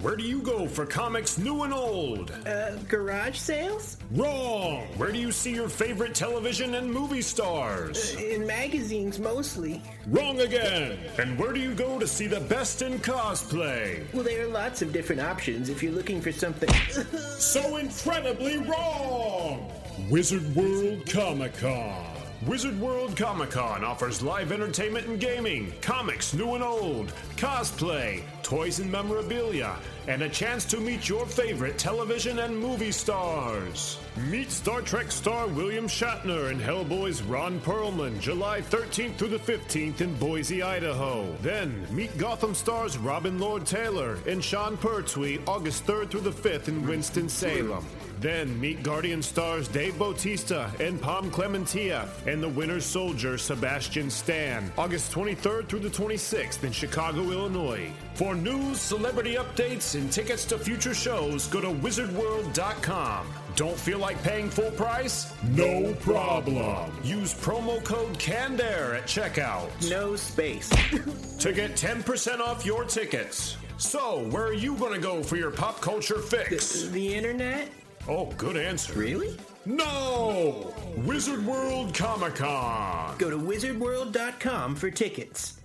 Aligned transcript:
Where 0.00 0.16
do 0.16 0.24
you 0.24 0.40
go 0.40 0.66
for 0.66 0.86
comics 0.86 1.36
new 1.36 1.62
and 1.64 1.74
old? 1.74 2.30
Uh, 2.46 2.76
garage 2.88 3.36
sales? 3.36 3.98
Wrong! 4.12 4.86
Where 4.96 5.12
do 5.12 5.18
you 5.18 5.30
see 5.30 5.52
your 5.52 5.68
favorite 5.68 6.14
television 6.14 6.76
and 6.76 6.90
movie 6.90 7.20
stars? 7.20 8.14
In 8.14 8.46
magazines, 8.46 9.18
mostly. 9.18 9.82
Wrong 10.06 10.40
again! 10.40 10.98
And 11.18 11.38
where 11.38 11.52
do 11.52 11.60
you 11.60 11.74
go 11.74 11.98
to 11.98 12.06
see 12.06 12.26
the 12.26 12.40
best 12.40 12.80
in 12.80 12.98
cosplay? 13.00 14.10
Well, 14.14 14.22
there 14.22 14.46
are 14.46 14.48
lots 14.48 14.80
of 14.80 14.90
different 14.90 15.20
options 15.20 15.68
if 15.68 15.82
you're 15.82 15.92
looking 15.92 16.22
for 16.22 16.32
something. 16.32 16.70
so 17.38 17.76
incredibly 17.76 18.56
wrong! 18.56 19.70
Wizard 20.08 20.56
World 20.56 21.04
Comic 21.10 21.58
Con. 21.58 22.09
Wizard 22.46 22.80
World 22.80 23.18
Comic 23.18 23.50
Con 23.50 23.84
offers 23.84 24.22
live 24.22 24.50
entertainment 24.50 25.06
and 25.06 25.20
gaming, 25.20 25.74
comics 25.82 26.32
new 26.32 26.54
and 26.54 26.64
old, 26.64 27.12
cosplay, 27.36 28.22
toys 28.42 28.78
and 28.80 28.90
memorabilia, 28.90 29.76
and 30.08 30.22
a 30.22 30.28
chance 30.30 30.64
to 30.64 30.78
meet 30.78 31.06
your 31.06 31.26
favorite 31.26 31.76
television 31.76 32.38
and 32.38 32.58
movie 32.58 32.92
stars. 32.92 33.98
Meet 34.30 34.50
Star 34.50 34.80
Trek 34.80 35.12
star 35.12 35.48
William 35.48 35.86
Shatner 35.86 36.50
and 36.50 36.58
Hellboy's 36.58 37.22
Ron 37.22 37.60
Perlman 37.60 38.18
July 38.20 38.62
13th 38.62 39.16
through 39.16 39.28
the 39.28 39.38
15th 39.38 40.00
in 40.00 40.14
Boise, 40.14 40.62
Idaho. 40.62 41.30
Then 41.42 41.86
meet 41.90 42.16
Gotham 42.16 42.54
stars 42.54 42.96
Robin 42.96 43.38
Lord 43.38 43.66
Taylor 43.66 44.16
and 44.26 44.42
Sean 44.42 44.78
Pertwee 44.78 45.40
August 45.46 45.86
3rd 45.86 46.10
through 46.10 46.20
the 46.20 46.30
5th 46.30 46.68
in 46.68 46.86
Winston-Salem. 46.86 47.84
Then 48.20 48.60
meet 48.60 48.82
Guardian 48.82 49.22
stars 49.22 49.66
Dave 49.66 49.98
Bautista 49.98 50.70
and 50.78 51.00
Pom 51.00 51.30
Klementieff 51.30 52.26
and 52.26 52.42
the 52.42 52.48
Winter 52.50 52.78
Soldier 52.78 53.38
Sebastian 53.38 54.10
Stan, 54.10 54.70
August 54.76 55.10
23rd 55.12 55.68
through 55.68 55.78
the 55.78 55.88
26th 55.88 56.62
in 56.62 56.70
Chicago, 56.70 57.22
Illinois. 57.30 57.90
For 58.14 58.34
news, 58.34 58.78
celebrity 58.78 59.36
updates, 59.36 59.94
and 59.94 60.12
tickets 60.12 60.44
to 60.46 60.58
future 60.58 60.92
shows, 60.92 61.46
go 61.46 61.62
to 61.62 61.68
wizardworld.com. 61.68 63.26
Don't 63.56 63.78
feel 63.78 63.98
like 63.98 64.22
paying 64.22 64.50
full 64.50 64.70
price? 64.72 65.32
No 65.52 65.94
problem. 65.94 66.92
Use 67.02 67.32
promo 67.32 67.82
code 67.82 68.18
CANDAIR 68.18 68.96
at 68.96 69.04
checkout. 69.04 69.70
No 69.88 70.14
space. 70.14 70.68
to 71.38 71.52
get 71.54 71.70
10% 71.74 72.40
off 72.40 72.66
your 72.66 72.84
tickets. 72.84 73.56
So, 73.78 74.28
where 74.28 74.44
are 74.44 74.52
you 74.52 74.74
going 74.74 74.92
to 74.92 75.00
go 75.00 75.22
for 75.22 75.36
your 75.36 75.50
pop 75.50 75.80
culture 75.80 76.18
fix? 76.18 76.82
The, 76.82 76.88
the 76.88 77.14
internet? 77.14 77.70
Oh, 78.12 78.26
good 78.36 78.56
answer. 78.56 78.92
Really? 78.94 79.38
No! 79.64 80.74
Wizard 80.96 81.46
World 81.46 81.94
Comic 81.94 82.34
Con. 82.34 83.16
Go 83.18 83.30
to 83.30 83.38
wizardworld.com 83.38 84.74
for 84.74 84.90
tickets. 84.90 85.60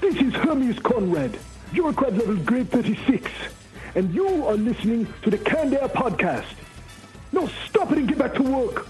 This 0.00 0.16
is 0.16 0.32
Hermes 0.32 0.78
Conrad, 0.78 1.38
your 1.74 1.92
crowd 1.92 2.16
level 2.16 2.36
grade 2.36 2.70
36, 2.70 3.30
and 3.94 4.14
you 4.14 4.46
are 4.46 4.54
listening 4.54 5.06
to 5.20 5.28
the 5.28 5.36
Canned 5.36 5.74
Air 5.74 5.88
Podcast. 5.88 6.54
Now 7.32 7.50
stop 7.68 7.92
it 7.92 7.98
and 7.98 8.08
get 8.08 8.16
back 8.16 8.32
to 8.36 8.42
work. 8.42 8.86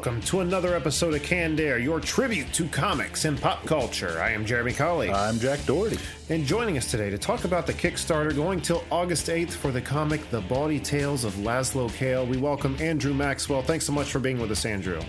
Welcome 0.00 0.22
to 0.22 0.40
another 0.40 0.74
episode 0.74 1.12
of 1.12 1.22
Canned 1.22 1.60
Air, 1.60 1.78
your 1.78 2.00
tribute 2.00 2.50
to 2.54 2.66
comics 2.68 3.26
and 3.26 3.38
pop 3.38 3.66
culture. 3.66 4.18
I 4.18 4.30
am 4.30 4.46
Jeremy 4.46 4.72
Colley. 4.72 5.10
I'm 5.10 5.38
Jack 5.38 5.62
Doherty. 5.66 5.98
And 6.30 6.46
joining 6.46 6.78
us 6.78 6.90
today 6.90 7.10
to 7.10 7.18
talk 7.18 7.44
about 7.44 7.66
the 7.66 7.74
Kickstarter 7.74 8.34
going 8.34 8.62
till 8.62 8.82
August 8.90 9.26
8th 9.26 9.50
for 9.50 9.70
the 9.70 9.80
comic 9.82 10.30
The 10.30 10.40
Bawdy 10.40 10.80
Tales 10.80 11.24
of 11.24 11.34
Lazlo 11.34 11.92
Cale, 11.92 12.24
we 12.24 12.38
welcome 12.38 12.78
Andrew 12.80 13.12
Maxwell. 13.12 13.60
Thanks 13.60 13.84
so 13.84 13.92
much 13.92 14.10
for 14.10 14.20
being 14.20 14.40
with 14.40 14.50
us, 14.50 14.64
Andrew. 14.64 15.02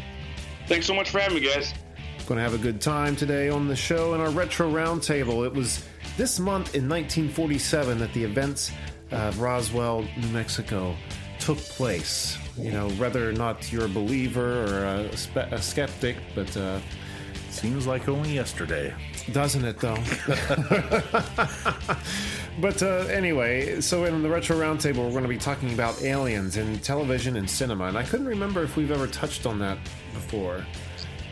Thanks 0.68 0.88
so 0.88 0.94
much 0.94 1.10
for 1.10 1.20
having 1.20 1.42
me, 1.42 1.48
guys. 1.48 1.74
Going 2.28 2.40
to 2.40 2.44
have 2.44 2.54
a 2.54 2.58
good 2.58 2.82
time 2.82 3.16
today 3.16 3.48
on 3.48 3.70
the 3.70 3.78
show 3.78 4.14
in 4.14 4.20
our 4.20 4.30
retro 4.32 4.70
roundtable. 4.70 5.46
It 5.46 5.54
was 5.54 5.88
this 6.18 6.38
month 6.38 6.76
in 6.76 6.90
1947 6.90 7.98
that 8.00 8.12
the 8.12 8.26
events 8.26 8.74
of 9.12 9.40
Roswell, 9.40 10.06
New 10.18 10.28
Mexico 10.34 10.98
took 11.40 11.60
place. 11.60 12.38
You 12.58 12.72
know, 12.72 12.90
whether 12.92 13.30
or 13.30 13.34
not 13.34 13.72
you're 13.72 13.86
a 13.86 13.90
believer 13.90 14.66
or 14.66 14.86
a, 14.86 15.18
spe- 15.18 15.38
a 15.52 15.62
skeptic, 15.62 16.18
but 16.36 16.56
uh, 16.58 16.80
Seems 17.52 17.86
like 17.86 18.08
only 18.08 18.34
yesterday. 18.34 18.94
doesn't 19.34 19.66
it 19.66 19.78
though? 19.80 19.98
but 22.62 22.82
uh, 22.82 23.06
anyway, 23.10 23.82
so 23.82 24.06
in 24.06 24.24
the 24.24 24.30
retro 24.30 24.58
roundtable, 24.58 25.04
we're 25.06 25.12
going 25.12 25.24
to 25.24 25.30
be 25.30 25.38
talking 25.38 25.74
about 25.74 26.02
aliens 26.02 26.56
in 26.56 26.80
television 26.80 27.36
and 27.36 27.50
cinema, 27.50 27.86
and 27.86 27.98
I 27.98 28.04
couldn't 28.04 28.26
remember 28.28 28.64
if 28.64 28.78
we've 28.78 28.92
ever 28.92 29.06
touched 29.08 29.46
on 29.46 29.60
that 29.60 29.78
before 30.14 30.66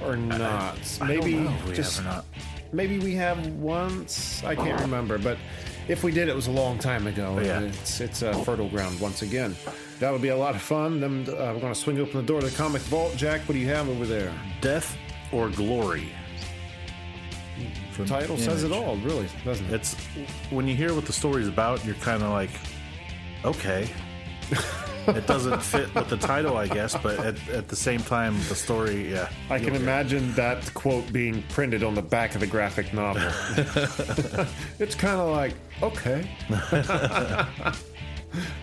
or 0.04 0.18
not. 0.18 0.78
Maybe 1.06 1.38
I 1.38 1.40
know 1.44 1.52
if 1.52 1.68
we 1.68 1.74
just 1.74 1.98
have 2.02 2.06
or 2.06 2.10
not. 2.10 2.26
maybe 2.74 3.00
we 3.00 3.16
have 3.16 3.48
once. 3.54 4.44
I 4.44 4.56
can't 4.56 4.82
remember, 4.82 5.18
but 5.18 5.38
if 5.88 6.04
we 6.04 6.12
did, 6.12 6.30
it 6.30 6.36
was 6.36 6.48
a 6.48 6.52
long 6.52 6.78
time 6.78 7.08
ago. 7.08 7.36
Oh, 7.38 7.42
yeah. 7.42 7.62
It's 7.62 8.02
it's 8.02 8.22
a 8.22 8.34
fertile 8.44 8.70
ground 8.70 9.00
once 9.00 9.22
again. 9.22 9.56
That'll 10.00 10.20
be 10.20 10.30
a 10.30 10.38
lot 10.38 10.56
of 10.56 10.62
fun. 10.62 11.00
Then 11.00 11.26
uh, 11.28 11.52
we're 11.54 11.60
going 11.60 11.74
to 11.74 11.80
swing 11.80 12.00
open 12.00 12.18
the 12.18 12.24
door 12.24 12.42
to 12.42 12.48
the 12.48 12.56
comic 12.56 12.82
vault. 12.84 13.16
Jack, 13.16 13.42
what 13.42 13.54
do 13.54 13.60
you 13.60 13.68
have 13.68 13.90
over 13.90 14.06
there? 14.06 14.34
Death 14.62 14.96
or 15.32 15.50
glory. 15.50 16.12
The 17.98 18.06
Title 18.06 18.38
says 18.38 18.64
it 18.64 18.72
all, 18.72 18.96
really, 18.98 19.28
doesn't 19.44 19.66
it? 19.66 19.74
It's 19.74 19.94
when 20.52 20.68
you 20.68 20.76
hear 20.76 20.94
what 20.94 21.06
the 21.06 21.12
story's 21.12 21.50
about, 21.50 21.84
you're 21.84 21.96
kind 21.96 22.24
of 22.24 22.30
like, 22.30 22.52
okay. 23.44 23.90
it 25.16 25.28
doesn't 25.28 25.62
fit 25.62 25.94
with 25.96 26.10
the 26.10 26.18
title, 26.18 26.58
I 26.58 26.68
guess, 26.68 26.96
but 26.98 27.20
at, 27.20 27.50
at 27.50 27.68
the 27.68 27.76
same 27.76 28.02
time, 28.02 28.36
the 28.48 28.56
story, 28.56 29.12
yeah. 29.12 29.30
I 29.50 29.60
can 29.60 29.76
imagine 29.76 30.34
that 30.34 30.74
quote 30.74 31.12
being 31.12 31.44
printed 31.50 31.84
on 31.84 31.96
the 31.96 32.02
back 32.02 32.36
of 32.36 32.42
the 32.42 32.48
graphic 32.48 32.94
novel. 32.94 33.22
it's 34.80 34.96
kind 34.96 35.20
of 35.20 35.30
like, 35.30 35.54
okay. 35.82 36.30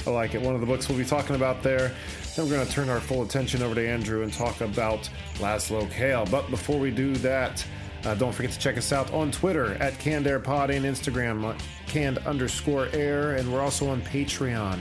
I 0.06 0.10
like 0.10 0.34
it. 0.34 0.42
One 0.42 0.54
of 0.54 0.60
the 0.60 0.66
books 0.66 0.88
we'll 0.88 0.98
be 0.98 1.04
talking 1.04 1.36
about 1.36 1.62
there. 1.62 1.92
Then 2.36 2.44
we're 2.44 2.52
going 2.52 2.66
to 2.66 2.72
turn 2.72 2.88
our 2.88 3.00
full 3.00 3.22
attention 3.22 3.62
over 3.62 3.74
to 3.74 3.86
Andrew 3.86 4.22
and 4.22 4.32
talk 4.32 4.60
about 4.60 5.08
Lazlo 5.36 5.90
Cale. 5.90 6.26
But 6.30 6.48
before 6.50 6.78
we 6.78 6.90
do 6.90 7.14
that, 7.16 7.64
uh, 8.04 8.14
don't 8.14 8.32
forget 8.32 8.52
to 8.52 8.58
check 8.58 8.76
us 8.76 8.92
out 8.92 9.12
on 9.12 9.32
Twitter 9.32 9.74
at 9.74 9.98
Canned 9.98 10.26
Air 10.26 10.38
Pod 10.38 10.70
and 10.70 10.84
Instagram, 10.84 11.44
uh, 11.44 11.58
canned 11.86 12.18
underscore 12.18 12.88
air. 12.92 13.32
And 13.32 13.52
we're 13.52 13.62
also 13.62 13.88
on 13.88 14.02
Patreon. 14.02 14.80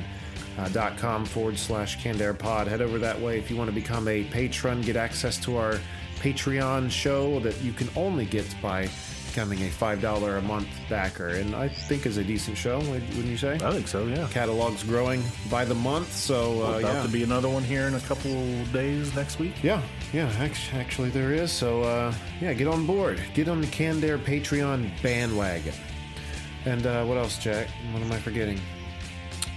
Uh, 0.58 0.70
dot 0.70 0.98
com 0.98 1.26
forward 1.26 1.58
slash 1.60 2.02
canned 2.02 2.22
air 2.22 2.34
pod. 2.34 2.68
Head 2.68 2.82
over 2.82 2.98
that 3.00 3.20
way 3.20 3.38
if 3.38 3.50
you 3.50 3.58
want 3.58 3.70
to 3.70 3.76
become 3.76 4.08
a 4.08 4.24
patron. 4.26 4.80
Get 4.82 4.96
access 4.96 5.38
to 5.40 5.58
our 5.58 5.80
patreon 6.22 6.90
show 6.90 7.40
that 7.42 7.62
you 7.62 7.74
can 7.74 7.90
only 7.96 8.26
get 8.26 8.46
by 8.62 8.88
becoming 9.28 9.62
a 9.64 9.70
five 9.70 10.02
dollar 10.02 10.38
a 10.38 10.42
month 10.42 10.70
backer. 10.90 11.28
And 11.28 11.54
i 11.54 11.68
think 11.68 12.06
is 12.06 12.16
a 12.16 12.24
decent 12.24 12.58
show 12.58 12.80
wouldn't 12.80 13.26
you 13.26 13.36
say? 13.36 13.56
I 13.56 13.72
think 13.74 13.90
so, 13.90 14.06
yeah. 14.08 14.28
catalog's 14.32 14.82
growing 14.84 15.22
by 15.52 15.66
the 15.66 15.76
month 15.76 16.10
so 16.14 16.62
uh, 16.66 16.80
About 16.80 16.94
yeah. 16.96 17.04
to 17.04 17.10
be 17.10 17.24
another 17.24 17.50
one 17.50 17.62
here 17.64 17.88
in 17.88 17.96
a 17.96 18.00
couple 18.00 18.32
days 18.72 19.14
next 19.14 19.38
week. 19.40 19.62
yeah 19.62 19.82
yeah 20.14 20.32
act- 20.40 20.74
actually 20.74 21.10
there 21.10 21.34
is 21.34 21.52
so 21.52 21.84
uh, 21.84 22.14
yeah 22.40 22.54
get 22.54 22.68
on 22.68 22.86
board. 22.86 23.20
Get 23.34 23.50
on 23.50 23.60
the 23.60 23.68
canned 23.68 24.06
air 24.06 24.18
patreon 24.18 24.90
bandwagon. 25.04 25.74
And 26.64 26.88
uh, 26.88 27.04
what 27.04 27.18
else 27.18 27.38
jack? 27.38 27.68
What 27.92 28.02
am 28.02 28.12
i 28.14 28.18
forgetting 28.18 28.60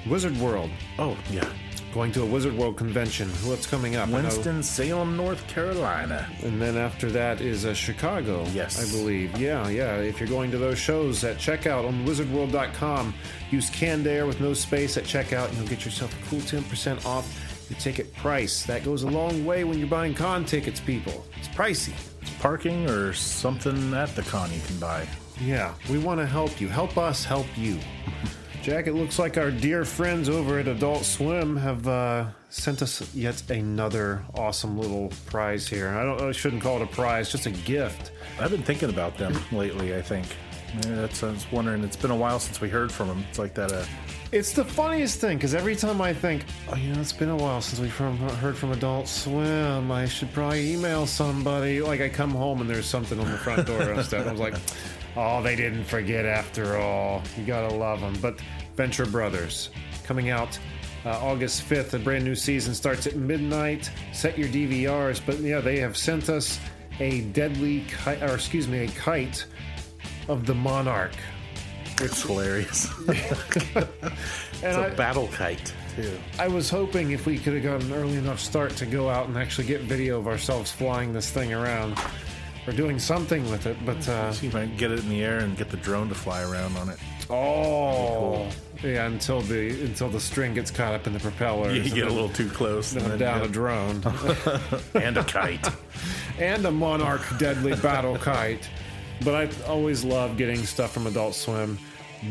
wizard 0.08 0.36
world 0.38 0.70
Oh, 0.98 1.16
yeah. 1.30 1.48
going 1.94 2.12
to 2.12 2.22
a 2.22 2.26
wizard 2.26 2.55
world 2.56 2.76
convention 2.76 3.28
what's 3.44 3.66
coming 3.66 3.96
up 3.96 4.08
Winston-Salem, 4.08 5.16
North 5.16 5.46
Carolina. 5.49 6.28
And 6.43 6.60
then 6.60 6.76
after 6.76 7.10
that 7.12 7.40
is 7.40 7.64
uh, 7.64 7.75
Chicago. 7.75 8.44
Yes. 8.52 8.78
I 8.82 8.96
believe. 8.96 9.38
Yeah, 9.38 9.69
yeah. 9.69 9.96
If 9.96 10.20
you're 10.20 10.28
going 10.28 10.50
to 10.50 10.58
those 10.58 10.78
shows 10.78 11.25
at 11.25 11.37
checkout 11.38 11.87
on 11.87 12.05
wizardworld.com, 12.06 13.14
use 13.50 13.70
canned 13.70 14.06
air 14.06 14.26
with 14.26 14.40
no 14.40 14.52
space 14.55 14.96
at 14.96 15.05
checkout, 15.05 15.49
and 15.49 15.56
you'll 15.58 15.66
get 15.69 15.84
yourself 15.84 16.12
a 16.14 16.28
cool 16.31 16.40
10% 16.40 17.04
off 17.06 17.26
your 17.70 17.78
ticket 17.78 18.14
price. 18.16 18.62
That 18.64 18.84
goes 18.84 19.02
a 19.02 19.08
long 19.11 19.44
way 19.44 19.64
when 19.64 19.78
you're 19.78 19.88
buying 19.88 20.14
con 20.14 20.44
tickets, 20.44 20.81
people. 20.81 21.25
It's 21.38 21.49
pricey. 21.49 21.93
It's 22.22 22.31
parking 22.40 22.88
or 22.88 23.12
something 23.12 23.94
at 23.94 24.14
the 24.16 24.22
con 24.22 24.52
you 24.52 24.61
can 24.66 24.78
buy. 24.78 25.06
Yeah, 25.40 25.75
we 25.90 25.99
want 25.99 26.19
to 26.20 26.26
help 26.26 26.61
you. 26.61 26.69
Help 26.69 26.96
us 26.99 27.25
help 27.25 27.46
you. 27.56 27.78
Jack, 28.62 28.87
it 28.87 28.93
looks 28.94 29.19
like 29.19 29.38
our 29.38 29.50
dear 29.50 29.84
friends 29.84 30.28
over 30.28 30.58
at 30.58 30.69
Adult 30.69 31.05
Swim 31.05 31.56
have 31.56 31.87
uh, 31.88 32.26
sent 32.50 32.82
us 32.82 33.14
yet 33.14 33.43
another 33.50 34.22
awesome 34.34 34.76
little 34.78 35.10
prize 35.26 35.66
here. 35.66 35.88
I 35.88 36.05
don't. 36.05 36.20
I 36.20 36.32
shouldn't 36.32 36.62
call 36.62 36.76
it 36.76 36.82
a 36.82 36.87
prize, 36.87 37.31
just 37.31 37.46
a 37.46 37.50
gift. 37.50 38.10
I've 38.38 38.50
been 38.50 38.62
thinking 38.62 38.90
about 38.90 39.16
them 39.16 39.34
lately, 39.52 39.94
I 39.94 40.02
think. 40.02 40.26
Yeah, 40.84 40.96
that's 40.96 41.22
I 41.22 41.31
was 41.31 41.50
wondering. 41.50 41.82
It's 41.82 41.96
been 41.96 42.10
a 42.10 42.16
while 42.16 42.38
since 42.38 42.60
we 42.60 42.69
heard 42.69 42.93
from 42.93 43.08
them. 43.08 43.25
It's 43.31 43.38
like 43.38 43.55
that. 43.55 43.72
Uh, 43.72 43.84
It's 44.32 44.52
the 44.52 44.64
funniest 44.66 45.19
thing 45.19 45.38
because 45.38 45.54
every 45.54 45.75
time 45.75 46.02
I 46.02 46.12
think, 46.12 46.44
oh, 46.70 46.76
you 46.76 46.93
know, 46.93 47.00
it's 47.00 47.14
been 47.14 47.31
a 47.31 47.37
while 47.37 47.62
since 47.62 47.81
we've 47.81 47.96
heard 47.96 48.54
from 48.56 48.72
Adult 48.72 49.08
Swim. 49.08 49.90
I 49.90 50.04
should 50.04 50.31
probably 50.34 50.72
email 50.75 51.06
somebody. 51.06 51.81
Like 51.81 52.02
I 52.02 52.11
come 52.11 52.32
home 52.32 52.61
and 52.61 52.69
there's 52.69 52.84
something 52.84 53.19
on 53.19 53.31
the 53.31 53.38
front 53.38 53.66
door 53.66 53.81
and 53.81 54.04
stuff. 54.04 54.26
I 54.26 54.32
was 54.32 54.40
like, 54.40 54.56
oh, 55.19 55.43
they 55.43 55.56
didn't 55.56 55.85
forget 55.85 56.25
after 56.25 56.76
all. 56.79 57.23
You 57.37 57.44
gotta 57.44 57.75
love 57.75 58.00
them. 58.00 58.15
But 58.23 58.41
Venture 58.76 59.06
Brothers 59.06 59.70
coming 60.05 60.31
out 60.31 60.59
uh, 61.05 61.11
August 61.23 61.69
5th. 61.69 61.94
A 61.94 61.99
brand 61.99 62.25
new 62.25 62.35
season 62.35 62.75
starts 62.75 63.06
at 63.06 63.17
midnight. 63.17 63.91
Set 64.12 64.38
your 64.38 64.49
DVRs. 64.49 65.20
But 65.25 65.38
yeah, 65.41 65.61
they 65.61 65.79
have 65.81 65.97
sent 65.97 66.29
us 66.29 66.59
a 67.00 67.23
deadly 67.32 67.85
kite, 67.91 68.23
or 68.23 68.35
excuse 68.35 68.67
me, 68.69 68.79
a 68.85 68.88
kite 68.88 69.44
of 70.29 70.47
the 70.47 70.55
Monarch. 70.55 71.15
it's 72.00 72.23
hilarious. 72.23 72.88
And 74.61 74.73
It's 74.73 74.76
I- 74.76 74.87
a 74.88 74.97
battle 74.97 75.29
kite 75.29 75.73
too. 75.94 76.19
I 76.38 76.49
was 76.49 76.69
hoping 76.69 77.12
if 77.12 77.26
we 77.26 77.38
could 77.38 77.55
have 77.55 77.62
got 77.62 77.81
an 77.81 77.93
early 77.93 78.17
enough 78.17 78.41
start 78.41 78.73
to 78.76 78.87
go 78.87 79.09
out 79.09 79.29
and 79.29 79.37
actually 79.38 79.69
get 79.69 79.82
video 79.82 80.19
of 80.19 80.26
ourselves 80.26 80.73
flying 80.73 81.12
this 81.12 81.31
thing 81.31 81.53
around 81.55 81.97
or 82.69 82.73
doing 82.73 82.99
something 82.99 83.49
with 83.50 83.67
it, 83.67 83.76
but 83.87 84.06
uh, 84.09 84.32
So 84.32 84.47
you 84.47 84.53
might 84.53 84.76
get 84.76 84.91
it 84.91 84.99
in 85.00 85.09
the 85.09 85.23
air 85.25 85.38
and 85.38 85.56
get 85.56 85.70
the 85.70 85.76
drone 85.79 86.09
to 86.11 86.15
fly 86.15 86.43
around 86.43 86.76
on 86.76 86.91
it. 86.91 86.99
oh, 87.31 88.47
yeah, 88.82 89.06
until 89.06 89.41
the 89.41 89.70
until 89.85 90.09
the 90.09 90.20
string 90.20 90.55
gets 90.55 90.70
caught 90.70 90.94
up 90.94 91.06
in 91.06 91.12
the 91.12 91.19
propeller, 91.19 91.70
You 91.70 91.82
get 91.91 92.06
a 92.06 92.12
little 92.12 92.29
too 92.29 92.49
close, 92.49 92.93
then 92.93 93.11
I'm 93.11 93.19
down 93.19 93.43
a 93.43 93.49
drone 93.49 94.03
and 94.94 95.17
a 95.17 95.25
kite. 95.25 95.67
and 96.38 96.65
a 96.67 96.70
Monarch 96.70 97.23
deadly 97.38 97.75
battle 97.76 98.17
kite. 98.17 98.69
But 99.25 99.35
I 99.35 99.67
always 99.67 100.05
love 100.05 100.37
getting 100.37 100.64
stuff 100.64 100.93
from 100.93 101.06
Adult 101.09 101.35
Swim. 101.35 101.79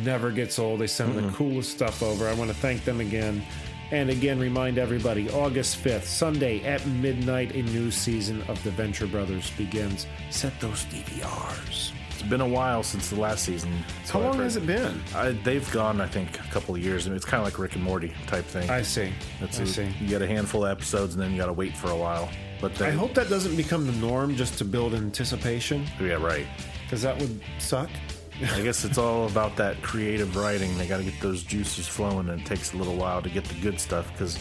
Never 0.03 0.31
gets 0.31 0.57
old. 0.59 0.79
They 0.79 0.87
send 0.87 1.17
the 1.17 1.29
coolest 1.33 1.71
stuff 1.71 2.01
over. 2.01 2.27
I 2.27 2.33
want 2.33 2.49
to 2.49 2.55
thank 2.55 2.85
them 2.85 3.01
again. 3.01 3.43
And 3.91 4.09
again, 4.09 4.37
remind 4.39 4.77
everybody 4.77 5.29
August 5.29 5.81
5th, 5.83 6.03
Sunday 6.03 6.61
at 6.65 6.85
midnight, 6.87 7.55
a 7.55 7.61
new 7.63 7.89
season 7.89 8.41
of 8.49 8.61
The 8.63 8.71
Venture 8.71 9.07
Brothers 9.07 9.49
begins. 9.51 10.05
Set 10.29 10.59
those 10.59 10.83
DVRs. 10.85 11.91
It's 12.09 12.21
been 12.23 12.41
a 12.41 12.47
while 12.47 12.83
since 12.83 13.09
the 13.09 13.15
last 13.19 13.45
season. 13.45 13.71
so 14.03 14.13
How 14.13 14.21
long 14.27 14.39
has 14.39 14.57
it 14.57 14.65
been? 14.65 14.99
I, 15.15 15.29
they've 15.43 15.69
gone, 15.71 16.01
I 16.01 16.07
think, 16.07 16.37
a 16.39 16.43
couple 16.51 16.75
of 16.75 16.83
years. 16.83 17.05
I 17.05 17.09
mean, 17.11 17.15
it's 17.15 17.25
kind 17.25 17.39
of 17.39 17.45
like 17.45 17.59
Rick 17.59 17.75
and 17.75 17.83
Morty 17.83 18.11
type 18.25 18.43
thing. 18.45 18.69
I 18.69 18.81
see. 18.81 19.13
That's 19.39 19.59
I 19.59 19.63
a- 19.63 19.67
see. 19.67 19.87
You 20.01 20.07
get 20.07 20.21
a 20.21 20.27
handful 20.27 20.65
of 20.65 20.71
episodes, 20.71 21.13
and 21.13 21.23
then 21.23 21.31
you 21.31 21.37
got 21.37 21.45
to 21.45 21.53
wait 21.53 21.77
for 21.77 21.91
a 21.91 21.95
while. 21.95 22.29
But 22.59 22.73
they, 22.75 22.87
I 22.87 22.91
hope 22.91 23.13
that 23.13 23.29
doesn't 23.29 23.55
become 23.55 23.85
the 23.85 23.93
norm 23.93 24.35
just 24.35 24.57
to 24.57 24.65
build 24.65 24.95
anticipation, 24.95 25.85
Yeah, 26.01 26.13
right. 26.15 26.47
because 26.83 27.03
that 27.03 27.17
would 27.21 27.39
suck. 27.59 27.89
I 28.41 28.61
guess 28.61 28.85
it's 28.85 28.97
all 28.97 29.27
about 29.27 29.55
that 29.57 29.81
creative 29.81 30.35
writing. 30.35 30.77
They 30.77 30.87
got 30.87 30.97
to 30.97 31.03
get 31.03 31.19
those 31.19 31.43
juices 31.43 31.87
flowing, 31.87 32.29
and 32.29 32.41
it 32.41 32.45
takes 32.45 32.73
a 32.73 32.77
little 32.77 32.95
while 32.95 33.21
to 33.21 33.29
get 33.29 33.43
the 33.45 33.59
good 33.61 33.79
stuff. 33.79 34.11
Because 34.11 34.37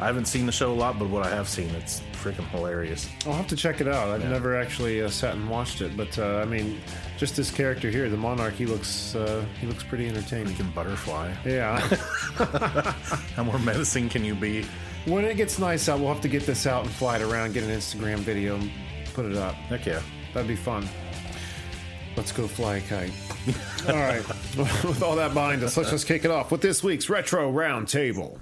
I 0.00 0.06
haven't 0.06 0.26
seen 0.26 0.46
the 0.46 0.52
show 0.52 0.70
a 0.70 0.74
lot, 0.74 0.98
but 0.98 1.08
what 1.08 1.24
I 1.24 1.30
have 1.30 1.48
seen, 1.48 1.70
it's 1.70 2.02
freaking 2.12 2.48
hilarious. 2.50 3.08
I'll 3.26 3.32
have 3.32 3.48
to 3.48 3.56
check 3.56 3.80
it 3.80 3.88
out. 3.88 4.08
I've 4.08 4.28
never 4.28 4.56
actually 4.56 5.02
uh, 5.02 5.08
sat 5.08 5.34
and 5.34 5.48
watched 5.48 5.80
it, 5.80 5.96
but 5.96 6.18
uh, 6.18 6.38
I 6.38 6.44
mean, 6.44 6.80
just 7.16 7.36
this 7.36 7.50
character 7.50 7.90
here, 7.90 8.08
the 8.10 8.16
Monarch, 8.16 8.54
he 8.54 8.66
looks 8.66 9.14
uh, 9.14 9.44
he 9.60 9.66
looks 9.66 9.82
pretty 9.82 10.08
entertaining. 10.08 10.54
Freaking 10.54 10.74
butterfly. 10.74 11.32
Yeah. 11.44 11.80
How 13.34 13.44
more 13.44 13.58
menacing 13.58 14.08
can 14.08 14.24
you 14.24 14.34
be? 14.34 14.64
when 15.06 15.24
it 15.24 15.36
gets 15.36 15.58
nice 15.58 15.88
out, 15.88 16.00
we'll 16.00 16.12
have 16.12 16.20
to 16.20 16.28
get 16.28 16.44
this 16.44 16.66
out 16.66 16.84
and 16.84 16.92
fly 16.92 17.16
it 17.16 17.22
around, 17.22 17.54
get 17.54 17.64
an 17.64 17.70
Instagram 17.70 18.18
video, 18.18 18.56
and 18.56 18.70
put 19.14 19.24
it 19.24 19.36
up. 19.36 19.54
Heck 19.54 19.86
yeah. 19.86 20.02
That'd 20.34 20.48
be 20.48 20.56
fun. 20.56 20.86
Let's 22.18 22.32
go 22.32 22.48
fly 22.48 22.78
a 22.78 22.80
kite. 22.80 23.12
all 23.88 23.94
right. 23.94 24.28
with 24.58 25.04
all 25.04 25.14
that 25.14 25.32
behind 25.34 25.62
us, 25.62 25.76
let's 25.76 25.88
just 25.88 26.08
kick 26.08 26.24
it 26.24 26.32
off 26.32 26.50
with 26.50 26.60
this 26.60 26.82
week's 26.82 27.08
retro 27.08 27.52
roundtable. 27.52 28.36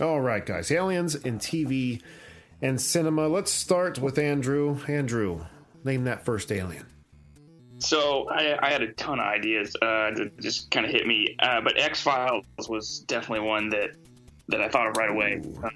All 0.00 0.20
right, 0.22 0.46
guys. 0.46 0.70
Aliens 0.70 1.14
in 1.14 1.38
TV 1.38 2.00
and 2.62 2.80
cinema. 2.80 3.28
Let's 3.28 3.52
start 3.52 3.98
with 3.98 4.18
Andrew. 4.18 4.80
Andrew, 4.88 5.44
name 5.84 6.04
that 6.04 6.24
first 6.24 6.50
alien. 6.50 6.86
So 7.78 8.28
I, 8.28 8.58
I 8.60 8.70
had 8.70 8.82
a 8.82 8.92
ton 8.92 9.20
of 9.20 9.26
ideas 9.26 9.74
uh, 9.76 10.10
that 10.14 10.32
just 10.40 10.70
kind 10.70 10.84
of 10.84 10.92
hit 10.92 11.06
me, 11.06 11.36
uh, 11.38 11.60
but 11.60 11.78
X 11.78 12.02
Files 12.02 12.44
was 12.68 13.00
definitely 13.06 13.46
one 13.46 13.68
that 13.70 13.90
that 14.48 14.60
I 14.60 14.68
thought 14.68 14.88
of 14.88 14.96
right 14.96 15.10
away. 15.10 15.42
Uh, 15.62 15.66
I 15.66 15.70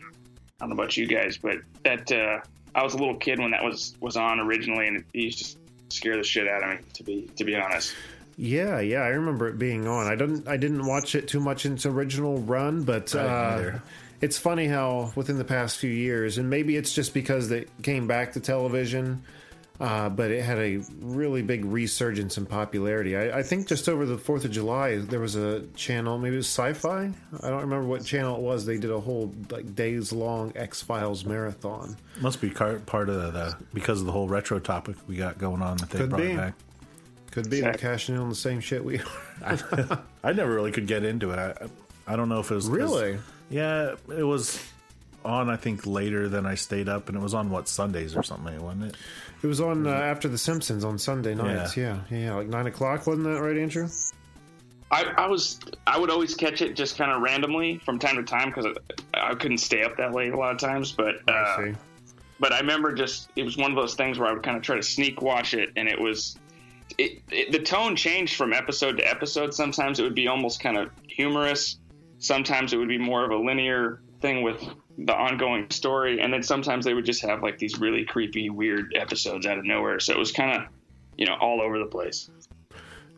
don't 0.60 0.70
know 0.70 0.74
about 0.74 0.96
you 0.96 1.06
guys, 1.06 1.38
but 1.38 1.56
that 1.84 2.10
uh, 2.10 2.40
I 2.74 2.82
was 2.82 2.94
a 2.94 2.98
little 2.98 3.16
kid 3.16 3.38
when 3.38 3.50
that 3.52 3.62
was 3.62 3.94
was 4.00 4.16
on 4.16 4.40
originally, 4.40 4.86
and 4.88 4.96
it 4.98 5.04
used 5.12 5.38
to 5.44 5.58
scare 5.90 6.16
the 6.16 6.24
shit 6.24 6.48
out 6.48 6.62
of 6.62 6.70
me. 6.70 6.84
To 6.94 7.04
be 7.04 7.30
to 7.36 7.44
be 7.44 7.54
honest, 7.54 7.94
Yeah, 8.36 8.80
yeah, 8.80 9.00
I 9.00 9.08
remember 9.08 9.48
it 9.48 9.58
being 9.58 9.86
on. 9.86 10.06
I 10.06 10.14
didn't, 10.14 10.48
I 10.48 10.56
didn't 10.56 10.86
watch 10.86 11.14
it 11.14 11.28
too 11.28 11.40
much 11.40 11.66
in 11.66 11.74
its 11.74 11.86
original 11.86 12.38
run, 12.38 12.82
but 12.82 13.14
uh, 13.14 13.72
it's 14.20 14.38
funny 14.38 14.66
how 14.66 15.12
within 15.14 15.38
the 15.38 15.44
past 15.44 15.78
few 15.78 15.90
years, 15.90 16.38
and 16.38 16.48
maybe 16.48 16.76
it's 16.76 16.94
just 16.94 17.12
because 17.12 17.48
they 17.48 17.66
came 17.82 18.06
back 18.06 18.32
to 18.32 18.40
television, 18.40 19.22
uh, 19.82 20.08
but 20.08 20.30
it 20.30 20.44
had 20.44 20.58
a 20.58 20.80
really 21.00 21.42
big 21.42 21.64
resurgence 21.64 22.38
in 22.38 22.46
popularity. 22.46 23.16
I, 23.16 23.40
I 23.40 23.42
think 23.42 23.66
just 23.66 23.88
over 23.88 24.06
the 24.06 24.16
Fourth 24.16 24.44
of 24.44 24.52
July, 24.52 24.98
there 24.98 25.18
was 25.18 25.34
a 25.34 25.62
channel, 25.74 26.18
maybe 26.18 26.34
it 26.34 26.38
was 26.38 26.46
Sci-Fi. 26.46 27.10
I 27.42 27.48
don't 27.50 27.62
remember 27.62 27.88
what 27.88 28.04
channel 28.04 28.36
it 28.36 28.42
was. 28.42 28.64
They 28.64 28.78
did 28.78 28.92
a 28.92 29.00
whole 29.00 29.34
like 29.50 29.74
days 29.74 30.12
long 30.12 30.52
X 30.54 30.80
Files 30.82 31.24
marathon. 31.24 31.96
Must 32.20 32.40
be 32.40 32.50
part 32.50 33.08
of 33.08 33.16
the 33.16 33.56
because 33.74 33.98
of 33.98 34.06
the 34.06 34.12
whole 34.12 34.28
retro 34.28 34.60
topic 34.60 34.94
we 35.08 35.16
got 35.16 35.36
going 35.38 35.62
on 35.62 35.78
that 35.78 35.90
they 35.90 35.98
Could 35.98 36.10
brought 36.10 36.22
be. 36.22 36.36
back. 36.36 36.54
Could 37.32 37.50
be 37.50 37.60
they're 37.62 37.74
cashing 37.74 38.14
in 38.14 38.20
on 38.20 38.28
the 38.28 38.36
same 38.36 38.60
shit 38.60 38.84
we 38.84 39.00
are. 39.42 39.98
I 40.22 40.32
never 40.32 40.54
really 40.54 40.70
could 40.70 40.86
get 40.86 41.02
into 41.02 41.32
it. 41.32 41.38
I, 41.40 42.12
I 42.12 42.14
don't 42.14 42.28
know 42.28 42.38
if 42.38 42.52
it 42.52 42.54
was 42.54 42.68
Really? 42.68 43.18
Yeah, 43.50 43.96
it 44.16 44.22
was 44.22 44.64
on. 45.24 45.50
I 45.50 45.56
think 45.56 45.86
later 45.86 46.28
than 46.28 46.46
I 46.46 46.54
stayed 46.54 46.88
up, 46.88 47.08
and 47.08 47.16
it 47.18 47.20
was 47.20 47.34
on 47.34 47.50
what 47.50 47.66
Sundays 47.68 48.14
or 48.16 48.22
something, 48.22 48.60
wasn't 48.62 48.84
it? 48.84 48.96
It 49.42 49.46
was 49.46 49.60
on 49.60 49.86
uh, 49.86 49.90
after 49.90 50.28
The 50.28 50.38
Simpsons 50.38 50.84
on 50.84 50.98
Sunday 50.98 51.34
nights. 51.34 51.76
Yeah. 51.76 52.00
yeah, 52.10 52.18
yeah, 52.18 52.34
like 52.34 52.48
nine 52.48 52.66
o'clock, 52.66 53.06
wasn't 53.06 53.24
that 53.24 53.40
right, 53.40 53.56
Andrew? 53.56 53.88
I, 54.90 55.04
I 55.16 55.26
was 55.26 55.58
I 55.86 55.98
would 55.98 56.10
always 56.10 56.34
catch 56.34 56.62
it 56.62 56.76
just 56.76 56.96
kind 56.96 57.10
of 57.10 57.22
randomly 57.22 57.78
from 57.78 57.98
time 57.98 58.16
to 58.16 58.22
time 58.22 58.50
because 58.50 58.66
I, 59.14 59.30
I 59.30 59.34
couldn't 59.34 59.58
stay 59.58 59.82
up 59.82 59.96
that 59.96 60.12
late 60.12 60.32
a 60.32 60.36
lot 60.36 60.52
of 60.52 60.58
times, 60.58 60.92
but. 60.92 61.16
Uh, 61.28 61.32
I 61.32 61.74
but 62.42 62.52
I 62.52 62.58
remember 62.58 62.92
just 62.92 63.30
it 63.36 63.44
was 63.44 63.56
one 63.56 63.70
of 63.70 63.76
those 63.76 63.94
things 63.94 64.18
where 64.18 64.28
I 64.28 64.32
would 64.32 64.42
kind 64.42 64.56
of 64.56 64.64
try 64.64 64.74
to 64.74 64.82
sneak 64.82 65.22
watch 65.22 65.54
it, 65.54 65.70
and 65.76 65.88
it 65.88 65.98
was 65.98 66.36
it, 66.98 67.22
it 67.30 67.52
the 67.52 67.60
tone 67.60 67.94
changed 67.94 68.34
from 68.34 68.52
episode 68.52 68.98
to 68.98 69.08
episode. 69.08 69.54
Sometimes 69.54 70.00
it 70.00 70.02
would 70.02 70.16
be 70.16 70.26
almost 70.26 70.60
kind 70.60 70.76
of 70.76 70.90
humorous. 71.06 71.78
Sometimes 72.18 72.72
it 72.72 72.78
would 72.78 72.88
be 72.88 72.98
more 72.98 73.24
of 73.24 73.30
a 73.30 73.36
linear 73.36 74.02
thing 74.20 74.42
with 74.42 74.60
the 74.98 75.14
ongoing 75.14 75.70
story, 75.70 76.20
and 76.20 76.32
then 76.32 76.42
sometimes 76.42 76.84
they 76.84 76.94
would 76.94 77.04
just 77.04 77.22
have 77.22 77.42
like 77.42 77.58
these 77.58 77.78
really 77.78 78.04
creepy, 78.04 78.50
weird 78.50 78.94
episodes 78.96 79.46
out 79.46 79.58
of 79.58 79.64
nowhere. 79.64 80.00
So 80.00 80.12
it 80.12 80.18
was 80.18 80.32
kind 80.32 80.60
of 80.62 80.68
you 81.16 81.26
know 81.26 81.36
all 81.40 81.60
over 81.60 81.78
the 81.78 81.86
place. 81.86 82.30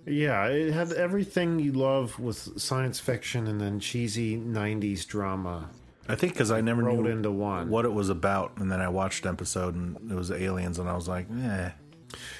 Yeah, 0.07 0.47
it 0.47 0.73
had 0.73 0.93
everything 0.93 1.59
you 1.59 1.73
love 1.73 2.19
with 2.19 2.61
science 2.61 3.01
fiction 3.01 3.47
and 3.47 3.61
then 3.61 3.81
cheesy 3.81 4.37
'90s 4.37 5.07
drama 5.07 5.71
I 6.09 6.17
think 6.17 6.35
because 6.35 6.51
I 6.51 6.61
never 6.61 6.83
rolled 6.83 7.05
knew 7.05 7.11
into 7.11 7.31
one. 7.31 7.69
what 7.71 7.85
it 7.85 7.93
was 7.93 8.11
about, 8.11 8.59
and 8.59 8.71
then 8.71 8.81
I 8.81 8.89
watched 8.89 9.25
an 9.25 9.33
episode 9.33 9.75
and 9.75 10.11
it 10.11 10.15
was 10.15 10.31
aliens, 10.31 10.79
and 10.79 10.89
I 10.89 10.95
was 10.95 11.09
like, 11.09 11.27
eh, 11.43 11.71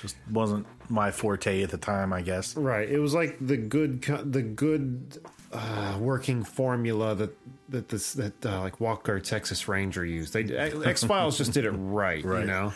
just 0.03 0.17
wasn't 0.31 0.67
my 0.91 1.11
forte 1.11 1.63
at 1.63 1.71
the 1.71 1.79
time, 1.79 2.13
I 2.13 2.21
guess. 2.21 2.57
Right. 2.57 2.89
It 2.89 2.99
was 2.99 3.15
like 3.15 3.39
the 3.41 3.57
good, 3.57 4.03
the 4.03 4.43
good 4.43 5.19
uh, 5.53 5.97
working 5.99 6.45
formula 6.45 7.15
that 7.15 7.35
that 7.75 7.89
this 7.89 8.15
that 8.15 8.47
uh, 8.47 8.61
like 8.61 8.81
Walker 8.81 9.21
Texas 9.21 9.69
Ranger 9.69 10.05
used. 10.05 10.33
They 10.33 10.45
uh, 10.45 10.81
X 10.85 11.05
Files 11.05 11.37
just 11.37 11.53
did 11.53 11.65
it 11.65 11.73
right, 11.73 12.25
right, 12.25 12.41
You 12.41 12.47
know, 12.47 12.73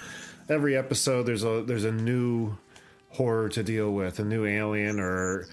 every 0.48 0.76
episode 0.76 1.24
there's 1.24 1.44
a 1.44 1.62
there's 1.66 1.84
a 1.84 1.92
new 1.92 2.56
horror 3.10 3.48
to 3.50 3.62
deal 3.62 3.92
with, 3.92 4.18
a 4.18 4.24
new 4.24 4.44
alien 4.44 5.00
or. 5.00 5.46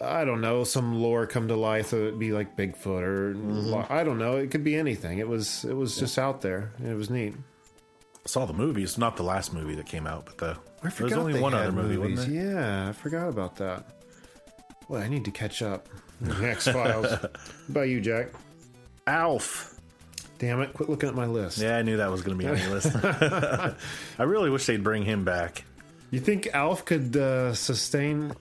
I 0.00 0.24
don't 0.24 0.40
know, 0.40 0.62
some 0.62 1.02
lore 1.02 1.26
come 1.26 1.48
to 1.48 1.56
life. 1.56 1.92
It 1.92 2.00
would 2.00 2.18
be 2.20 2.30
like 2.30 2.56
Bigfoot, 2.56 3.02
or 3.02 3.34
mm-hmm. 3.34 3.92
I 3.92 4.04
don't 4.04 4.18
know. 4.18 4.36
It 4.36 4.52
could 4.52 4.62
be 4.62 4.76
anything. 4.76 5.18
It 5.18 5.26
was, 5.26 5.64
it 5.64 5.72
was 5.72 5.96
just 5.98 6.16
out 6.16 6.42
there. 6.42 6.70
It 6.78 6.94
was 6.94 7.10
neat. 7.10 7.34
I 7.34 8.28
saw 8.28 8.46
the 8.46 8.52
movies, 8.52 8.98
not 8.98 9.16
the 9.16 9.24
last 9.24 9.52
movie 9.52 9.74
that 9.74 9.86
came 9.86 10.06
out, 10.06 10.26
but 10.26 10.38
the 10.38 10.56
I 10.84 10.90
there 10.90 11.06
was 11.06 11.12
only 11.14 11.40
one 11.40 11.54
other 11.54 11.72
movie, 11.72 11.96
movies. 11.96 12.18
wasn't 12.18 12.34
there? 12.36 12.54
Yeah, 12.54 12.88
I 12.88 12.92
forgot 12.92 13.30
about 13.30 13.56
that. 13.56 13.84
Well, 14.88 15.02
I 15.02 15.08
need 15.08 15.24
to 15.24 15.32
catch 15.32 15.60
up. 15.60 15.88
X 16.40 16.68
Files. 16.68 17.12
about 17.68 17.88
you, 17.88 18.00
Jack? 18.00 18.28
Alf. 19.10 19.78
Damn 20.38 20.60
it! 20.62 20.72
Quit 20.72 20.88
looking 20.88 21.08
at 21.08 21.14
my 21.14 21.26
list. 21.26 21.58
Yeah, 21.58 21.76
I 21.76 21.82
knew 21.82 21.98
that 21.98 22.10
was 22.10 22.22
going 22.22 22.38
to 22.38 22.42
be 22.42 22.50
on 22.50 22.56
your 22.56 22.70
list. 22.70 22.94
I 24.18 24.22
really 24.22 24.48
wish 24.48 24.64
they'd 24.66 24.82
bring 24.82 25.04
him 25.04 25.24
back. 25.24 25.64
You 26.10 26.20
think 26.20 26.48
Alf 26.54 26.84
could 26.86 27.16
uh, 27.16 27.54
sustain 27.54 28.34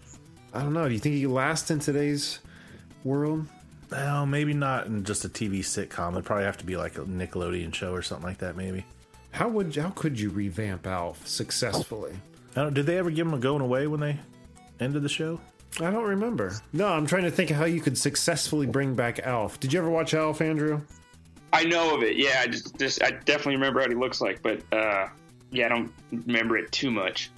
I 0.54 0.62
don't 0.62 0.74
know. 0.74 0.88
Do 0.88 0.94
you 0.94 1.00
think 1.00 1.16
he 1.16 1.22
could 1.22 1.32
last 1.32 1.70
in 1.72 1.80
today's 1.80 2.40
world? 3.04 3.46
Well, 3.92 4.26
maybe 4.26 4.54
not 4.54 4.88
in 4.88 5.04
just 5.04 5.26
a 5.26 5.30
TV 5.30 5.60
sitcom. 5.60 6.14
It'd 6.14 6.26
probably 6.26 6.46
have 6.46 6.58
to 6.58 6.66
be 6.66 6.78
like 6.78 6.98
a 6.98 7.02
Nickelodeon 7.02 7.74
show 7.74 7.94
or 7.94 8.02
something 8.02 8.28
like 8.28 8.40
that. 8.40 8.56
Maybe. 8.56 8.86
How 9.32 9.48
would 9.48 9.76
how 9.76 9.90
could 9.90 10.20
you 10.20 10.30
revamp 10.30 10.88
Alf 10.88 11.28
successfully? 11.28 12.14
Did 12.56 12.86
they 12.86 12.98
ever 12.98 13.12
give 13.12 13.28
him 13.28 13.34
a 13.34 13.38
going 13.38 13.62
away 13.62 13.88
when 13.88 14.00
they 14.00 14.20
ended 14.80 15.04
the 15.04 15.10
show? 15.10 15.40
I 15.80 15.92
don't 15.92 16.04
remember. 16.06 16.54
No, 16.74 16.88
I'm 16.88 17.06
trying 17.06 17.24
to 17.24 17.32
think 17.32 17.52
of 17.52 17.58
how 17.58 17.66
you 17.66 17.80
could 17.82 17.98
successfully 17.98 18.66
bring 18.68 18.96
back 18.96 19.20
Alf. 19.20 19.60
Did 19.60 19.72
you 19.72 19.80
ever 19.80 19.90
watch 19.90 20.14
Alf, 20.14 20.42
Andrew? 20.42 20.82
I 21.54 21.64
know 21.64 21.96
of 21.96 22.04
it. 22.04 22.18
Yeah, 22.18 22.42
I 22.42 22.48
just, 22.48 22.78
just 22.78 23.02
I 23.04 23.12
definitely 23.12 23.56
remember 23.56 23.80
what 23.80 23.90
he 23.90 23.96
looks 23.96 24.22
like, 24.22 24.42
but 24.42 24.62
uh, 24.72 25.08
yeah, 25.52 25.66
I 25.66 25.70
don't 25.70 25.92
remember 26.12 26.58
it 26.58 26.72
too 26.72 26.92
much. 26.92 27.32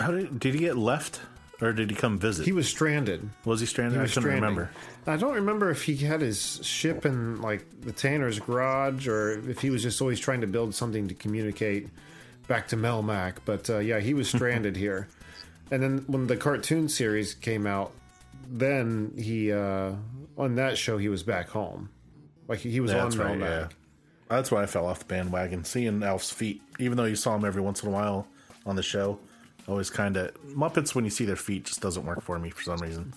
How 0.00 0.10
did 0.10 0.38
did 0.40 0.54
he 0.54 0.60
get 0.60 0.76
left, 0.76 1.20
or 1.60 1.72
did 1.72 1.88
he 1.90 1.96
come 1.96 2.18
visit? 2.18 2.44
He 2.44 2.52
was 2.52 2.68
stranded. 2.68 3.28
was 3.44 3.60
he 3.60 3.66
stranded? 3.66 3.96
He 3.96 4.02
was 4.02 4.10
I 4.16 4.20
was 4.20 4.24
couldn't 4.24 4.38
stranded. 4.38 4.42
remember. 4.42 4.70
I 5.06 5.16
don't 5.16 5.34
remember 5.34 5.70
if 5.70 5.82
he 5.84 5.96
had 5.96 6.20
his 6.20 6.60
ship 6.66 7.06
in 7.06 7.40
like 7.42 7.64
the 7.82 7.92
Tanner's 7.92 8.38
garage 8.40 9.06
or 9.06 9.32
if 9.48 9.60
he 9.60 9.70
was 9.70 9.82
just 9.82 10.00
always 10.00 10.18
trying 10.18 10.40
to 10.40 10.46
build 10.46 10.74
something 10.74 11.08
to 11.08 11.14
communicate 11.14 11.88
back 12.48 12.68
to 12.68 12.76
Melmac. 12.76 13.36
But 13.44 13.70
uh, 13.70 13.78
yeah, 13.78 14.00
he 14.00 14.14
was 14.14 14.28
stranded 14.34 14.76
here. 14.76 15.08
And 15.74 15.82
then 15.82 16.04
when 16.06 16.28
the 16.28 16.36
cartoon 16.36 16.88
series 16.88 17.34
came 17.34 17.66
out, 17.66 17.92
then 18.48 19.12
he 19.18 19.50
uh, 19.52 19.92
on 20.38 20.54
that 20.54 20.78
show 20.78 20.98
he 20.98 21.08
was 21.08 21.22
back 21.24 21.48
home. 21.48 21.88
Like 22.46 22.60
he 22.60 22.78
was 22.78 22.92
Yeah, 22.92 22.98
on 22.98 23.04
that's 23.06 23.16
right. 23.16 23.36
Melmac. 23.38 23.40
Yeah, 23.40 23.68
that's 24.28 24.52
why 24.52 24.62
I 24.62 24.66
fell 24.66 24.86
off 24.86 25.00
the 25.00 25.06
bandwagon. 25.06 25.64
Seeing 25.64 26.02
Alf's 26.04 26.30
feet, 26.30 26.62
even 26.78 26.96
though 26.96 27.04
you 27.04 27.16
saw 27.16 27.34
him 27.34 27.44
every 27.44 27.60
once 27.62 27.82
in 27.82 27.88
a 27.88 27.92
while 27.92 28.28
on 28.64 28.76
the 28.76 28.82
show, 28.84 29.18
always 29.66 29.90
kind 29.90 30.16
of 30.16 30.32
Muppets 30.44 30.94
when 30.94 31.04
you 31.04 31.10
see 31.10 31.24
their 31.24 31.34
feet 31.36 31.64
just 31.64 31.80
doesn't 31.80 32.04
work 32.06 32.22
for 32.22 32.38
me 32.38 32.50
for 32.50 32.62
some 32.62 32.78
reason. 32.78 33.12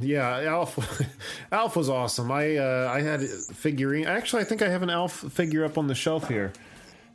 Yeah, 0.00 0.40
Alf. 0.42 1.02
Alf 1.52 1.76
was 1.76 1.90
awesome. 1.90 2.30
I 2.32 2.56
uh, 2.56 2.90
I 2.90 3.02
had 3.02 3.20
a 3.20 3.26
figurine. 3.28 4.06
Actually, 4.06 4.40
I 4.42 4.44
think 4.46 4.62
I 4.62 4.68
have 4.70 4.82
an 4.82 4.90
Alf 4.90 5.12
figure 5.12 5.66
up 5.66 5.76
on 5.76 5.86
the 5.86 5.94
shelf 5.94 6.28
here. 6.28 6.52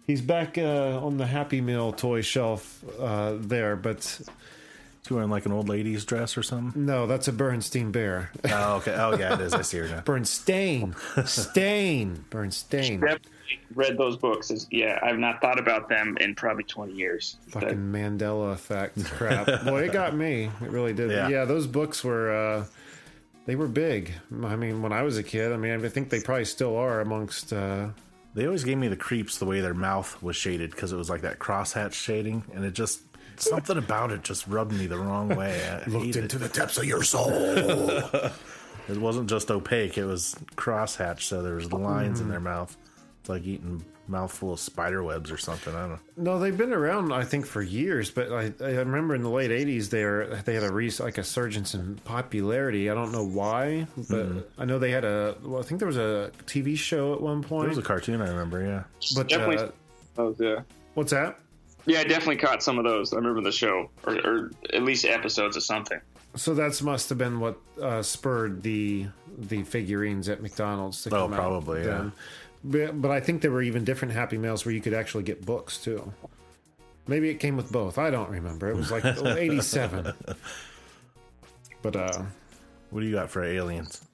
He's 0.06 0.22
back 0.22 0.60
uh, 0.60 1.00
on 1.04 1.18
the 1.18 1.26
Happy 1.26 1.62
Meal 1.62 1.92
toy 1.92 2.22
shelf 2.22 2.84
uh, 3.00 3.38
there, 3.40 3.76
but 3.76 4.22
Is 5.06 5.10
he 5.10 5.14
wearing 5.14 5.30
like 5.30 5.46
an 5.46 5.52
old 5.52 5.70
lady's 5.70 6.04
dress 6.04 6.36
or 6.36 6.42
something? 6.42 6.84
no, 6.84 7.06
that's 7.06 7.28
a 7.28 7.32
Bernstein 7.32 7.92
bear. 7.92 8.32
Oh, 8.46 8.78
okay. 8.78 8.96
Oh, 8.98 9.16
yeah, 9.16 9.36
it 9.36 9.42
is. 9.42 9.54
I 9.54 9.62
see 9.62 9.78
her 9.78 9.88
now. 9.88 10.02
Bernstein, 10.06 10.96
Stain, 11.28 12.26
Bernstein. 12.32 13.02
Definitely 13.02 13.30
read 13.76 14.00
those 14.00 14.18
books. 14.18 14.50
Is, 14.50 14.66
yeah, 14.72 14.98
I've 15.04 15.20
not 15.20 15.42
thought 15.42 15.60
about 15.60 15.90
them 15.90 16.18
in 16.20 16.34
probably 16.34 16.64
20 16.64 16.94
years. 16.94 17.38
Fucking 17.50 17.78
Mandela 17.78 18.54
effect 18.54 19.06
crap. 19.06 19.46
Boy, 19.64 19.84
it 19.84 19.94
got 19.94 20.16
me. 20.16 20.46
It 20.60 20.70
really 20.72 20.94
did. 20.94 21.12
Yeah. 21.12 21.28
Yeah, 21.28 21.46
those 21.46 21.68
books 21.68 22.04
were. 22.04 22.32
Uh, 22.32 22.66
they 23.46 23.56
were 23.56 23.68
big. 23.68 24.12
I 24.44 24.56
mean, 24.56 24.82
when 24.82 24.92
I 24.92 25.04
was 25.04 25.20
a 25.20 25.24
kid, 25.24 25.52
I 25.52 25.58
mean, 25.58 25.86
I 25.86 25.88
think 25.88 26.10
they 26.10 26.20
probably 26.20 26.46
still 26.46 26.76
are 26.78 27.00
amongst. 27.02 27.54
Uh, 27.54 27.90
They 28.34 28.48
always 28.48 28.64
gave 28.64 28.80
me 28.80 28.88
the 28.88 28.98
creeps 28.98 29.38
the 29.38 29.46
way 29.46 29.62
their 29.62 29.76
mouth 29.76 30.18
was 30.24 30.36
shaded 30.36 30.72
because 30.72 30.92
it 30.92 30.98
was 30.98 31.12
like 31.12 31.22
that 31.22 31.38
crosshatch 31.38 31.94
shading, 31.94 32.44
and 32.56 32.66
it 32.66 32.74
just 32.74 33.02
something 33.42 33.78
about 33.78 34.12
it 34.12 34.24
just 34.24 34.48
rubbed 34.48 34.72
me 34.74 34.88
the 34.88 34.98
wrong 34.98 35.30
way. 35.30 35.62
I 35.70 35.90
hate 35.90 36.16
it. 36.16 36.30
the 36.30 36.50
depths 36.50 36.78
of 36.78 36.86
your 36.86 37.04
soul. 37.14 37.32
It 38.88 38.98
wasn't 38.98 39.30
just 39.30 39.50
opaque; 39.50 39.98
it 39.98 40.06
was 40.06 40.36
crosshatch, 40.56 41.22
so 41.22 41.42
there 41.42 41.56
was 41.56 41.72
lines 41.74 42.22
in 42.22 42.30
their 42.30 42.40
mouth. 42.40 42.76
It's 43.22 43.30
like 43.30 43.44
eating 43.44 43.84
mouthful 44.08 44.54
of 44.54 44.60
spider 44.60 45.04
webs 45.04 45.32
or 45.32 45.38
something. 45.38 45.74
I 45.76 45.80
don't 45.80 45.90
know. 45.90 46.00
No, 46.18 46.40
they've 46.40 46.56
been 46.56 46.72
around, 46.72 47.12
I 47.12 47.24
think, 47.24 47.48
for 47.48 47.64
years. 47.64 48.12
But 48.12 48.32
I, 48.32 48.54
I 48.64 48.70
remember 48.76 49.16
in 49.16 49.24
the 49.24 49.30
late 49.32 49.50
'80s, 49.50 49.90
they 49.90 50.04
were, 50.06 50.40
they 50.46 50.54
had 50.54 50.64
a 50.64 50.72
re- 50.72 50.92
like 51.00 51.18
a 51.18 51.24
surgence 51.24 51.74
in 51.74 51.96
popularity. 52.06 52.92
I 52.92 52.94
don't 52.94 53.12
know 53.12 53.26
why, 53.26 53.88
but 54.08 54.52
I 54.60 54.66
know 54.66 54.78
they 54.78 54.92
had 54.92 55.04
a. 55.04 55.36
Well, 55.44 55.60
I 55.60 55.64
think 55.66 55.80
there 55.80 55.88
was 55.88 55.98
a 55.98 56.32
TV 56.46 56.78
show 56.78 57.16
at 57.16 57.22
one 57.22 57.42
There 57.42 57.50
point. 57.50 57.70
was 57.70 57.80
a 57.80 57.82
cartoon 57.82 58.22
I 58.22 58.30
remember. 58.30 58.62
Yeah, 58.64 58.84
but 59.16 59.28
definitely. 59.30 59.58
uh, 59.58 59.70
those, 60.14 60.36
yeah. 60.40 60.60
what's 60.94 61.10
that? 61.10 61.40
Yeah, 61.86 62.00
I 62.00 62.04
definitely 62.04 62.38
caught 62.38 62.64
some 62.64 62.78
of 62.80 62.84
those. 62.84 63.14
I 63.14 63.18
remember 63.18 63.42
the 63.42 63.52
show, 63.52 63.90
or, 64.06 64.14
or 64.16 64.52
at 64.74 64.84
least 64.84 65.06
episodes 65.06 65.56
of 65.56 65.64
something. 65.64 66.00
So 66.36 66.54
that's 66.54 66.82
must 66.82 67.10
have 67.10 67.18
been 67.18 67.40
what 67.40 67.58
uh, 67.82 68.02
spurred 68.02 68.62
the 68.64 69.08
the 69.38 69.64
figurines 69.64 70.28
at 70.30 70.42
McDonald's. 70.42 71.04
To 71.04 71.10
Oh, 71.16 71.24
come 71.24 71.34
out 71.34 71.38
probably, 71.38 71.84
yeah. 71.84 72.10
But, 72.64 73.02
but 73.02 73.12
I 73.12 73.20
think 73.20 73.42
there 73.42 73.52
were 73.52 73.62
even 73.62 73.84
different 73.84 74.14
Happy 74.14 74.38
Meals 74.38 74.66
where 74.66 74.74
you 74.74 74.82
could 74.82 74.94
actually 74.94 75.24
get 75.24 75.46
books 75.46 75.78
too. 75.78 76.12
Maybe 77.08 77.30
it 77.30 77.36
came 77.36 77.56
with 77.56 77.72
both. 77.72 77.98
I 78.00 78.10
don't 78.10 78.30
remember. 78.32 78.70
It 78.70 78.76
was 78.76 78.92
like 78.92 79.06
'87. 79.06 80.14
But 81.82 81.96
uh, 81.96 82.24
what 82.90 83.02
do 83.02 83.06
you 83.06 83.14
got 83.14 83.30
for 83.30 83.44
aliens? 83.44 84.05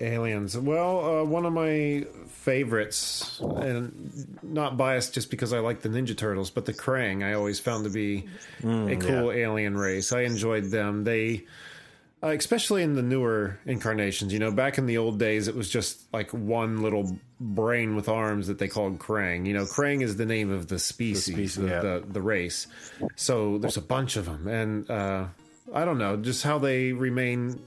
Aliens. 0.00 0.56
Well, 0.56 1.20
uh, 1.20 1.24
one 1.24 1.44
of 1.44 1.52
my 1.52 2.06
favorites, 2.28 3.40
and 3.40 4.38
not 4.42 4.76
biased 4.76 5.12
just 5.12 5.30
because 5.30 5.52
I 5.52 5.58
like 5.58 5.82
the 5.82 5.88
Ninja 5.90 6.16
Turtles, 6.16 6.50
but 6.50 6.64
the 6.64 6.72
Krang 6.72 7.24
I 7.24 7.34
always 7.34 7.60
found 7.60 7.84
to 7.84 7.90
be 7.90 8.26
a 8.62 8.96
cool 8.96 9.30
alien 9.30 9.76
race. 9.76 10.12
I 10.12 10.22
enjoyed 10.22 10.64
them. 10.64 11.04
They, 11.04 11.44
uh, 12.22 12.28
especially 12.28 12.82
in 12.82 12.94
the 12.94 13.02
newer 13.02 13.58
incarnations, 13.66 14.32
you 14.32 14.38
know, 14.38 14.52
back 14.52 14.78
in 14.78 14.86
the 14.86 14.98
old 14.98 15.18
days, 15.18 15.48
it 15.48 15.54
was 15.54 15.68
just 15.68 16.02
like 16.12 16.30
one 16.30 16.82
little 16.82 17.18
brain 17.38 17.94
with 17.94 18.08
arms 18.08 18.46
that 18.46 18.58
they 18.58 18.68
called 18.68 18.98
Krang. 18.98 19.46
You 19.46 19.54
know, 19.54 19.64
Krang 19.64 20.02
is 20.02 20.16
the 20.16 20.26
name 20.26 20.50
of 20.50 20.68
the 20.68 20.78
species, 20.78 21.26
the, 21.26 21.32
species, 21.32 21.54
the, 21.56 21.68
yeah. 21.68 21.80
the, 21.80 22.04
the 22.06 22.22
race. 22.22 22.66
So 23.16 23.58
there's 23.58 23.76
a 23.76 23.82
bunch 23.82 24.16
of 24.16 24.26
them. 24.26 24.48
And 24.48 24.90
uh, 24.90 25.26
I 25.74 25.84
don't 25.84 25.98
know, 25.98 26.16
just 26.16 26.42
how 26.42 26.58
they 26.58 26.92
remain 26.92 27.60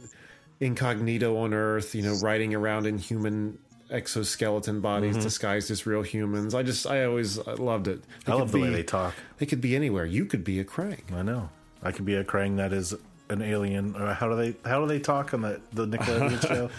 incognito 0.64 1.38
on 1.38 1.54
Earth, 1.54 1.94
you 1.96 2.02
know, 2.02 2.16
riding 2.22 2.54
around 2.56 2.86
in 2.88 2.98
human 2.98 3.58
exoskeleton 3.92 4.82
bodies 4.82 5.16
Mm-hmm. 5.16 5.24
disguised 5.24 5.70
as 5.72 5.86
real 5.86 6.02
humans. 6.02 6.56
I 6.56 6.64
just, 6.64 6.88
I 6.88 7.06
always 7.06 7.38
loved 7.46 7.88
it. 7.88 8.02
They 8.26 8.32
I 8.34 8.36
love 8.36 8.52
the 8.52 8.60
way 8.60 8.70
they 8.70 8.84
talk. 8.84 9.14
They 9.38 9.46
could 9.46 9.62
be 9.62 9.76
anywhere. 9.76 10.06
You 10.06 10.26
could 10.26 10.44
be 10.44 10.60
a 10.60 10.64
Krang. 10.66 11.12
I 11.14 11.22
know. 11.22 11.50
I 11.84 11.92
could 11.92 12.06
be 12.06 12.16
a 12.16 12.24
Krang 12.24 12.58
that 12.58 12.74
is 12.74 12.94
an 13.30 13.42
alien. 13.42 13.96
Or 13.96 14.14
how 14.14 14.30
do 14.30 14.36
they 14.36 14.56
how 14.68 14.80
do 14.82 14.88
they 14.88 15.00
talk 15.00 15.34
on 15.34 15.42
the 15.42 15.62
the 15.74 15.86
Nickelodeon 15.86 16.42
show? 16.48 16.70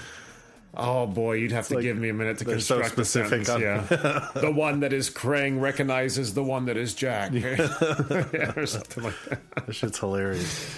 Oh 0.77 1.07
boy, 1.07 1.35
you'd 1.35 1.53
have 1.53 1.69
to 1.69 1.75
like 1.75 1.83
give 1.85 1.97
me 1.97 2.09
a 2.09 2.15
minute 2.15 2.39
to 2.39 2.45
they're 2.45 2.59
so 2.59 2.81
construct 2.81 2.97
the 2.97 3.05
specific 3.05 3.47
sentence. 3.47 3.93
on- 3.93 3.99
yeah, 4.01 4.29
the 4.41 4.51
one 4.51 4.81
that 4.81 4.93
is 4.93 5.09
Krang 5.09 5.61
recognizes 5.61 6.35
the 6.35 6.43
one 6.43 6.65
that 6.65 6.77
is 6.77 6.95
Jack, 6.95 7.31
yeah, 7.33 8.53
or 8.57 8.67
something 8.67 9.05
like 9.05 9.15
that. 9.29 9.67
That 9.67 9.73
shit's 9.73 9.99
hilarious. 10.01 10.75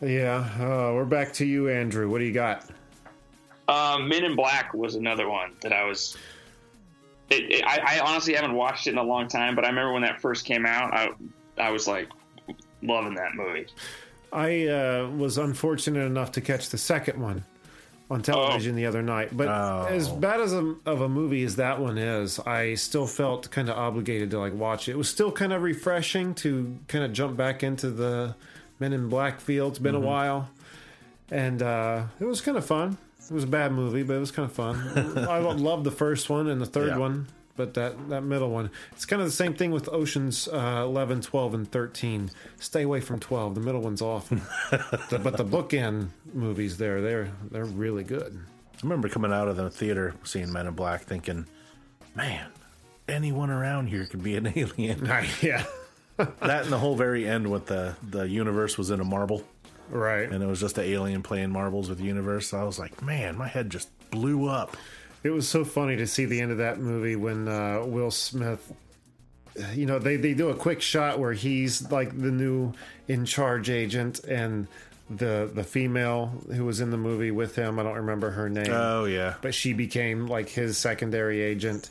Yeah, 0.00 0.48
uh, 0.60 0.92
we're 0.94 1.04
back 1.06 1.32
to 1.34 1.46
you, 1.46 1.68
Andrew. 1.68 2.08
What 2.08 2.18
do 2.18 2.24
you 2.24 2.32
got? 2.32 2.68
Um, 3.68 4.08
Men 4.08 4.24
in 4.24 4.36
Black 4.36 4.74
was 4.74 4.94
another 4.94 5.28
one 5.28 5.52
that 5.62 5.72
I 5.72 5.84
was. 5.84 6.16
It, 7.30 7.50
it, 7.50 7.64
I, 7.66 7.96
I 7.96 8.00
honestly 8.00 8.34
haven't 8.34 8.54
watched 8.54 8.86
it 8.86 8.90
in 8.90 8.98
a 8.98 9.02
long 9.02 9.26
time, 9.26 9.54
but 9.56 9.64
I 9.64 9.68
remember 9.68 9.92
when 9.92 10.02
that 10.02 10.20
first 10.20 10.44
came 10.44 10.66
out, 10.66 10.92
I 10.92 11.08
I 11.58 11.70
was 11.70 11.88
like 11.88 12.08
loving 12.82 13.14
that 13.14 13.34
movie. 13.34 13.66
I 14.32 14.66
uh, 14.66 15.08
was 15.16 15.38
unfortunate 15.38 16.04
enough 16.04 16.32
to 16.32 16.40
catch 16.40 16.68
the 16.68 16.78
second 16.78 17.20
one 17.20 17.44
on 18.10 18.22
television 18.22 18.76
the 18.76 18.86
other 18.86 19.02
night. 19.02 19.34
But 19.36 19.48
Oh. 19.48 19.86
as 19.88 20.08
bad 20.08 20.40
as 20.40 20.52
a, 20.52 20.74
of 20.84 21.00
a 21.00 21.08
movie 21.08 21.42
as 21.42 21.56
that 21.56 21.80
one 21.80 21.96
is, 21.98 22.38
I 22.40 22.74
still 22.74 23.06
felt 23.06 23.50
kind 23.50 23.68
of 23.68 23.76
obligated 23.76 24.30
to 24.32 24.38
like 24.38 24.52
watch 24.52 24.88
it. 24.88 24.92
It 24.92 24.98
was 24.98 25.08
still 25.08 25.32
kind 25.32 25.52
of 25.52 25.62
refreshing 25.62 26.34
to 26.36 26.78
kind 26.86 27.02
of 27.02 27.12
jump 27.12 27.36
back 27.36 27.62
into 27.62 27.90
the 27.90 28.36
Men 28.78 28.92
in 28.92 29.08
Black 29.08 29.40
field. 29.40 29.72
It's 29.72 29.78
been 29.78 29.94
Mm-hmm. 29.94 30.04
a 30.04 30.06
while, 30.06 30.50
and 31.30 31.62
uh, 31.62 32.04
it 32.20 32.24
was 32.24 32.40
kind 32.40 32.56
of 32.56 32.64
fun. 32.66 32.98
It 33.28 33.32
was 33.34 33.44
a 33.44 33.48
bad 33.48 33.72
movie, 33.72 34.02
but 34.02 34.14
it 34.14 34.20
was 34.20 34.30
kind 34.30 34.48
of 34.48 34.52
fun. 34.54 34.76
I 35.28 35.38
loved 35.38 35.84
the 35.84 35.90
first 35.90 36.28
one 36.30 36.46
and 36.48 36.60
the 36.60 36.66
third 36.66 36.88
Yeah. 36.90 36.98
one. 36.98 37.26
But 37.56 37.72
that, 37.72 38.10
that 38.10 38.20
middle 38.20 38.50
one, 38.50 38.70
it's 38.92 39.06
kind 39.06 39.22
of 39.22 39.26
the 39.28 39.32
same 39.32 39.54
thing 39.54 39.70
with 39.70 39.88
Oceans 39.88 40.46
uh, 40.46 40.82
11, 40.84 41.22
12, 41.22 41.54
and 41.54 41.72
13. 41.72 42.30
Stay 42.60 42.82
away 42.82 43.00
from 43.00 43.18
12. 43.18 43.54
The 43.54 43.62
middle 43.62 43.80
one's 43.80 44.02
off. 44.02 44.28
The- 45.08 45.18
but 45.18 45.38
the 45.38 45.44
bookend 45.44 46.08
movies 46.34 46.76
there, 46.76 47.00
they're 47.00 47.30
they're 47.50 47.64
really 47.64 48.04
good. 48.04 48.38
I 48.74 48.78
remember 48.82 49.08
coming 49.08 49.32
out 49.32 49.48
of 49.48 49.56
the 49.56 49.70
theater 49.70 50.14
seeing 50.22 50.52
Men 50.52 50.66
in 50.66 50.74
Black, 50.74 51.04
thinking, 51.04 51.46
"Man, 52.14 52.46
anyone 53.08 53.48
around 53.48 53.86
here 53.86 54.04
could 54.04 54.22
be 54.22 54.36
an 54.36 54.52
alien." 54.54 55.06
yeah, 55.40 55.64
that 56.16 56.62
and 56.62 56.72
the 56.72 56.78
whole 56.78 56.96
very 56.96 57.26
end 57.28 57.50
with 57.50 57.66
the 57.66 57.96
the 58.08 58.28
universe 58.28 58.78
was 58.78 58.90
in 58.90 59.00
a 59.00 59.04
marble, 59.04 59.42
right. 59.90 60.30
and 60.30 60.42
it 60.42 60.46
was 60.46 60.60
just 60.60 60.78
an 60.78 60.84
alien 60.84 61.22
playing 61.22 61.50
marbles 61.50 61.88
with 61.88 61.98
the 61.98 62.04
universe. 62.04 62.54
I 62.54 62.64
was 62.64 62.78
like, 62.78 63.02
"Man, 63.02 63.36
my 63.36 63.48
head 63.48 63.70
just 63.70 63.88
blew 64.10 64.48
up." 64.48 64.76
It 65.22 65.30
was 65.30 65.48
so 65.48 65.64
funny 65.64 65.96
to 65.96 66.06
see 66.06 66.24
the 66.24 66.40
end 66.40 66.52
of 66.52 66.58
that 66.58 66.78
movie 66.78 67.16
when 67.16 67.48
uh, 67.48 67.82
Will 67.84 68.10
Smith. 68.10 68.72
You 69.74 69.86
know, 69.86 69.98
they, 69.98 70.16
they 70.16 70.34
do 70.34 70.50
a 70.50 70.54
quick 70.54 70.82
shot 70.82 71.18
where 71.18 71.32
he's 71.32 71.90
like 71.90 72.10
the 72.10 72.30
new 72.30 72.74
in 73.08 73.24
charge 73.24 73.70
agent, 73.70 74.22
and 74.24 74.68
the 75.08 75.50
the 75.52 75.64
female 75.64 76.32
who 76.52 76.64
was 76.64 76.80
in 76.80 76.90
the 76.90 76.96
movie 76.96 77.30
with 77.30 77.56
him. 77.56 77.78
I 77.78 77.82
don't 77.82 77.96
remember 77.96 78.30
her 78.30 78.48
name. 78.48 78.70
Oh 78.70 79.04
yeah, 79.04 79.34
but 79.40 79.54
she 79.54 79.72
became 79.72 80.26
like 80.26 80.48
his 80.48 80.78
secondary 80.78 81.40
agent 81.42 81.90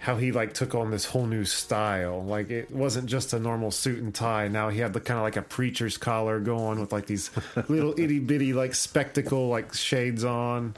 how 0.00 0.16
he 0.16 0.32
like 0.32 0.54
took 0.54 0.74
on 0.74 0.90
this 0.90 1.04
whole 1.04 1.26
new 1.26 1.44
style. 1.44 2.24
Like 2.24 2.50
it 2.50 2.70
wasn't 2.70 3.06
just 3.06 3.32
a 3.34 3.38
normal 3.38 3.70
suit 3.70 4.02
and 4.02 4.14
tie. 4.14 4.48
Now 4.48 4.70
he 4.70 4.80
had 4.80 4.92
the 4.94 5.00
kind 5.00 5.18
of 5.18 5.24
like 5.24 5.36
a 5.36 5.42
preacher's 5.42 5.98
collar 5.98 6.40
going 6.40 6.80
with 6.80 6.90
like 6.92 7.06
these 7.06 7.30
little 7.68 7.92
itty 7.98 8.18
bitty 8.18 8.52
like 8.54 8.74
spectacle 8.74 9.48
like 9.48 9.74
shades 9.74 10.24
on. 10.24 10.74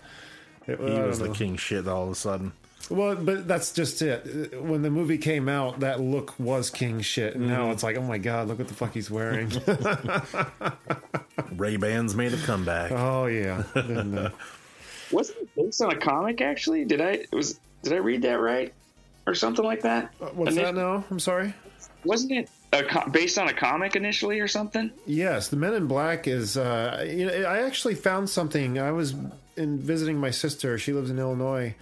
It, 0.66 0.78
He 0.80 0.86
I 0.86 0.88
don't 0.98 1.06
was 1.08 1.18
the 1.20 1.28
king 1.30 1.56
shit 1.56 1.86
all 1.86 2.04
of 2.06 2.10
a 2.10 2.14
sudden. 2.14 2.52
Well, 2.90 3.14
but 3.14 3.46
that's 3.46 3.72
just 3.72 4.02
it. 4.02 4.60
When 4.60 4.82
the 4.82 4.90
movie 4.90 5.16
came 5.18 5.48
out, 5.48 5.80
that 5.80 6.00
look 6.00 6.38
was 6.40 6.68
king 6.68 7.00
shit. 7.00 7.34
And 7.36 7.44
Mm-hmm. 7.44 7.52
now 7.52 7.70
it's 7.70 7.84
like, 7.84 7.96
oh 7.96 8.02
my 8.02 8.18
god, 8.18 8.48
look 8.48 8.58
what 8.58 8.66
the 8.68 8.74
fuck 8.74 8.92
he's 8.92 9.08
wearing. 9.10 9.50
Ray 11.56 11.76
Bans 11.76 12.14
made 12.14 12.32
a 12.34 12.38
comeback. 12.38 12.90
oh 12.92 13.26
yeah. 13.26 13.62
Wasn't 15.10 15.38
it 15.38 15.48
based 15.56 15.80
on 15.82 15.92
a 15.92 15.96
comic? 15.96 16.40
Actually, 16.40 16.84
did 16.84 17.00
I 17.00 17.26
was 17.32 17.60
did 17.82 17.92
I 17.92 17.96
read 17.96 18.22
that 18.22 18.40
right 18.40 18.72
or 19.26 19.34
something 19.34 19.64
like 19.64 19.82
that? 19.82 20.12
what's 20.34 20.56
And 20.56 20.64
that 20.64 20.74
now? 20.74 21.04
I'm 21.10 21.20
sorry. 21.20 21.54
Wasn't 22.04 22.32
it 22.32 22.50
a 22.72 22.82
co- 22.82 23.08
based 23.10 23.38
on 23.38 23.48
a 23.48 23.52
comic 23.52 23.96
initially 23.96 24.40
or 24.40 24.48
something? 24.48 24.90
Yes, 25.06 25.48
the 25.48 25.56
Men 25.56 25.74
in 25.74 25.86
Black 25.86 26.26
is. 26.26 26.56
Uh, 26.56 27.06
you 27.08 27.26
know, 27.26 27.32
I 27.44 27.62
actually 27.62 27.94
found 27.94 28.28
something. 28.28 28.78
I 28.78 28.90
was 28.92 29.14
in 29.56 29.78
visiting 29.78 30.18
my 30.18 30.30
sister. 30.30 30.78
She 30.78 30.92
lives 30.92 31.10
in 31.10 31.18
Illinois, 31.18 31.74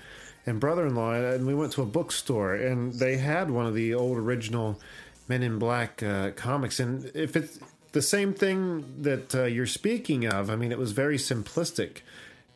and 0.46 0.60
brother-in-law, 0.60 1.12
and 1.14 1.46
we 1.46 1.54
went 1.54 1.72
to 1.72 1.82
a 1.82 1.86
bookstore, 1.86 2.54
and 2.54 2.92
they 2.94 3.16
had 3.16 3.50
one 3.50 3.66
of 3.66 3.74
the 3.74 3.94
old 3.94 4.18
original 4.18 4.80
Men 5.28 5.42
in 5.42 5.58
Black 5.58 6.02
uh, 6.02 6.32
comics. 6.32 6.80
And 6.80 7.10
if 7.14 7.36
it's 7.36 7.58
the 7.92 8.02
same 8.02 8.34
thing 8.34 9.02
that 9.02 9.34
uh, 9.34 9.44
you're 9.44 9.66
speaking 9.66 10.26
of, 10.26 10.50
I 10.50 10.56
mean, 10.56 10.72
it 10.72 10.78
was 10.78 10.92
very 10.92 11.16
simplistic. 11.16 11.98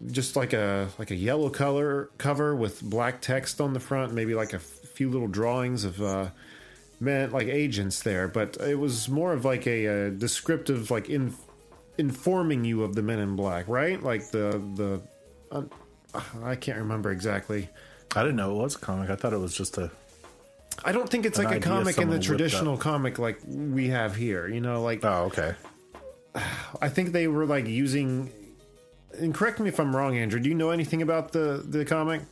Just 0.06 0.36
like 0.36 0.52
a 0.52 0.88
like 0.98 1.10
a 1.10 1.14
yellow 1.16 1.48
color 1.50 2.10
cover 2.18 2.54
with 2.54 2.82
black 2.82 3.20
text 3.20 3.60
on 3.60 3.72
the 3.72 3.80
front, 3.80 4.12
maybe 4.12 4.34
like 4.34 4.52
a 4.52 4.56
f- 4.56 4.62
few 4.62 5.08
little 5.08 5.28
drawings 5.28 5.84
of 5.84 6.02
uh, 6.02 6.28
men 7.00 7.30
like 7.30 7.46
agents 7.46 8.02
there, 8.02 8.28
but 8.28 8.56
it 8.60 8.78
was 8.78 9.08
more 9.08 9.32
of 9.32 9.44
like 9.44 9.66
a, 9.66 9.86
uh 9.86 10.10
descriptive, 10.10 10.90
like 10.90 11.08
in 11.08 11.34
informing 11.96 12.64
you 12.64 12.82
of 12.82 12.94
the 12.94 13.02
Men 13.02 13.20
in 13.20 13.36
Black, 13.36 13.68
right? 13.68 14.02
Like 14.02 14.30
the 14.30 14.60
the 14.74 15.00
uh, 15.52 15.62
I 16.42 16.56
can't 16.56 16.78
remember 16.78 17.10
exactly. 17.10 17.68
I 18.16 18.22
didn't 18.22 18.36
know 18.36 18.50
it 18.52 18.62
was 18.62 18.74
a 18.76 18.78
comic. 18.78 19.10
I 19.10 19.16
thought 19.16 19.32
it 19.32 19.38
was 19.38 19.54
just 19.56 19.78
a. 19.78 19.90
I 20.84 20.92
don't 20.92 21.08
think 21.08 21.24
it's 21.24 21.38
like 21.38 21.54
a 21.54 21.60
comic 21.60 21.98
in 21.98 22.10
the 22.10 22.18
traditional 22.18 22.76
comic 22.76 23.18
like 23.18 23.38
we 23.46 23.88
have 23.88 24.16
here. 24.16 24.48
You 24.48 24.60
know, 24.60 24.82
like 24.82 25.04
Oh, 25.04 25.24
okay. 25.26 25.54
I 26.82 26.88
think 26.88 27.12
they 27.12 27.28
were 27.28 27.46
like 27.46 27.66
using. 27.66 28.32
And 29.18 29.34
correct 29.34 29.60
me 29.60 29.68
if 29.68 29.78
I'm 29.78 29.94
wrong, 29.94 30.16
Andrew. 30.16 30.40
Do 30.40 30.48
you 30.48 30.54
know 30.54 30.70
anything 30.70 31.02
about 31.02 31.32
the 31.32 31.64
the 31.68 31.84
comic? 31.84 32.22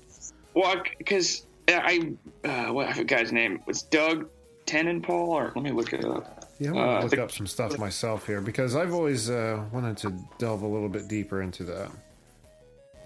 Well, 0.54 0.82
because 0.98 1.46
I 1.68 2.12
uh, 2.44 2.66
what 2.72 2.88
I 2.88 2.92
forgot 2.92 3.20
his 3.20 3.32
name. 3.32 3.60
Was 3.66 3.82
Doug 3.82 4.28
TenNapel 4.66 5.10
or 5.10 5.52
let 5.54 5.62
me 5.64 5.70
look 5.70 5.92
it 5.92 6.04
up. 6.04 6.48
Yeah, 6.58 6.68
I'm 6.70 6.74
gonna 6.74 6.90
Uh, 6.98 7.02
look 7.02 7.10
the- 7.12 7.22
up 7.24 7.32
some 7.32 7.46
stuff 7.46 7.78
myself 7.78 8.26
here 8.26 8.40
because 8.40 8.76
I've 8.76 8.92
always 8.92 9.30
uh, 9.30 9.64
wanted 9.72 9.96
to 9.98 10.12
delve 10.38 10.62
a 10.62 10.66
little 10.66 10.88
bit 10.88 11.08
deeper 11.08 11.42
into 11.42 11.64
that. 11.64 11.90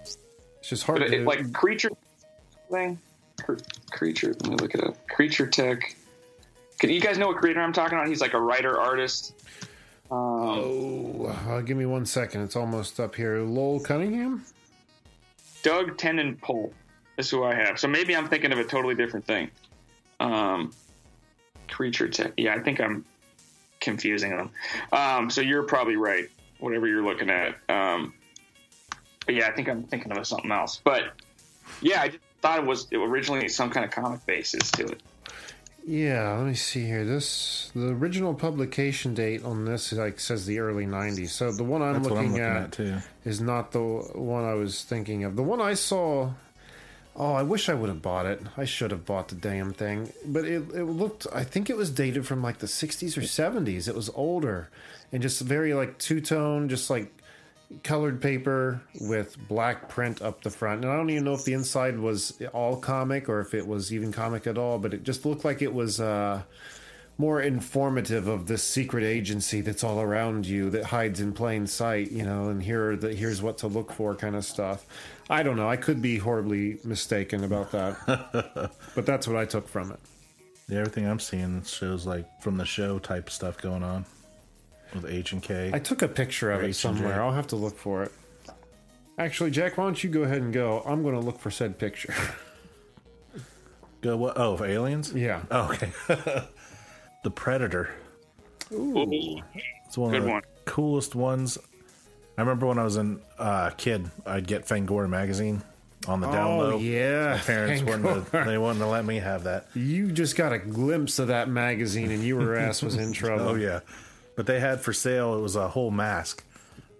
It's 0.01 0.17
just 0.69 0.83
hard 0.83 0.99
to 0.99 1.05
it, 1.13 1.25
like 1.25 1.53
creature 1.53 1.89
thing, 2.69 2.99
creature. 3.91 4.33
Let 4.41 4.47
me 4.49 4.55
look 4.57 4.75
it 4.75 4.83
up. 4.83 5.07
Creature 5.07 5.47
Tech. 5.47 5.95
Can 6.79 6.89
you 6.91 7.01
guys 7.01 7.17
know 7.17 7.27
what 7.27 7.37
creator 7.37 7.61
I'm 7.61 7.73
talking 7.73 7.97
about? 7.97 8.07
He's 8.07 8.21
like 8.21 8.33
a 8.33 8.39
writer 8.41 8.77
artist. 8.79 9.33
Um, 10.09 10.17
Oh, 10.19 11.25
uh, 11.47 11.61
give 11.61 11.77
me 11.77 11.85
one 11.85 12.05
second. 12.05 12.41
It's 12.41 12.55
almost 12.55 12.99
up 12.99 13.15
here. 13.15 13.39
Lowell 13.39 13.79
Cunningham. 13.79 14.45
Doug 15.63 15.97
TenNapel 15.97 16.71
is 17.17 17.29
who 17.29 17.43
I 17.43 17.55
have. 17.55 17.79
So 17.79 17.87
maybe 17.87 18.15
I'm 18.15 18.27
thinking 18.29 18.51
of 18.51 18.59
a 18.59 18.63
totally 18.63 18.95
different 18.95 19.25
thing. 19.25 19.49
Um, 20.19 20.71
creature 21.67 22.07
Tech. 22.07 22.33
Yeah, 22.37 22.53
I 22.55 22.59
think 22.59 22.79
I'm 22.79 23.05
confusing 23.79 24.35
them. 24.35 24.51
Um, 24.91 25.29
so 25.29 25.41
you're 25.41 25.63
probably 25.63 25.95
right. 25.97 26.29
Whatever 26.59 26.87
you're 26.87 27.03
looking 27.03 27.29
at. 27.29 27.55
Um, 27.69 28.13
but 29.25 29.35
yeah, 29.35 29.47
I 29.47 29.51
think 29.51 29.67
I'm 29.67 29.83
thinking 29.83 30.11
of 30.11 30.25
something 30.25 30.51
else. 30.51 30.81
But 30.83 31.13
yeah, 31.81 32.01
I 32.01 32.07
just 32.09 32.23
thought 32.41 32.59
it 32.59 32.65
was 32.65 32.87
originally 32.93 33.47
some 33.49 33.69
kind 33.69 33.85
of 33.85 33.91
comic 33.91 34.25
basis 34.25 34.71
to 34.71 34.85
it. 34.85 35.01
Yeah, 35.87 36.33
let 36.33 36.47
me 36.47 36.53
see 36.53 36.85
here. 36.85 37.05
This 37.05 37.71
the 37.73 37.93
original 37.93 38.33
publication 38.33 39.13
date 39.13 39.45
on 39.45 39.63
this 39.63 39.93
like 39.93 40.19
says 40.19 40.45
the 40.45 40.59
early 40.59 40.85
'90s. 40.85 41.29
So 41.29 41.53
the 41.53 41.63
one 41.63 41.81
I'm 41.81 42.03
looking, 42.03 42.17
I'm 42.17 42.25
looking 42.25 42.39
at, 42.41 42.77
at, 42.77 43.03
is 43.23 43.39
not 43.39 43.71
the 43.71 43.79
one 43.79 44.43
I 44.43 44.53
was 44.53 44.83
thinking 44.83 45.23
of. 45.23 45.37
The 45.37 45.43
one 45.43 45.61
I 45.61 45.75
saw. 45.75 46.31
Oh, 47.15 47.33
I 47.33 47.41
wish 47.43 47.69
I 47.69 47.73
would 47.73 47.87
have 47.87 48.01
bought 48.01 48.25
it. 48.25 48.41
I 48.57 48.65
should 48.65 48.91
have 48.91 49.05
bought 49.05 49.29
the 49.29 49.35
damn 49.35 49.71
thing. 49.71 50.11
But 50.25 50.43
it 50.43 50.69
it 50.73 50.83
looked. 50.83 51.25
I 51.33 51.45
think 51.45 51.69
it 51.69 51.77
was 51.77 51.89
dated 51.89 52.27
from 52.27 52.43
like 52.43 52.57
the 52.57 52.67
'60s 52.67 53.17
or 53.17 53.21
'70s. 53.21 53.87
It 53.87 53.95
was 53.95 54.09
older, 54.09 54.69
and 55.13 55.21
just 55.21 55.39
very 55.39 55.73
like 55.73 55.97
two 55.99 56.19
tone, 56.19 56.67
just 56.67 56.89
like 56.89 57.13
colored 57.83 58.21
paper 58.21 58.81
with 59.01 59.37
black 59.47 59.89
print 59.89 60.21
up 60.21 60.41
the 60.41 60.49
front. 60.49 60.83
And 60.83 60.91
I 60.91 60.95
don't 60.95 61.09
even 61.09 61.25
know 61.25 61.33
if 61.33 61.43
the 61.43 61.53
inside 61.53 61.99
was 61.99 62.39
all 62.53 62.77
comic 62.77 63.27
or 63.27 63.41
if 63.41 63.53
it 63.53 63.67
was 63.67 63.93
even 63.93 64.11
comic 64.11 64.47
at 64.47 64.57
all, 64.57 64.79
but 64.79 64.93
it 64.93 65.03
just 65.03 65.25
looked 65.25 65.43
like 65.43 65.61
it 65.61 65.73
was 65.73 65.99
uh, 65.99 66.43
more 67.17 67.41
informative 67.41 68.27
of 68.27 68.47
this 68.47 68.63
secret 68.63 69.03
agency 69.03 69.59
that's 69.59 69.83
all 69.83 69.99
around 69.99 70.45
you 70.45 70.69
that 70.69 70.85
hides 70.85 71.19
in 71.19 71.33
plain 71.33 71.67
sight, 71.67 72.11
you 72.11 72.23
know, 72.23 72.47
and 72.49 72.63
here 72.63 72.91
are 72.91 72.95
the, 72.95 73.13
here's 73.13 73.41
what 73.41 73.57
to 73.57 73.67
look 73.67 73.91
for 73.91 74.15
kind 74.15 74.35
of 74.35 74.45
stuff. 74.45 74.85
I 75.29 75.43
don't 75.43 75.57
know. 75.57 75.69
I 75.69 75.75
could 75.75 76.01
be 76.01 76.17
horribly 76.17 76.77
mistaken 76.85 77.43
about 77.43 77.71
that, 77.71 78.71
but 78.95 79.05
that's 79.05 79.27
what 79.27 79.35
I 79.35 79.43
took 79.43 79.67
from 79.67 79.91
it. 79.91 79.99
Yeah, 80.69 80.79
everything 80.79 81.05
I'm 81.05 81.19
seeing 81.19 81.63
shows 81.63 82.05
like 82.05 82.25
from 82.41 82.57
the 82.57 82.65
show 82.65 82.99
type 82.99 83.29
stuff 83.29 83.57
going 83.57 83.83
on 83.83 84.05
with 84.93 85.05
H 85.05 85.31
and 85.33 85.41
K. 85.43 85.71
I 85.73 85.79
took 85.79 86.01
a 86.01 86.07
picture 86.07 86.51
of 86.51 86.61
Or 86.61 86.63
it 86.63 86.69
H&J. 86.69 86.73
somewhere. 86.81 87.21
I'll 87.23 87.33
have 87.33 87.47
to 87.47 87.55
look 87.55 87.77
for 87.77 88.03
it. 88.03 88.11
Actually, 89.17 89.51
Jack, 89.51 89.77
why 89.77 89.85
don't 89.85 90.03
you 90.03 90.09
go 90.09 90.23
ahead 90.23 90.41
and 90.41 90.53
go? 90.53 90.81
I'm 90.85 91.01
going 91.03 91.15
to 91.15 91.21
look 91.21 91.39
for 91.39 91.49
said 91.51 91.77
picture. 91.79 92.13
Go 94.01 94.15
what? 94.15 94.37
Oh, 94.37 94.55
for 94.57 94.65
aliens? 94.67 95.11
yeah. 95.13 95.41
Oh, 95.49 95.71
okay. 95.71 95.89
the 97.23 97.31
Predator. 97.31 97.89
Ooh. 98.71 99.41
It's 99.87 99.97
one 99.97 100.11
Good 100.11 100.19
of 100.19 100.23
the 100.25 100.31
one. 100.33 100.41
coolest 100.65 101.15
ones. 101.15 101.57
I 102.37 102.41
remember 102.41 102.67
when 102.67 102.77
I 102.77 102.83
was 102.83 102.97
a 102.97 103.17
uh, 103.39 103.69
kid, 103.71 104.11
I'd 104.25 104.45
get 104.45 104.67
Fangoria 104.67 105.09
magazine 105.09 105.63
on 106.07 106.19
the 106.19 106.29
down 106.29 106.47
Oh, 106.51 106.57
low. 106.59 106.77
yeah, 106.77 107.33
My 107.33 107.39
parents 107.39 107.81
wouldn't. 107.81 108.03
Fangoria. 108.31 108.45
They 108.45 108.57
wouldn't 108.59 108.87
let 108.87 109.03
me 109.03 109.17
have 109.17 109.45
that. 109.45 109.65
You 109.73 110.11
just 110.11 110.35
got 110.35 110.53
a 110.53 110.59
glimpse 110.59 111.17
of 111.17 111.29
that 111.29 111.49
magazine 111.49 112.11
and 112.11 112.23
you 112.23 112.35
were 112.37 112.55
ass 112.55 112.83
was 112.83 112.95
in 112.95 113.11
trouble. 113.13 113.49
Oh 113.49 113.55
yeah, 113.55 113.79
but 114.37 114.45
they 114.45 114.61
had 114.61 114.79
for 114.79 114.93
sale. 114.93 115.35
It 115.35 115.41
was 115.41 115.57
a 115.57 115.67
whole 115.69 115.91
mask 115.91 116.45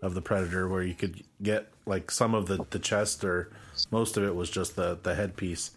of 0.01 0.13
the 0.15 0.21
Predator 0.21 0.67
where 0.67 0.83
you 0.83 0.93
could 0.93 1.23
get 1.41 1.69
like 1.85 2.11
some 2.11 2.35
of 2.35 2.47
the 2.47 2.65
the 2.71 2.79
chest 2.79 3.23
or 3.23 3.49
most 3.91 4.17
of 4.17 4.23
it 4.23 4.35
was 4.35 4.49
just 4.49 4.75
the 4.75 4.97
the 5.01 5.15
headpiece. 5.15 5.71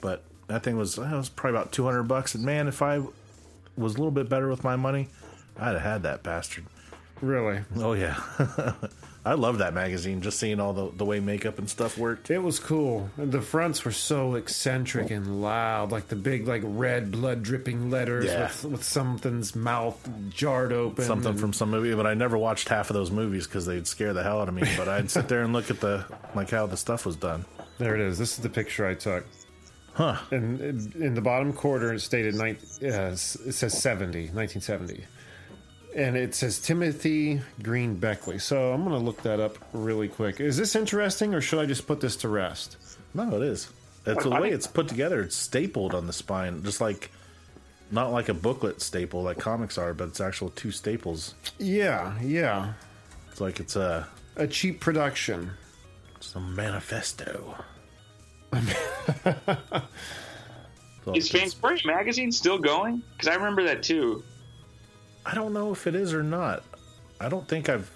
But 0.00 0.22
that 0.46 0.62
thing 0.62 0.78
was 0.78 0.94
that 0.94 1.12
was 1.12 1.28
probably 1.28 1.58
about 1.58 1.72
two 1.72 1.84
hundred 1.84 2.04
bucks. 2.04 2.34
And 2.34 2.44
man, 2.44 2.68
if 2.68 2.80
I 2.80 3.00
was 3.76 3.94
a 3.94 3.98
little 3.98 4.12
bit 4.12 4.28
better 4.28 4.48
with 4.48 4.64
my 4.64 4.76
money, 4.76 5.08
I'd 5.58 5.72
have 5.72 5.82
had 5.82 6.02
that 6.04 6.22
bastard. 6.22 6.64
Really? 7.20 7.62
Oh 7.76 7.92
yeah, 7.94 8.20
I 9.26 9.34
love 9.34 9.58
that 9.58 9.74
magazine. 9.74 10.22
Just 10.22 10.38
seeing 10.38 10.60
all 10.60 10.72
the 10.72 10.90
the 10.96 11.04
way 11.04 11.18
makeup 11.18 11.58
and 11.58 11.68
stuff 11.68 11.98
worked. 11.98 12.30
It 12.30 12.38
was 12.38 12.60
cool. 12.60 13.10
The 13.18 13.42
fronts 13.42 13.84
were 13.84 13.90
so 13.90 14.36
eccentric 14.36 15.10
and 15.10 15.42
loud, 15.42 15.90
like 15.90 16.06
the 16.06 16.14
big, 16.14 16.46
like 16.46 16.62
red 16.64 17.10
blood 17.10 17.42
dripping 17.42 17.90
letters 17.90 18.26
Yeah. 18.26 18.42
with, 18.44 18.64
with 18.64 18.84
something's 18.84 19.56
mouth 19.56 20.08
jarred 20.30 20.72
open. 20.72 21.04
Something 21.04 21.30
and- 21.32 21.40
from 21.40 21.52
some 21.52 21.70
movie, 21.72 21.92
but 21.94 22.06
I 22.06 22.14
never 22.14 22.38
watched 22.38 22.68
half 22.68 22.88
of 22.88 22.94
those 22.94 23.10
movies 23.10 23.48
because 23.48 23.66
they'd 23.66 23.86
scare 23.86 24.12
the 24.12 24.22
hell 24.22 24.40
out 24.40 24.48
of 24.48 24.54
me. 24.54 24.62
But 24.76 24.88
I'd 24.88 25.10
sit 25.10 25.26
there 25.26 25.42
and 25.42 25.52
look 25.52 25.70
at 25.70 25.80
the 25.80 26.04
like 26.36 26.50
how 26.50 26.66
the 26.66 26.76
stuff 26.76 27.04
was 27.04 27.16
done. 27.16 27.44
There 27.78 27.96
it 27.96 28.00
is. 28.00 28.18
This 28.18 28.32
is 28.32 28.38
the 28.38 28.48
picture 28.48 28.86
I 28.86 28.94
took. 28.94 29.26
Huh. 29.94 30.18
And 30.30 30.94
in 30.94 31.14
the 31.14 31.20
bottom 31.20 31.52
quarter, 31.52 31.92
it 31.94 32.00
stated 32.00 32.34
nine, 32.36 32.58
uh, 32.82 32.86
it 32.86 33.16
says 33.18 33.76
70, 33.82 34.28
1970. 34.32 35.04
And 35.96 36.14
it 36.16 36.34
says 36.34 36.58
Timothy 36.60 37.40
Green 37.62 37.94
Beckley. 37.96 38.38
So 38.38 38.72
I'm 38.72 38.84
going 38.84 38.98
to 38.98 39.04
look 39.04 39.22
that 39.22 39.40
up 39.40 39.56
really 39.72 40.08
quick. 40.08 40.40
Is 40.40 40.56
this 40.58 40.76
interesting 40.76 41.34
or 41.34 41.40
should 41.40 41.58
I 41.58 41.64
just 41.66 41.86
put 41.86 42.00
this 42.00 42.16
to 42.16 42.28
rest? 42.28 42.76
No, 43.14 43.34
it 43.36 43.42
is. 43.42 43.70
It's 44.04 44.22
the 44.22 44.30
way 44.30 44.50
it's 44.50 44.66
put 44.66 44.88
together. 44.88 45.22
It's 45.22 45.34
stapled 45.34 45.94
on 45.94 46.06
the 46.06 46.12
spine, 46.12 46.62
just 46.62 46.80
like 46.82 47.10
not 47.90 48.12
like 48.12 48.28
a 48.28 48.34
booklet 48.34 48.80
staple 48.82 49.22
like 49.22 49.38
comics 49.38 49.78
are, 49.78 49.94
but 49.94 50.08
it's 50.08 50.20
actual 50.20 50.50
two 50.50 50.70
staples. 50.70 51.34
Yeah, 51.58 52.20
yeah. 52.20 52.74
It's 53.30 53.40
like 53.40 53.58
it's 53.58 53.74
a 53.74 54.06
A 54.36 54.46
cheap 54.46 54.80
production. 54.80 55.50
it's 56.16 56.34
a 56.36 56.40
manifesto. 56.40 57.56
So 61.04 61.14
Is 61.14 61.32
it's- 61.32 61.54
Fangoria 61.54 61.86
magazine 61.86 62.32
still 62.32 62.58
going? 62.58 63.00
Because 63.12 63.28
I 63.28 63.36
remember 63.36 63.62
that 63.64 63.82
too. 63.84 64.24
I 65.26 65.34
don't 65.34 65.52
know 65.52 65.72
if 65.72 65.86
it 65.86 65.94
is 65.94 66.14
or 66.14 66.22
not. 66.22 66.62
I 67.20 67.28
don't 67.28 67.46
think 67.46 67.68
I've. 67.68 67.90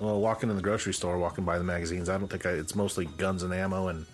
Well, 0.00 0.20
walking 0.20 0.48
in 0.48 0.56
the 0.56 0.62
grocery 0.62 0.94
store, 0.94 1.18
walking 1.18 1.44
by 1.44 1.58
the 1.58 1.64
magazines, 1.64 2.08
I 2.08 2.18
don't 2.18 2.28
think 2.28 2.46
I, 2.46 2.50
it's 2.50 2.76
mostly 2.76 3.06
guns 3.06 3.42
and 3.42 3.52
ammo 3.52 3.88
and 3.88 4.06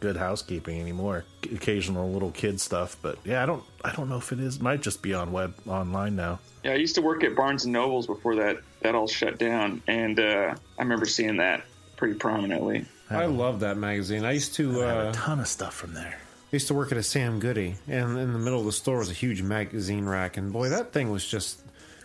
Good 0.00 0.16
Housekeeping 0.16 0.80
anymore. 0.80 1.24
Occasional 1.44 2.10
little 2.10 2.30
kid 2.30 2.60
stuff, 2.60 2.96
but 3.00 3.18
yeah, 3.24 3.42
I 3.42 3.46
don't 3.46 3.62
I 3.84 3.92
don't 3.92 4.08
know 4.08 4.16
if 4.16 4.32
it 4.32 4.40
is. 4.40 4.60
Might 4.60 4.80
just 4.80 5.02
be 5.02 5.14
on 5.14 5.30
web 5.30 5.54
online 5.66 6.16
now. 6.16 6.40
Yeah, 6.64 6.72
I 6.72 6.76
used 6.76 6.94
to 6.96 7.02
work 7.02 7.22
at 7.22 7.36
Barnes 7.36 7.64
and 7.64 7.72
Nobles 7.72 8.06
before 8.06 8.34
that 8.36 8.58
that 8.80 8.94
all 8.94 9.06
shut 9.06 9.38
down, 9.38 9.82
and 9.86 10.18
uh, 10.18 10.54
I 10.78 10.82
remember 10.82 11.04
seeing 11.04 11.36
that 11.36 11.64
pretty 11.96 12.14
prominently. 12.14 12.86
I 13.10 13.26
love 13.26 13.60
that 13.60 13.76
magazine. 13.76 14.24
I 14.24 14.32
used 14.32 14.54
to 14.54 14.82
I 14.82 14.86
have 14.86 15.06
uh, 15.06 15.08
a 15.10 15.12
ton 15.12 15.40
of 15.40 15.48
stuff 15.48 15.74
from 15.74 15.94
there. 15.94 16.18
I 16.52 16.56
used 16.56 16.68
to 16.68 16.74
work 16.74 16.90
at 16.90 16.98
a 16.98 17.02
Sam 17.02 17.38
Goody, 17.38 17.76
and 17.86 18.18
in 18.18 18.32
the 18.32 18.38
middle 18.38 18.58
of 18.58 18.66
the 18.66 18.72
store 18.72 18.98
was 18.98 19.10
a 19.10 19.14
huge 19.14 19.42
magazine 19.42 20.06
rack, 20.06 20.36
and 20.36 20.52
boy, 20.52 20.68
that 20.70 20.92
thing 20.92 21.10
was 21.10 21.26
just 21.26 21.59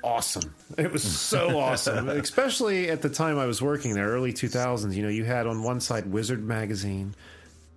awesome. 0.05 0.53
It 0.77 0.91
was 0.91 1.03
so 1.03 1.59
awesome, 1.59 2.09
especially 2.09 2.89
at 2.89 3.01
the 3.01 3.09
time 3.09 3.37
I 3.37 3.45
was 3.45 3.61
working 3.61 3.93
there, 3.93 4.07
early 4.07 4.31
2000s. 4.31 4.93
You 4.93 5.03
know, 5.03 5.09
you 5.09 5.25
had 5.25 5.47
on 5.47 5.63
one 5.63 5.79
side 5.79 6.11
Wizard 6.11 6.43
magazine, 6.43 7.15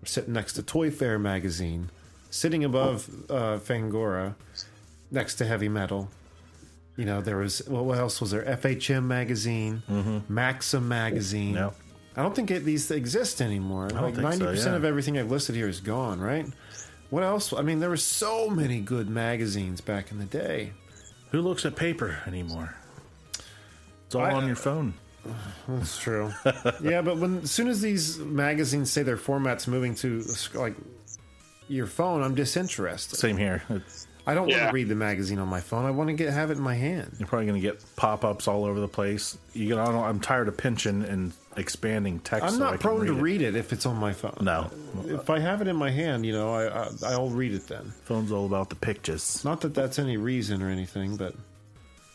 sitting 0.04 0.34
next 0.34 0.52
to 0.54 0.62
Toy 0.62 0.90
Fair 0.90 1.18
magazine, 1.18 1.90
sitting 2.30 2.64
above 2.64 3.08
uh, 3.30 3.58
Fangoria, 3.58 4.34
next 5.10 5.36
to 5.36 5.46
Heavy 5.46 5.68
Metal. 5.68 6.10
You 6.96 7.04
know, 7.04 7.20
there 7.20 7.36
was 7.36 7.62
well, 7.68 7.84
what 7.84 7.98
else 7.98 8.20
was 8.20 8.32
there? 8.32 8.42
FHM 8.42 9.04
magazine, 9.04 9.82
Maxim 10.28 10.88
magazine. 10.88 11.54
Yep. 11.54 11.74
I 12.16 12.22
don't 12.22 12.34
think 12.34 12.50
it, 12.50 12.64
these 12.64 12.90
exist 12.90 13.40
anymore. 13.40 13.88
like 13.90 14.16
ninety 14.16 14.44
percent 14.44 14.72
yeah. 14.72 14.76
of 14.76 14.84
everything 14.84 15.16
I've 15.16 15.30
listed 15.30 15.54
here 15.54 15.68
is 15.68 15.80
gone. 15.80 16.20
Right? 16.20 16.46
What 17.10 17.22
else? 17.22 17.52
I 17.52 17.62
mean, 17.62 17.78
there 17.78 17.88
were 17.88 17.96
so 17.96 18.50
many 18.50 18.80
good 18.80 19.08
magazines 19.08 19.80
back 19.80 20.10
in 20.10 20.18
the 20.18 20.24
day. 20.24 20.72
Who 21.30 21.40
looks 21.42 21.64
at 21.66 21.76
paper 21.76 22.18
anymore? 22.26 22.74
It's 24.06 24.14
all 24.14 24.22
I- 24.22 24.32
on 24.32 24.46
your 24.46 24.56
phone. 24.56 24.94
That's 25.66 25.98
true. 25.98 26.32
yeah, 26.80 27.02
but 27.02 27.18
when 27.18 27.38
as 27.38 27.50
soon 27.50 27.68
as 27.68 27.82
these 27.82 28.18
magazines 28.18 28.90
say 28.90 29.02
their 29.02 29.18
format's 29.18 29.66
moving 29.66 29.94
to 29.96 30.24
like 30.54 30.74
your 31.68 31.86
phone, 31.86 32.22
I'm 32.22 32.34
disinterested. 32.34 33.18
Same 33.18 33.36
here. 33.36 33.62
It's, 33.68 34.06
I 34.28 34.34
don't 34.34 34.46
want 34.48 34.60
to 34.60 34.70
read 34.72 34.88
the 34.88 34.94
magazine 34.94 35.38
on 35.38 35.48
my 35.48 35.60
phone. 35.60 35.86
I 35.86 35.90
want 35.90 36.08
to 36.08 36.14
get 36.14 36.32
have 36.32 36.50
it 36.50 36.58
in 36.58 36.62
my 36.62 36.74
hand. 36.74 37.16
you're 37.18 37.26
probably 37.26 37.46
going 37.46 37.60
to 37.60 37.66
get 37.66 37.82
pop-ups 37.96 38.46
all 38.46 38.64
over 38.66 38.78
the 38.78 38.86
place. 38.88 39.38
You 39.54 39.68
get, 39.68 39.78
I 39.78 39.86
don't, 39.86 40.04
I'm 40.04 40.20
tired 40.20 40.48
of 40.48 40.56
pinching 40.58 41.02
and 41.04 41.32
expanding 41.56 42.18
text. 42.20 42.44
I'm 42.44 42.50
so 42.50 42.56
I 42.56 42.58
not 42.58 42.70
can 42.72 42.78
prone 42.80 43.06
to 43.06 43.16
it. 43.18 43.20
read 43.22 43.40
it 43.42 43.56
if 43.56 43.72
it's 43.72 43.86
on 43.86 43.96
my 43.96 44.12
phone. 44.12 44.36
No, 44.42 44.70
If 45.06 45.30
I 45.30 45.38
have 45.38 45.62
it 45.62 45.66
in 45.66 45.76
my 45.76 45.90
hand, 45.90 46.26
you 46.26 46.32
know, 46.32 46.52
I, 46.54 46.68
I 46.68 46.88
I'll 47.12 47.30
read 47.30 47.54
it 47.54 47.66
then. 47.68 47.92
phone's 48.04 48.30
all 48.30 48.44
about 48.46 48.68
the 48.68 48.76
pictures. 48.76 49.42
Not 49.44 49.62
that 49.62 49.74
that's 49.74 49.98
any 49.98 50.18
reason 50.18 50.62
or 50.62 50.68
anything, 50.68 51.16
but 51.16 51.34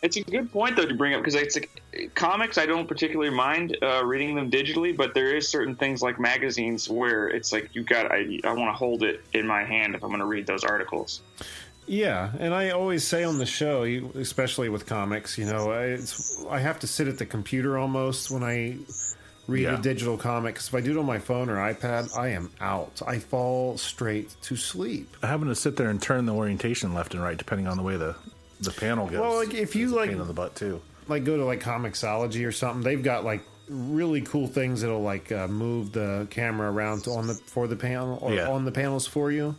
It's 0.04 0.16
a 0.18 0.22
good 0.22 0.52
point 0.52 0.76
though 0.76 0.86
to 0.86 0.94
bring 0.94 1.14
up 1.16 1.22
because 1.22 1.36
it's 1.36 1.56
like, 1.56 2.14
comics. 2.16 2.58
I 2.58 2.66
don't 2.66 2.88
particularly 2.88 3.32
mind 3.36 3.78
uh, 3.82 4.04
reading 4.06 4.36
them 4.36 4.52
digitally, 4.52 4.96
but 4.96 5.14
there 5.14 5.36
is 5.36 5.48
certain 5.50 5.76
things 5.76 6.02
like 6.02 6.20
magazines 6.20 6.90
where 6.90 7.28
it's 7.28 7.52
like 7.52 7.74
you 7.74 7.84
got. 7.84 8.12
I, 8.12 8.40
I 8.44 8.54
want 8.54 8.70
to 8.70 8.74
hold 8.78 9.02
it 9.04 9.22
in 9.34 9.48
my 9.48 9.64
hand 9.64 9.96
if 9.96 10.04
I'm 10.04 10.10
going 10.10 10.20
to 10.20 10.26
read 10.26 10.46
those 10.46 10.64
articles. 10.64 11.22
Yeah, 11.86 12.32
and 12.40 12.54
I 12.54 12.70
always 12.70 13.06
say 13.06 13.24
on 13.24 13.38
the 13.38 13.46
show, 13.46 13.84
especially 14.16 14.70
with 14.70 14.86
comics, 14.86 15.38
you 15.38 15.46
know, 15.46 15.72
I- 15.72 15.86
it's, 15.86 16.44
I 16.50 16.60
have 16.60 16.80
to 16.80 16.88
sit 16.88 17.08
at 17.08 17.18
the 17.18 17.26
computer 17.26 17.78
almost 17.78 18.32
when 18.32 18.44
I 18.44 18.78
read 19.48 19.64
Yeah. 19.64 19.78
a 19.78 19.82
digital 19.82 20.18
comic. 20.18 20.56
Because 20.56 20.70
if 20.70 20.76
I 20.76 20.82
do 20.82 20.92
it 20.92 20.98
on 21.00 21.06
my 21.06 21.20
phone 21.20 21.50
or 21.50 21.56
iPad, 21.58 22.18
I 22.18 22.30
am 22.30 22.50
out. 22.62 23.02
I 23.06 23.20
fall 23.20 23.78
straight 23.78 24.34
to 24.44 24.56
sleep. 24.56 25.16
Having 25.22 25.50
to 25.50 25.56
sit 25.56 25.76
there 25.76 25.90
and 25.90 26.02
turn 26.02 26.26
the 26.26 26.34
orientation 26.34 26.94
left 26.94 27.14
and 27.14 27.22
right 27.22 27.38
depending 27.38 27.68
on 27.68 27.76
the 27.78 27.84
way 27.84 27.98
the 27.98 28.16
the 28.62 28.72
panel 28.72 29.08
goes. 29.08 29.20
Well, 29.20 29.36
like, 29.36 29.54
if 29.54 29.76
you, 29.76 29.90
like- 29.90 30.10
pain 30.12 30.22
in 30.22 30.28
the 30.28 30.34
butt 30.34 30.56
too. 30.56 30.82
Like 31.10 31.26
go 31.26 31.36
to 31.36 31.44
like 31.44 31.60
Comixology 31.60 32.48
or 32.48 32.54
something. 32.54 32.82
They've 32.82 33.04
got 33.04 33.26
like 33.26 33.42
really 33.68 34.22
cool 34.22 34.48
things 34.48 34.80
that'll 34.82 35.02
like 35.02 35.34
uh, 35.34 35.50
move 35.50 35.92
the 35.92 36.28
camera 36.30 36.72
around 36.72 37.04
to, 37.04 37.12
on 37.12 37.28
the 37.28 37.34
for 37.34 37.68
the 37.68 37.76
panel 37.76 38.20
or 38.22 38.34
Yeah. 38.34 38.48
on 38.50 38.64
the 38.64 38.72
panels 38.72 39.06
for 39.06 39.30
you. 39.30 39.56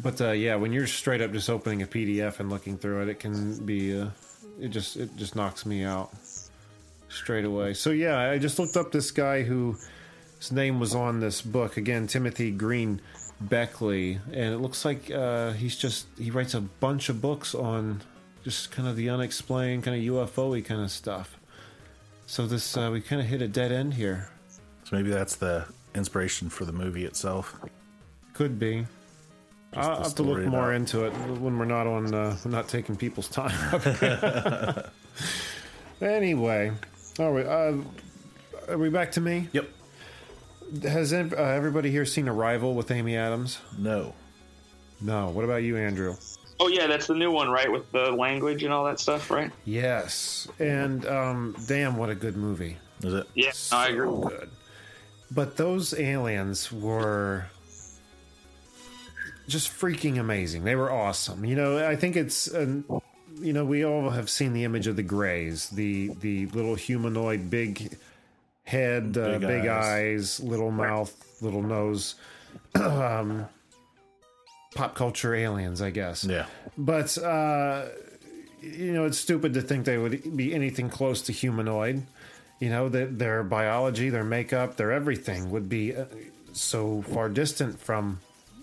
But 0.00 0.20
uh, 0.20 0.32
yeah, 0.32 0.56
when 0.56 0.72
you're 0.72 0.86
straight 0.86 1.20
up 1.20 1.32
just 1.32 1.48
opening 1.48 1.82
a 1.82 1.86
PDF 1.86 2.40
and 2.40 2.50
looking 2.50 2.76
through 2.76 3.02
it, 3.02 3.08
it 3.08 3.20
can 3.20 3.64
be 3.64 3.98
uh, 3.98 4.08
it 4.60 4.68
just 4.68 4.96
it 4.96 5.16
just 5.16 5.36
knocks 5.36 5.64
me 5.64 5.84
out 5.84 6.10
straight 7.08 7.44
away. 7.44 7.74
So 7.74 7.90
yeah, 7.90 8.18
I 8.18 8.38
just 8.38 8.58
looked 8.58 8.76
up 8.76 8.92
this 8.92 9.10
guy 9.10 9.42
who 9.42 9.76
his 10.38 10.52
name 10.52 10.78
was 10.78 10.94
on 10.94 11.20
this 11.20 11.40
book 11.40 11.76
again, 11.76 12.06
Timothy 12.06 12.50
Green 12.50 13.00
Beckley, 13.40 14.20
and 14.32 14.54
it 14.54 14.58
looks 14.58 14.84
like 14.84 15.10
uh, 15.10 15.52
he's 15.52 15.76
just 15.76 16.06
he 16.18 16.30
writes 16.30 16.54
a 16.54 16.60
bunch 16.60 17.08
of 17.08 17.20
books 17.22 17.54
on 17.54 18.02
just 18.44 18.70
kind 18.70 18.86
of 18.86 18.96
the 18.96 19.08
unexplained, 19.08 19.82
kind 19.82 19.96
of 19.96 20.14
UFO-y 20.14 20.60
kind 20.60 20.80
of 20.80 20.90
stuff. 20.90 21.38
So 22.26 22.46
this 22.46 22.76
uh, 22.76 22.90
we 22.92 23.00
kind 23.00 23.20
of 23.20 23.28
hit 23.28 23.40
a 23.40 23.48
dead 23.48 23.72
end 23.72 23.94
here. 23.94 24.28
So 24.84 24.94
maybe 24.94 25.10
that's 25.10 25.36
the 25.36 25.64
inspiration 25.94 26.48
for 26.48 26.64
the 26.64 26.72
movie 26.72 27.04
itself. 27.04 27.58
Could 28.34 28.58
be. 28.58 28.86
Just 29.76 29.88
I'll 29.88 29.96
the 29.98 30.02
have 30.04 30.14
to 30.16 30.22
look 30.22 30.36
story 30.38 30.46
more 30.48 30.70
about- 30.72 30.74
into 30.76 31.04
it 31.04 31.10
when 31.40 31.58
we're 31.58 31.64
not 31.66 31.86
on, 31.86 32.14
uh, 32.14 32.36
not 32.46 32.68
taking 32.68 32.96
people's 32.96 33.28
time. 33.28 33.52
anyway, 36.00 36.72
all 37.18 37.32
right. 37.32 37.46
Uh, 37.46 37.74
are 38.68 38.78
we 38.78 38.88
back 38.88 39.12
to 39.12 39.20
me? 39.20 39.48
Yep. 39.52 39.68
Has 40.82 41.12
uh, 41.12 41.28
everybody 41.36 41.90
here 41.90 42.04
seen 42.04 42.28
Arrival 42.28 42.74
with 42.74 42.90
Amy 42.90 43.16
Adams? 43.16 43.60
No. 43.78 44.14
No. 45.00 45.28
What 45.30 45.44
about 45.44 45.62
you, 45.62 45.76
Andrew? 45.76 46.16
Oh 46.58 46.68
yeah, 46.68 46.86
that's 46.86 47.06
the 47.06 47.14
new 47.14 47.30
one, 47.30 47.50
right? 47.50 47.70
With 47.70 47.90
the 47.92 48.10
language 48.10 48.64
and 48.64 48.72
all 48.72 48.84
that 48.86 48.98
stuff, 48.98 49.30
right? 49.30 49.50
Yes. 49.64 50.48
And 50.58 51.06
um, 51.06 51.54
damn, 51.68 51.96
what 51.96 52.08
a 52.10 52.14
good 52.14 52.36
movie. 52.36 52.78
Is 53.02 53.12
it? 53.12 53.26
Yeah, 53.34 53.52
no, 53.70 53.76
I 53.78 53.88
agree. 53.88 54.08
Good. 54.28 54.50
But 55.30 55.56
those 55.58 55.92
aliens 55.98 56.72
were 56.72 57.46
just 59.48 59.70
freaking 59.70 60.18
amazing. 60.18 60.64
They 60.64 60.74
were 60.76 60.90
awesome. 60.90 61.44
You 61.44 61.56
know, 61.56 61.86
I 61.86 61.96
think 61.96 62.16
it's 62.16 62.46
an, 62.48 62.84
you 63.40 63.52
know, 63.52 63.64
we 63.64 63.84
all 63.84 64.10
have 64.10 64.28
seen 64.30 64.52
the 64.52 64.64
image 64.64 64.86
of 64.86 64.96
the 64.96 65.02
Greys, 65.02 65.68
the 65.70 66.08
the 66.20 66.46
little 66.46 66.74
humanoid, 66.74 67.50
big 67.50 67.96
head, 68.64 69.16
uh, 69.16 69.38
Big 69.38 69.40
big, 69.42 69.66
eyes. 69.66 70.40
eyes. 70.40 70.40
little 70.40 70.70
mouth, 70.70 71.14
little 71.40 71.62
nose. 71.62 72.16
um, 72.74 73.46
pop 74.74 74.94
culture 74.94 75.34
aliens, 75.34 75.80
I 75.80 75.90
guess. 75.90 76.24
Yeah. 76.24 76.46
But 76.76 77.16
uh, 77.18 77.86
you 78.60 78.92
know, 78.92 79.04
it's 79.04 79.18
stupid 79.18 79.54
to 79.54 79.62
think 79.62 79.84
they 79.84 79.98
would 79.98 80.36
be 80.36 80.54
anything 80.54 80.88
close 80.90 81.22
to 81.22 81.32
humanoid. 81.32 82.02
You 82.58 82.70
know, 82.70 82.88
that 82.88 83.18
their 83.18 83.44
biology, 83.44 84.08
their 84.08 84.24
makeup, 84.24 84.76
their 84.76 84.90
everything 84.90 85.50
would 85.50 85.68
be 85.68 85.94
uh, 85.94 86.06
so 86.54 87.02
far 87.02 87.28
distant 87.28 87.78
from 87.80 88.20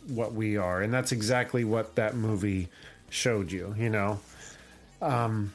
what 0.08 0.34
we 0.34 0.58
are, 0.58 0.82
and 0.82 0.94
that's 0.94 1.12
exactly 1.12 1.64
what 1.64 1.96
that 1.96 2.16
movie 2.16 2.70
showed 3.10 3.52
you. 3.52 3.74
You 3.78 3.90
know, 3.90 4.20
um, 5.02 5.54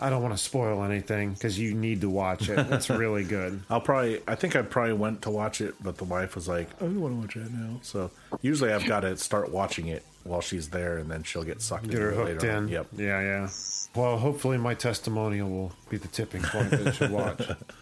I 0.00 0.10
don't 0.10 0.22
want 0.22 0.34
to 0.34 0.42
spoil 0.42 0.82
anything 0.84 1.32
because 1.32 1.58
you 1.58 1.74
need 1.74 2.00
to 2.02 2.10
watch 2.10 2.48
it. 2.48 2.58
It's 2.70 2.90
really 2.90 3.24
good. 3.24 3.60
I'll 3.68 3.80
probably. 3.80 4.20
I 4.28 4.34
think 4.34 4.56
I 4.56 4.62
probably 4.62 4.92
went 4.94 5.22
to 5.22 5.30
watch 5.30 5.60
it, 5.60 5.74
but 5.82 5.96
the 5.96 6.04
wife 6.04 6.34
was 6.34 6.48
like, 6.48 6.68
"I 6.80 6.84
don't 6.84 7.00
want 7.00 7.14
to 7.14 7.20
watch 7.40 7.46
it 7.46 7.52
now." 7.52 7.78
So 7.82 8.10
usually 8.42 8.72
I've 8.72 8.86
got 8.86 9.00
to 9.00 9.16
start 9.16 9.50
watching 9.50 9.88
it 9.88 10.04
while 10.24 10.40
she's 10.42 10.68
there, 10.68 10.98
and 10.98 11.10
then 11.10 11.22
she'll 11.22 11.44
get 11.44 11.62
sucked 11.62 11.88
Get 11.88 11.98
her 12.00 12.10
into 12.10 12.22
it 12.22 12.26
hooked 12.28 12.42
later 12.42 12.50
in. 12.56 12.64
on. 12.64 12.68
Yep. 12.68 12.86
Yeah, 12.96 13.20
yeah. 13.20 13.48
Well, 13.94 14.18
hopefully 14.18 14.58
my 14.58 14.74
testimonial 14.74 15.48
will 15.50 15.72
be 15.88 15.96
the 15.96 16.08
tipping 16.08 16.42
point 16.42 16.70
that 16.70 17.00
you 17.00 17.08
watch. 17.08 17.42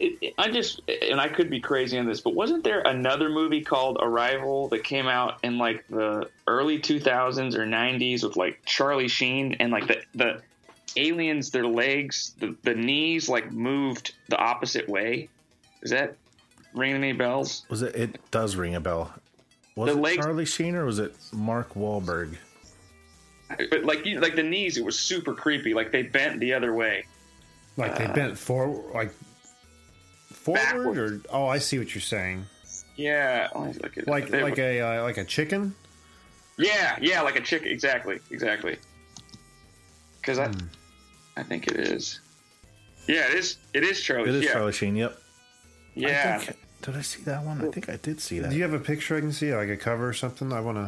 It, 0.00 0.18
it- 0.20 0.34
I 0.38 0.50
just, 0.50 0.80
and 0.88 1.20
I 1.20 1.28
could 1.28 1.50
be 1.50 1.60
crazy 1.60 1.98
on 1.98 2.06
this, 2.06 2.20
but 2.20 2.34
wasn't 2.34 2.62
there 2.64 2.80
another 2.82 3.28
movie 3.28 3.62
called 3.62 3.98
Arrival 4.00 4.68
that 4.68 4.84
came 4.84 5.06
out 5.08 5.38
in 5.42 5.58
like 5.58 5.84
the 5.88 6.28
early 6.46 6.78
2000s 6.78 7.54
or 7.54 7.66
90s 7.66 8.22
with 8.22 8.36
like 8.36 8.60
Charlie 8.64 9.08
Sheen 9.08 9.56
and 9.60 9.72
like 9.72 9.86
the 9.88 10.00
the 10.14 10.42
aliens, 10.96 11.50
their 11.50 11.66
legs, 11.66 12.34
the, 12.38 12.56
the 12.62 12.74
knees 12.74 13.28
like 13.28 13.52
moved 13.52 14.14
the 14.28 14.36
opposite 14.36 14.88
way? 14.88 15.28
Is 15.82 15.90
that 15.90 16.16
ringing 16.74 16.96
any 16.96 17.12
bells? 17.12 17.64
Was 17.68 17.82
it? 17.82 17.94
It 17.94 18.30
does 18.30 18.56
ring 18.56 18.74
a 18.74 18.80
bell. 18.80 19.12
Was 19.76 19.92
The 19.92 19.98
it 19.98 20.00
legs- 20.02 20.24
Charlie 20.24 20.44
Sheen 20.46 20.74
or 20.76 20.84
was 20.84 20.98
it 20.98 21.14
Mark 21.32 21.74
Wahlberg? 21.74 22.36
But 23.70 23.84
like 23.84 24.04
you, 24.04 24.20
like 24.20 24.36
the 24.36 24.42
knees, 24.42 24.76
it 24.76 24.84
was 24.84 24.98
super 24.98 25.32
creepy. 25.34 25.72
Like 25.74 25.90
they 25.90 26.02
bent 26.02 26.38
the 26.40 26.52
other 26.52 26.74
way. 26.74 27.06
Like 27.76 27.96
they 27.96 28.04
uh, 28.06 28.12
bent 28.12 28.36
forward, 28.36 28.92
like 28.92 29.12
forward, 30.56 30.94
Backward. 30.94 31.26
or 31.26 31.30
oh, 31.30 31.46
I 31.46 31.58
see 31.58 31.78
what 31.78 31.94
you're 31.94 32.02
saying. 32.02 32.44
Yeah, 32.96 33.48
let 33.54 33.66
me 33.66 33.72
look 33.82 33.96
at 33.96 34.04
it. 34.04 34.08
Like 34.08 34.28
They- 34.28 34.42
like 34.42 34.58
a 34.58 34.80
uh, 34.80 35.02
like 35.02 35.16
a 35.18 35.24
chicken. 35.24 35.74
Yeah, 36.56 36.96
yeah, 37.00 37.22
like 37.22 37.36
a 37.36 37.40
chick. 37.40 37.62
Exactly, 37.64 38.18
exactly. 38.30 38.76
Because 40.20 40.38
I, 40.40 40.52
I 41.36 41.42
think 41.44 41.68
it 41.68 41.76
is. 41.76 42.20
Yeah, 43.06 43.28
it 43.28 43.34
is. 43.34 43.56
It 43.72 43.84
is 43.84 44.00
Charlie. 44.02 44.28
It 44.28 44.34
is 44.34 44.44
yeah, 44.44 44.52
Charlie 44.52 44.72
Sheen. 44.72 44.96
Yep. 44.96 45.16
yeah. 45.94 46.38
I 46.40 46.44
think, 46.44 46.58
did 46.82 46.96
I 46.96 47.02
see 47.02 47.22
that 47.22 47.44
one? 47.44 47.64
I 47.64 47.70
think 47.70 47.88
I 47.88 47.96
did 47.96 48.20
see 48.20 48.40
that. 48.40 48.50
Do 48.50 48.56
you 48.56 48.62
have 48.64 48.72
a 48.74 48.78
picture 48.80 49.16
I 49.16 49.20
can 49.20 49.32
see, 49.32 49.54
like 49.54 49.68
a 49.68 49.76
cover 49.76 50.08
or 50.08 50.12
something? 50.12 50.52
I 50.52 50.60
want 50.60 50.78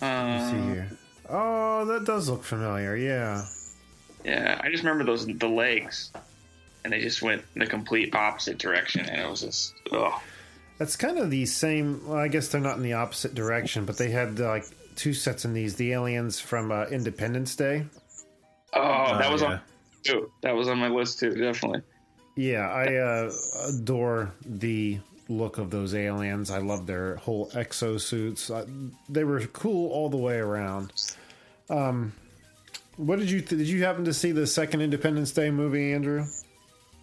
to 0.00 0.06
Um, 0.06 0.50
see 0.50 0.72
here. 0.74 0.88
Oh, 1.28 1.84
that 1.86 2.04
does 2.04 2.28
look 2.28 2.44
familiar. 2.44 2.94
Yeah. 2.96 3.46
yeah, 4.24 4.60
I 4.62 4.70
just 4.70 4.82
remember 4.84 5.04
those 5.04 5.26
the 5.26 5.48
legs, 5.48 6.12
and 6.84 6.92
they 6.92 7.00
just 7.00 7.22
went 7.22 7.42
the 7.54 7.66
complete 7.66 8.14
opposite 8.14 8.58
direction, 8.58 9.06
and 9.06 9.20
it 9.20 9.28
was 9.30 9.40
just 9.42 9.74
oh 9.92 10.20
That's 10.78 10.96
kind 10.96 11.18
of 11.18 11.30
the 11.30 11.46
same. 11.46 12.06
Well, 12.06 12.18
I 12.18 12.28
guess 12.28 12.48
they're 12.48 12.60
not 12.60 12.76
in 12.76 12.82
the 12.82 12.94
opposite 12.94 13.34
direction, 13.34 13.84
but 13.84 13.98
they 13.98 14.10
had 14.10 14.40
uh, 14.40 14.48
like 14.48 14.64
two 14.96 15.12
sets 15.14 15.44
in 15.44 15.52
these. 15.54 15.76
The 15.76 15.92
aliens 15.92 16.40
from 16.40 16.70
uh, 16.72 16.86
Independence 16.86 17.54
Day. 17.56 17.86
Oh, 18.74 19.18
that 19.18 19.26
Oh, 19.28 19.32
was 19.32 19.42
yeah. 19.42 19.48
on 19.48 19.60
too. 20.02 20.30
That 20.42 20.54
was 20.54 20.68
on 20.68 20.78
my 20.78 20.88
list 20.88 21.18
too, 21.20 21.30
definitely. 21.34 21.82
Yeah, 22.36 22.68
I 22.70 22.94
uh, 22.96 23.32
adore 23.68 24.32
the 24.44 24.98
look 25.28 25.58
of 25.58 25.70
those 25.70 25.94
aliens. 25.94 26.50
I 26.50 26.58
love 26.58 26.86
their 26.86 27.16
whole 27.16 27.48
exosuits. 27.50 28.50
Uh, 28.50 28.64
they 29.08 29.24
were 29.24 29.40
cool 29.48 29.90
all 29.92 30.08
the 30.08 30.16
way 30.16 30.36
around. 30.38 30.92
Um, 31.70 32.12
what 32.96 33.18
did 33.18 33.30
you 33.30 33.40
did 33.42 33.68
you 33.68 33.84
happen 33.84 34.04
to 34.06 34.14
see 34.14 34.32
the 34.32 34.46
second 34.46 34.80
Independence 34.80 35.30
Day 35.32 35.50
movie, 35.50 35.92
Andrew? 35.92 36.24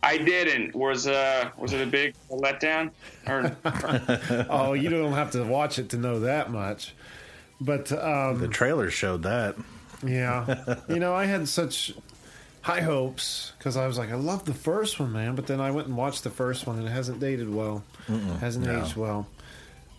I 0.01 0.17
didn't. 0.17 0.75
Was 0.75 1.07
uh 1.07 1.49
was 1.57 1.73
it 1.73 1.81
a 1.81 1.85
big 1.89 2.15
letdown? 2.29 2.91
Or 3.27 3.55
Oh, 4.49 4.73
you 4.73 4.89
don't 4.89 5.13
have 5.13 5.31
to 5.31 5.43
watch 5.43 5.77
it 5.79 5.89
to 5.89 5.97
know 5.97 6.21
that 6.21 6.51
much. 6.51 6.93
But 7.61 7.91
um, 7.91 8.39
The 8.39 8.47
trailer 8.47 8.89
showed 8.89 9.23
that. 9.23 9.55
Yeah. 10.05 10.75
you 10.89 10.99
know, 10.99 11.13
I 11.13 11.25
had 11.25 11.47
such 11.49 11.93
high 12.61 12.81
hopes 12.81 13.51
because 13.57 13.75
I 13.75 13.85
was 13.87 13.97
like, 13.97 14.11
I 14.11 14.15
love 14.15 14.45
the 14.45 14.53
first 14.53 14.99
one, 14.99 15.11
man. 15.11 15.35
But 15.35 15.47
then 15.47 15.59
I 15.59 15.71
went 15.71 15.87
and 15.87 15.97
watched 15.97 16.23
the 16.23 16.29
first 16.29 16.65
one 16.65 16.77
and 16.79 16.87
it 16.87 16.91
hasn't 16.91 17.19
dated 17.19 17.53
well, 17.53 17.83
hasn't 18.39 18.65
no. 18.65 18.81
aged 18.81 18.95
well. 18.95 19.27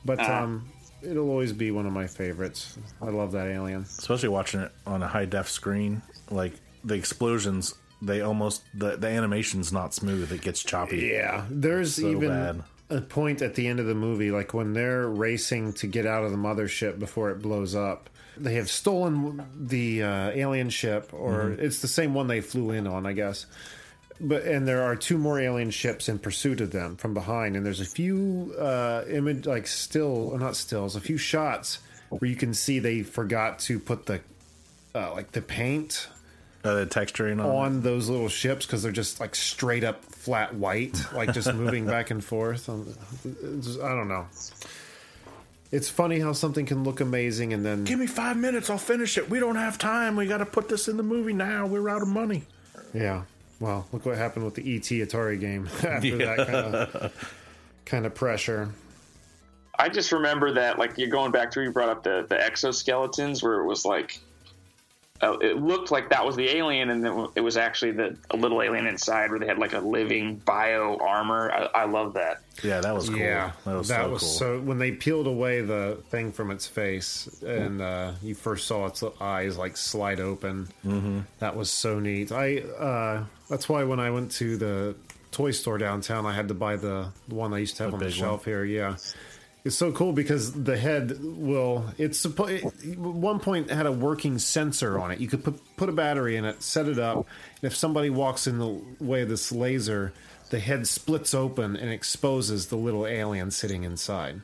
But 0.05 0.21
Ah. 0.21 0.45
um, 0.45 0.71
it'll 1.03 1.29
always 1.29 1.53
be 1.53 1.71
one 1.71 1.85
of 1.87 1.93
my 1.93 2.07
favorites. 2.07 2.79
I 3.03 3.11
love 3.11 3.33
that 3.33 3.49
alien. 3.49 3.83
especially 3.83 4.31
watching 4.31 4.61
it 4.61 4.73
on 4.87 5.03
a 5.03 5.09
high 5.09 5.27
def 5.27 5.51
screen 5.51 6.01
like 6.31 6.55
the 6.85 6.95
explosions 6.95 7.75
they 8.03 8.21
almost 8.21 8.63
the, 8.75 8.97
the 8.97 9.09
animation's 9.09 9.73
not 9.73 9.93
smooth 9.95 10.33
it 10.33 10.41
gets 10.41 10.63
choppy 10.63 11.11
Yeah. 11.13 11.45
There's 11.51 11.97
So 11.97 12.09
even 12.09 12.29
bad. 12.29 12.63
a 12.89 13.01
point 13.01 13.43
at 13.43 13.55
the 13.55 13.67
end 13.67 13.79
of 13.81 13.87
the 13.87 13.95
movie, 13.95 14.31
like 14.31 14.55
when 14.55 14.73
they're 14.73 15.07
racing 15.09 15.73
to 15.75 15.87
get 15.87 16.07
out 16.07 16.25
of 16.25 16.31
the 16.31 16.39
mothership 16.39 16.99
before 16.99 17.31
it 17.31 17.41
blows 17.43 17.75
up. 17.75 18.09
They 18.37 18.55
have 18.55 18.71
stolen 18.71 19.45
the 19.55 20.03
uh, 20.03 20.31
alien 20.31 20.71
ship, 20.71 21.11
or 21.13 21.33
Mm-hmm. 21.51 21.63
it's 21.65 21.81
the 21.83 21.89
same 21.89 22.15
one 22.15 22.27
they 22.27 22.41
flew 22.41 22.71
in 22.71 22.87
on, 22.87 23.05
I 23.05 23.13
guess. 23.13 23.45
But 24.19 24.45
and 24.45 24.67
there 24.67 24.83
are 24.83 24.97
two 24.97 25.19
more 25.19 25.39
alien 25.41 25.71
ships 25.71 26.09
in 26.09 26.19
pursuit 26.19 26.61
of 26.61 26.71
them 26.71 26.97
from 26.97 27.13
behind, 27.13 27.57
and 27.57 27.65
there's 27.67 27.81
a 27.81 27.85
few 27.87 28.55
uh, 28.59 29.05
image 29.11 29.47
like 29.47 29.67
still, 29.67 30.37
not 30.39 30.57
stills, 30.57 30.97
a 30.97 31.01
few 31.01 31.19
shots 31.19 31.81
where 32.11 32.31
you 32.31 32.37
can 32.37 32.55
see 32.55 32.79
they 32.79 33.03
forgot 33.03 33.59
to 33.61 33.79
put 33.79 34.07
the 34.07 34.21
uh, 34.95 35.13
like 35.13 35.33
the 35.33 35.43
paint 35.43 36.09
uh, 36.65 36.75
the 36.75 36.87
texturing 36.87 37.43
on, 37.43 37.51
on 37.51 37.81
those 37.83 38.09
little 38.09 38.29
ships 38.29 38.67
because 38.67 38.83
they're 38.83 38.93
just 38.93 39.21
like 39.21 39.35
straight 39.35 39.85
up 39.85 40.05
flat 40.05 40.55
white, 40.55 41.01
like 41.15 41.33
just 41.33 41.53
moving 41.55 41.87
back 41.87 42.11
and 42.11 42.23
forth. 42.23 42.69
Um, 42.69 42.95
it's- 43.25 43.79
I 43.83 43.89
don't 43.91 44.09
know. 44.09 44.27
It's 45.73 45.89
funny 45.89 46.19
how 46.19 46.33
something 46.33 46.67
can 46.67 46.83
look 46.83 47.01
amazing 47.01 47.53
and 47.53 47.65
then 47.65 47.85
give 47.85 47.99
me 48.01 48.09
five 48.09 48.37
minutes 48.37 48.69
i'll 48.71 48.77
finish 48.79 49.17
it 49.17 49.31
we 49.31 49.39
don't 49.39 49.55
have 49.55 49.79
time 49.79 50.17
we 50.17 50.27
gotta 50.27 50.45
put 50.45 50.69
this 50.69 50.89
in 50.89 50.97
the 50.97 51.03
movie 51.05 51.33
now 51.33 51.65
we're 51.65 51.89
out 51.89 52.03
of 52.03 52.09
money 52.09 52.43
yeah. 52.93 53.23
Well, 53.61 53.87
look 53.93 54.05
what 54.05 54.17
happened 54.17 54.45
with 54.47 54.55
the 54.57 54.63
ET 54.77 54.83
Atari 54.83 55.39
game 55.39 55.69
after 55.85 56.17
that 56.19 56.47
kind 56.49 56.75
of 56.75 57.37
kind 57.85 58.07
of 58.07 58.15
pressure. 58.17 58.71
I 59.79 59.89
just 59.91 60.11
remember 60.13 60.53
that 60.55 60.79
like 60.79 60.99
you're 60.99 61.09
going 61.09 61.31
back 61.31 61.51
to 61.53 61.63
you 61.63 61.71
brought 61.71 61.89
up 61.91 62.03
the 62.03 62.27
the 62.29 62.35
exoskeletons 62.37 63.41
where 63.43 63.61
it 63.61 63.67
was 63.67 63.85
like 63.85 64.19
uh, 65.23 65.37
it 65.39 65.59
looked 65.59 65.91
like 65.91 66.09
that 66.09 66.25
was 66.25 66.35
the 66.37 66.49
alien 66.49 66.91
and 66.91 67.29
it 67.35 67.41
was 67.41 67.57
actually 67.57 67.93
the 67.93 68.17
a 68.31 68.37
little 68.37 68.63
alien 68.63 68.87
inside 68.87 69.31
where 69.31 69.39
they 69.39 69.47
had 69.47 69.59
like 69.59 69.75
a 69.75 69.79
living 69.79 70.37
bio 70.37 70.97
armor. 70.97 71.51
I, 71.53 71.83
I 71.83 71.85
love 71.85 72.15
that. 72.15 72.43
yeah 72.63 72.81
that 72.81 72.95
was 72.95 73.09
cool 73.09 73.19
Yeah, 73.19 73.53
that 73.67 73.77
was 73.77 73.89
so 73.89 74.09
cool 74.09 74.19
so. 74.19 74.61
When 74.61 74.79
they 74.79 74.93
peeled 74.93 75.27
away 75.27 75.61
the 75.61 75.99
thing 76.11 76.33
from 76.33 76.51
its 76.51 76.67
face, 76.67 77.29
and 77.43 77.83
uh, 77.83 78.13
you 78.23 78.35
first 78.35 78.67
saw 78.67 78.87
its 78.87 79.03
eyes 79.21 79.59
like 79.59 79.77
slide 79.77 80.21
open, 80.21 80.69
mm-hmm. 80.85 81.21
that 81.39 81.55
was 81.55 81.71
so 81.71 82.01
neat. 82.01 82.33
I 82.33 82.59
uh, 82.59 83.25
that's 83.49 83.69
why 83.69 83.85
when 83.85 84.01
I 84.01 84.11
went 84.11 84.31
to 84.33 84.57
the 84.57 84.95
toy 85.33 85.51
store 85.51 85.79
downtown, 85.79 86.27
I 86.27 86.33
had 86.33 86.49
to 86.49 86.55
buy 86.55 86.77
the, 86.77 87.09
the 87.29 87.35
one 87.35 87.53
I 87.53 87.59
used 87.59 87.77
to 87.77 87.85
have 87.85 87.93
The 87.93 87.97
on 87.97 88.01
the 88.01 88.07
big 88.07 88.15
shelf 88.15 88.45
here. 88.45 88.65
Yeah. 88.65 88.97
It's 89.65 89.77
so 89.77 89.93
cool 89.93 90.13
because 90.13 90.53
the 90.53 90.77
head 90.77 91.19
will. 91.23 91.85
It's 91.99 92.19
supposed. 92.19 92.65
At 92.65 92.97
one 92.99 93.41
point, 93.41 93.71
had 93.71 93.85
a 93.87 93.93
working 93.93 94.39
sensor 94.39 94.99
on 94.99 95.11
it. 95.11 95.21
You 95.21 95.29
could 95.29 95.45
put 95.45 95.61
put 95.77 95.89
a 95.89 95.93
battery 95.93 96.37
in 96.37 96.45
it, 96.47 96.63
set 96.63 96.89
it 96.89 96.99
up, 96.99 97.17
and 97.17 97.27
if 97.63 97.77
somebody 97.77 98.09
walks 98.09 98.47
in 98.47 98.59
the 98.59 98.81
way 99.01 99.21
of 99.23 99.29
this 99.29 99.53
laser, 99.53 100.13
the 100.49 100.59
head 100.61 100.87
splits 100.87 101.35
open 101.35 101.77
and 101.77 101.91
exposes 101.91 102.67
the 102.69 102.77
little 102.77 103.07
alien 103.07 103.51
sitting 103.51 103.83
inside. 103.85 104.41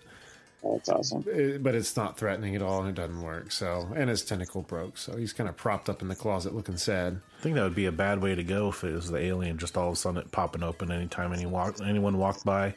That's 0.63 0.89
awesome. 0.89 1.25
It- 1.29 1.63
but 1.63 1.75
it's 1.75 1.97
not 1.97 2.19
threatening 2.19 2.55
at 2.57 2.61
all, 2.63 2.81
and 2.81 2.89
it 2.91 2.95
doesn't 2.95 3.23
work. 3.23 3.53
So, 3.53 3.89
and 3.95 4.11
his 4.11 4.23
tentacle 4.25 4.63
broke, 4.63 4.99
so 4.99 5.17
he's 5.17 5.33
kind 5.33 5.49
of 5.49 5.57
propped 5.57 5.89
up 5.89 6.03
in 6.03 6.09
the 6.09 6.17
closet, 6.17 6.55
looking 6.55 6.77
sad. 6.77 7.21
i 7.39 7.43
think 7.43 7.55
that 7.55 7.63
would 7.63 7.75
be 7.75 7.87
a 7.87 7.93
bad 7.93 8.21
way 8.21 8.35
to 8.35 8.43
go 8.43 8.69
if 8.71 8.83
it 8.85 8.93
was 8.93 9.11
the 9.11 9.19
alien 9.19 9.59
just 9.59 9.77
all 9.79 9.89
of 9.89 9.93
a 9.93 9.97
sudden 9.97 10.21
it 10.21 10.33
popping 10.33 10.63
open 10.65 10.91
anytime 10.91 11.33
any 11.33 11.47
walk, 11.47 11.77
anyone 11.85 12.19
walked 12.19 12.45
by 12.45 12.75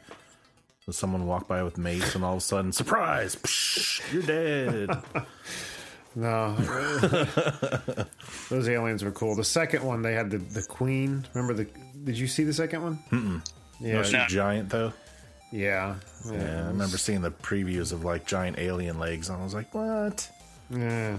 If 0.89 0.95
someone 0.95 1.25
walked 1.27 1.47
by 1.47 1.63
with 1.63 1.77
mace 1.77 2.15
and 2.15 2.23
all 2.23 2.33
of 2.33 2.37
a 2.39 2.41
sudden 2.41 2.71
surprise 2.71 3.35
Psh, 3.35 4.13
you're 4.13 4.23
dead 4.23 4.89
No, 6.15 6.55
those 8.49 8.67
aliens 8.67 9.03
were 9.03 9.11
cool. 9.11 9.35
The 9.35 9.43
second 9.43 9.83
one, 9.83 10.01
they 10.01 10.15
had 10.15 10.31
the 10.31 10.39
the 10.39 10.63
queen. 10.63 11.25
Remember 11.35 11.53
the? 11.53 11.69
Did 12.03 12.17
you 12.17 12.25
see 12.25 12.43
the 12.43 12.51
second 12.51 12.81
one? 12.81 12.99
Mm-mm. 13.11 13.47
Yeah, 13.79 13.99
Was 13.99 14.09
she 14.09 14.17
giant 14.27 14.69
though 14.71 14.91
yeah, 15.51 15.95
Yeah, 16.31 16.63
I 16.65 16.67
remember 16.67 16.97
seeing 16.97 17.21
the 17.21 17.31
previews 17.31 17.91
of 17.91 18.03
like 18.05 18.25
giant 18.25 18.59
alien 18.59 18.99
legs, 18.99 19.29
and 19.29 19.41
I 19.41 19.43
was 19.43 19.53
like, 19.53 19.73
"What?" 19.73 20.29
Yeah. 20.69 21.17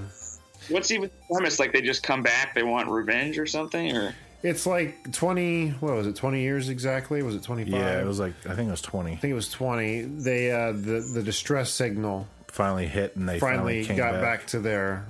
What's 0.68 0.90
even 0.90 1.11
the 1.11 1.35
premise? 1.35 1.59
Like 1.59 1.72
they 1.72 1.80
just 1.83 2.02
come 2.02 2.22
back, 2.22 2.54
they 2.54 2.62
want 2.62 2.88
revenge 2.88 3.38
or 3.38 3.46
something, 3.46 3.96
or 3.96 4.14
It's 4.42 4.66
like 4.66 5.12
twenty. 5.12 5.70
What 5.70 5.94
was 5.94 6.07
it? 6.07 6.16
Twenty 6.16 6.40
years 6.42 6.68
exactly? 6.68 7.22
Was 7.22 7.35
it 7.35 7.42
twenty 7.42 7.64
five? 7.64 7.81
Yeah, 7.81 8.00
it 8.00 8.07
was 8.07 8.18
like 8.18 8.35
I 8.46 8.55
think 8.55 8.68
it 8.68 8.70
was 8.70 8.83
twenty. 8.83 9.12
I 9.12 9.16
think 9.16 9.33
it 9.33 9.35
was 9.35 9.50
twenty. 9.50 10.03
They 10.03 10.50
uh, 10.50 10.72
the 10.72 11.11
the 11.14 11.22
distress 11.22 11.70
signal 11.70 12.26
Finally 12.50 12.87
hit, 12.87 13.14
and 13.16 13.29
they 13.29 13.38
finally, 13.38 13.85
finally, 13.85 13.98
got 13.98 14.12
back. 14.14 14.40
back. 14.40 14.46
to 14.48 14.59
their 14.59 15.07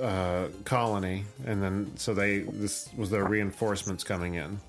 uh, 0.00 0.48
colony, 0.64 1.24
and 1.46 1.62
then 1.62 1.92
so 1.96 2.12
they 2.12 2.40
this 2.40 2.88
was 2.96 3.08
their 3.10 3.24
reinforcements 3.24 4.02
coming 4.02 4.34
in. 4.34 4.60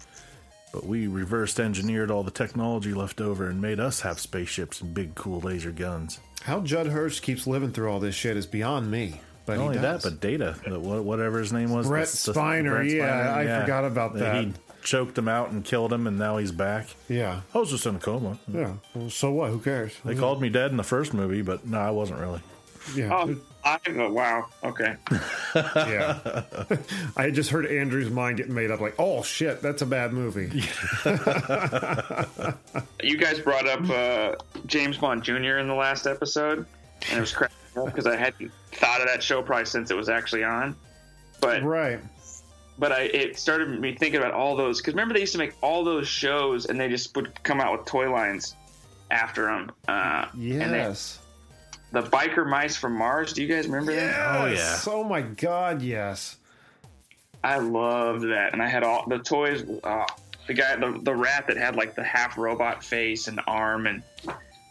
But 0.72 0.86
we 0.86 1.08
reversed 1.08 1.60
engineered 1.60 2.12
all 2.12 2.24
the 2.24 2.32
technology 2.32 2.94
left 2.94 3.22
over 3.22 3.50
and 3.50 3.62
made 3.62 3.80
us 3.80 4.02
have 4.02 4.20
spaceships 4.20 4.82
and 4.82 4.94
big, 4.94 5.16
cool 5.16 5.40
laser 5.40 5.72
guns. 5.72 6.20
How 6.44 6.62
Judd 6.62 6.88
Hirsch 6.88 7.20
keeps 7.20 7.48
living 7.48 7.72
through 7.72 7.92
all 7.92 8.00
this 8.00 8.16
shit 8.16 8.38
is 8.38 8.46
beyond 8.46 8.92
me. 8.92 9.22
But 9.46 9.58
Not 9.58 9.62
he 9.62 9.68
only 9.68 9.78
that, 9.80 10.04
but 10.04 10.20
Data, 10.22 10.56
the- 10.66 10.80
whatever 10.80 11.40
his 11.40 11.52
name 11.52 11.72
was, 11.72 11.88
Brent 11.88 12.08
Spiner, 12.08 12.90
yeah, 12.90 13.36
I 13.36 13.62
forgot 13.62 13.84
about 13.84 14.14
that. 14.16 14.44
He 14.44 14.54
choked 14.84 15.18
him 15.18 15.28
out 15.28 15.52
and 15.52 15.64
killed 15.66 15.92
him, 15.92 16.08
and 16.08 16.18
now 16.18 16.38
he's 16.38 16.52
back. 16.52 16.88
yeah, 17.10 17.42
I 17.54 17.58
was 17.58 17.70
just 17.70 17.86
in 17.86 17.96
a 17.96 18.00
coma. 18.00 18.40
yeah. 18.48 18.74
Well, 18.94 19.10
so 19.10 19.32
what? 19.32 19.50
Who 19.52 19.60
cares? 19.60 19.94
They 20.06 20.16
called 20.16 20.42
me 20.42 20.50
dead 20.50 20.72
in 20.72 20.78
the 20.78 20.84
first 20.84 21.14
movie, 21.14 21.42
but 21.42 21.66
no, 21.66 21.78
I 21.80 21.92
wasn't 21.92 22.20
really. 22.20 22.42
Yeah, 22.96 23.14
oh, 23.14 23.36
I 23.64 23.80
oh, 23.88 24.12
wow, 24.12 24.46
okay. 24.64 24.96
yeah. 25.56 26.44
I 27.18 27.32
just 27.32 27.50
heard 27.50 27.66
Andrew's 27.66 28.10
mind 28.10 28.38
get 28.38 28.50
made 28.50 28.72
up. 28.72 28.82
Like, 28.82 28.96
oh 29.00 29.24
shit, 29.24 29.62
that's 29.62 29.82
a 29.82 29.86
bad 29.86 30.12
movie. 30.14 30.52
You 33.04 33.18
guys 33.18 33.40
brought 33.40 33.68
up 33.68 33.90
uh, 33.90 34.36
James 34.66 34.98
Bond 34.98 35.24
Jr. 35.24 35.58
in 35.58 35.68
the 35.68 35.74
last 35.74 36.08
episode, 36.08 36.66
and 37.10 37.18
it 37.18 37.20
was 37.20 37.34
cracking 37.34 37.58
up 37.78 37.86
because 37.88 38.08
I 38.08 38.16
hadn't 38.16 38.52
thought 38.74 39.02
of 39.02 39.08
that 39.08 39.22
show 39.24 39.42
probably 39.42 39.66
since 39.66 39.92
it 39.92 39.96
was 39.98 40.10
actually 40.10 40.44
on. 40.44 40.76
But 41.42 41.64
right. 41.64 42.00
but 42.80 42.92
I 42.92 43.02
it 43.04 43.38
started 43.38 43.68
me 43.80 43.96
thinking 43.96 44.20
about 44.20 44.34
all 44.34 44.56
those 44.56 44.80
because 44.80 44.94
remember 44.94 45.14
they 45.14 45.20
used 45.22 45.34
to 45.34 45.40
make 45.40 45.54
all 45.62 45.84
those 45.84 46.08
shows 46.08 46.66
and 46.66 46.80
they 46.80 46.90
just 46.90 47.16
would 47.16 47.42
come 47.44 47.60
out 47.60 47.78
with 47.78 47.86
toy 47.86 48.12
lines 48.12 48.56
after 49.12 49.44
them. 49.46 49.72
Uh, 49.88 50.26
And 50.34 50.62
they, 50.74 50.78
Yes. 50.78 51.20
the 51.92 52.02
biker 52.04 52.48
mice 52.48 52.76
from 52.78 52.94
Mars. 52.98 53.34
Do 53.34 53.42
you 53.44 53.48
guys 53.54 53.68
remember 53.68 53.94
that? 53.96 54.16
Oh, 54.42 54.46
yeah. 54.46 54.54
Yes. 54.54 54.88
Oh 54.88 55.04
my 55.04 55.22
god, 55.22 55.82
yes. 55.82 56.38
I 57.44 57.58
loved 57.58 58.24
that, 58.24 58.54
and 58.54 58.62
I 58.64 58.68
had 58.70 58.84
all 58.84 59.06
the 59.08 59.20
toys. 59.20 59.66
Oh, 59.84 60.06
the 60.48 60.54
guy, 60.54 60.78
the, 60.78 60.98
the 61.02 61.14
rat 61.14 61.48
that 61.48 61.58
had 61.58 61.76
like 61.76 61.94
the 61.94 62.04
half 62.04 62.38
robot 62.38 62.84
face 62.84 63.28
and 63.28 63.40
arm, 63.48 63.86
and 63.86 64.02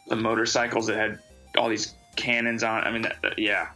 the 0.09 0.17
motorcycles 0.17 0.87
that 0.87 0.97
had 0.97 1.19
all 1.59 1.69
these 1.69 1.93
cannons 2.17 2.63
on. 2.63 2.83
I 2.85 2.91
mean, 2.91 3.03
that, 3.03 3.17
that- 3.23 3.39
yeah, 3.39 3.69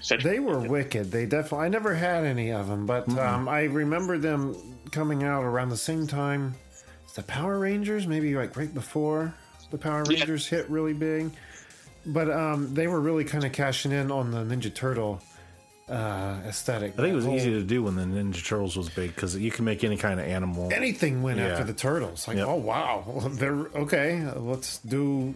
such 0.00 0.22
They 0.22 0.38
were 0.38 0.58
wicked. 0.60 1.10
They 1.10 1.26
definitely. 1.26 1.66
I 1.66 1.68
never 1.68 1.94
had 1.94 2.24
any 2.24 2.50
of 2.52 2.68
them, 2.68 2.86
but 2.86 3.08
um, 3.18 3.48
I 3.48 3.64
remember 3.64 4.18
them 4.18 4.56
coming 4.90 5.22
out 5.24 5.42
around 5.44 5.68
the 5.70 5.76
same 5.76 6.06
time. 6.06 6.54
as 7.06 7.12
The 7.14 7.22
Power 7.22 7.58
Rangers, 7.58 8.06
maybe 8.06 8.34
like 8.34 8.56
right 8.56 8.72
before 8.72 9.34
the 9.70 9.78
Power 9.78 10.04
Yeah. 10.08 10.18
Rangers 10.20 10.46
hit 10.46 10.68
really 10.70 10.92
big. 10.94 11.30
But 12.06 12.30
um, 12.30 12.72
they 12.72 12.86
were 12.86 13.00
really 13.00 13.24
kind 13.24 13.44
of 13.44 13.50
cashing 13.52 13.90
in 13.92 14.12
on 14.12 14.30
the 14.30 14.38
Ninja 14.44 14.72
Turtle 14.72 15.20
uh, 15.88 16.38
aesthetic. 16.46 16.92
I 16.92 16.96
think 17.02 17.12
it 17.12 17.16
was 17.16 17.24
That 17.26 17.32
easy 17.34 17.50
to 17.50 17.62
do 17.62 17.82
when 17.82 17.96
the 17.96 18.02
Ninja 18.02 18.44
Turtles 18.44 18.76
was 18.76 18.88
big 18.88 19.14
because 19.14 19.36
you 19.36 19.50
can 19.50 19.64
make 19.64 19.82
any 19.84 19.96
kind 19.96 20.18
of 20.20 20.26
animal. 20.26 20.72
Anything 20.72 21.22
went 21.22 21.38
Yeah. 21.38 21.48
after 21.48 21.64
the 21.64 21.72
turtles. 21.74 22.26
Like, 22.28 22.36
Yep. 22.38 22.46
oh 22.48 22.54
wow, 22.56 23.22
they're 23.32 23.66
okay. 23.74 24.24
Let's 24.36 24.78
do 24.78 25.34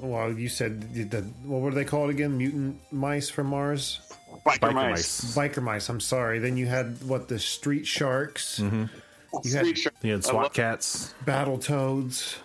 well, 0.00 0.32
you 0.32 0.48
said 0.48 0.92
the, 0.94 1.04
the 1.04 1.22
what 1.44 1.60
were 1.60 1.70
they 1.72 1.84
called 1.84 2.10
again? 2.10 2.36
Mutant 2.38 2.80
mice 2.92 3.28
from 3.30 3.48
Mars. 3.48 4.00
Biker, 4.46 4.58
Biker 4.60 4.74
mice. 4.74 5.22
mice. 5.22 5.36
Biker 5.36 5.62
mice. 5.62 5.88
I'm 5.88 6.00
sorry. 6.00 6.38
Then 6.38 6.56
you 6.56 6.66
had 6.66 7.02
what 7.04 7.28
the 7.28 7.38
street 7.38 7.86
sharks, 7.86 8.58
you 8.58 8.88
had 9.32 9.42
Street 9.44 9.78
shark. 9.78 9.94
You 10.02 10.12
had 10.12 10.24
SWAT 10.24 10.42
love- 10.44 10.52
cats. 10.52 11.14
battle 11.24 11.58
toads. 11.58 12.36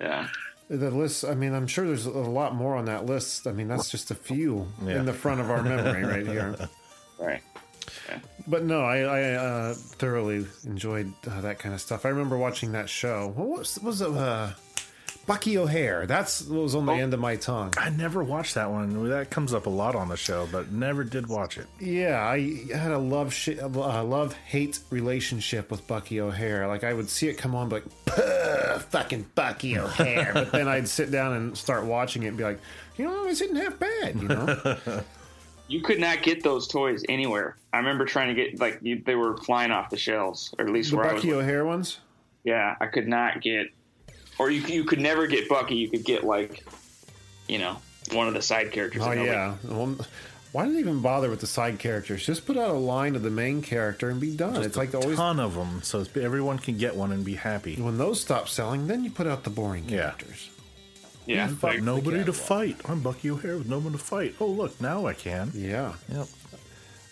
Yeah. 0.00 0.28
The 0.68 0.90
list. 0.90 1.24
I 1.24 1.34
mean, 1.34 1.54
I'm 1.54 1.66
sure 1.68 1.86
there's 1.86 2.06
a 2.06 2.10
lot 2.10 2.54
more 2.54 2.74
on 2.76 2.86
that 2.86 3.06
list. 3.06 3.46
I 3.46 3.52
mean, 3.52 3.68
that's 3.68 3.88
just 3.88 4.10
a 4.10 4.14
few 4.16 4.66
Yeah. 4.84 4.98
in 4.98 5.06
the 5.06 5.12
front 5.12 5.40
of 5.40 5.48
our 5.50 5.62
memory 5.62 6.02
right 6.04 6.26
here. 6.34 6.56
Right. 7.20 7.40
But 8.48 8.64
no, 8.64 8.82
I, 8.82 8.98
I 8.98 9.22
uh, 9.34 9.74
thoroughly 9.74 10.46
enjoyed 10.64 11.12
uh, 11.28 11.40
that 11.40 11.58
kind 11.58 11.74
of 11.74 11.80
stuff. 11.80 12.04
I 12.04 12.10
remember 12.10 12.36
watching 12.36 12.72
that 12.72 12.88
show. 12.88 13.32
What 13.34 13.48
was, 13.48 13.78
was 13.80 14.00
it? 14.00 14.10
Uh, 14.10 14.50
Bucky 15.26 15.58
O'Hare. 15.58 16.06
That's 16.06 16.42
what 16.42 16.62
was 16.62 16.74
on 16.74 16.86
the 16.86 16.92
end 16.92 17.12
of 17.14 17.20
my 17.20 17.36
tongue. 17.36 17.74
I 17.76 17.90
never 17.90 18.22
watched 18.22 18.54
that 18.54 18.70
one. 18.70 19.08
That 19.08 19.30
comes 19.30 19.52
up 19.52 19.66
a 19.66 19.70
lot 19.70 19.94
on 19.96 20.08
the 20.08 20.16
show, 20.16 20.48
but 20.52 20.70
never 20.70 21.02
did 21.04 21.26
watch 21.28 21.58
it. 21.58 21.66
Yeah, 21.80 22.24
I 22.24 22.64
had 22.72 22.92
a 22.92 22.98
love 22.98 23.34
sh- 23.34 23.58
uh, 23.60 23.68
love 24.04 24.34
hate 24.34 24.78
relationship 24.90 25.70
with 25.70 25.86
Bucky 25.86 26.20
O'Hare. 26.20 26.68
Like 26.68 26.84
I 26.84 26.92
would 26.92 27.10
see 27.10 27.28
it 27.28 27.34
come 27.38 27.54
on, 27.54 27.68
but 27.68 27.82
like, 27.84 28.04
"Puh, 28.16 28.78
fucking 28.90 29.26
Bucky 29.34 29.78
O'Hare. 29.78 30.30
but 30.32 30.52
then 30.52 30.68
I'd 30.68 30.88
sit 30.88 31.10
down 31.10 31.32
and 31.34 31.56
start 31.56 31.84
watching 31.84 32.22
it 32.22 32.28
and 32.28 32.36
be 32.36 32.44
like, 32.44 32.60
you 32.96 33.04
know, 33.04 33.24
this 33.24 33.40
isn't 33.40 33.56
half 33.56 33.78
bad. 33.78 34.16
You 34.20 34.28
know, 34.28 34.76
You 35.68 35.82
could 35.82 35.98
not 35.98 36.22
get 36.22 36.44
those 36.44 36.68
toys 36.68 37.02
anywhere. 37.08 37.56
I 37.72 37.78
remember 37.78 38.04
trying 38.04 38.28
to 38.28 38.34
get 38.34 38.60
like 38.60 38.78
you, 38.82 39.02
they 39.04 39.16
were 39.16 39.36
flying 39.38 39.72
off 39.72 39.90
the 39.90 39.96
shelves, 39.96 40.54
or 40.58 40.64
at 40.64 40.70
least 40.72 40.90
the 40.90 40.96
where 40.96 41.06
I 41.10 41.12
was. 41.14 41.22
Bucky 41.22 41.32
O'Hare 41.34 41.64
ones. 41.64 41.98
Yeah, 42.44 42.76
I 42.80 42.86
could 42.86 43.08
not 43.08 43.42
get, 43.42 43.66
or 44.38 44.50
you 44.50 44.60
you 44.62 44.84
could 44.84 45.00
never 45.00 45.26
get 45.26 45.48
Bucky. 45.48 45.76
You 45.76 45.88
could 45.90 46.04
get 46.04 46.24
like, 46.24 46.66
you 47.48 47.58
know, 47.58 47.76
one 48.12 48.28
of 48.28 48.34
the 48.34 48.42
side 48.42 48.72
characters. 48.72 49.02
Oh 49.04 49.12
yeah. 49.12 49.54
Well, 49.64 49.96
why 50.52 50.64
did 50.64 50.74
they 50.76 50.80
even 50.80 51.02
bother 51.02 51.28
with 51.28 51.40
the 51.40 51.46
side 51.46 51.78
characters? 51.78 52.24
Just 52.24 52.46
put 52.46 52.56
out 52.56 52.70
a 52.70 52.78
line 52.78 53.14
of 53.14 53.22
the 53.22 53.30
main 53.30 53.60
character 53.60 54.08
and 54.08 54.18
be 54.20 54.34
done. 54.34 54.62
it's 54.62 54.76
like 54.76 54.94
always 54.94 55.16
ton 55.16 55.38
of 55.38 55.54
them, 55.54 55.82
so 55.82 56.04
everyone 56.18 56.58
can 56.58 56.78
get 56.78 56.96
one 56.96 57.12
and 57.12 57.24
be 57.24 57.34
happy. 57.34 57.76
when 57.76 57.98
those 57.98 58.20
stop 58.20 58.48
selling, 58.48 58.86
then 58.86 59.04
you 59.04 59.10
put 59.10 59.26
out 59.26 59.44
the 59.44 59.50
boring 59.50 59.84
characters. 59.86 60.48
yeah. 61.26 61.50
But 61.60 61.74
like- 61.74 61.82
nobody 61.82 62.24
to 62.24 62.32
fight. 62.32 62.76
I'm 62.86 63.00
Bucky 63.00 63.30
O'Hare 63.30 63.58
with 63.58 63.68
no 63.68 63.78
one 63.80 63.92
to 63.92 63.98
fight. 63.98 64.34
Oh 64.40 64.46
look, 64.46 64.80
now 64.80 65.06
I 65.06 65.12
can. 65.12 65.50
Yeah. 65.54 65.94
Yep. 66.10 66.26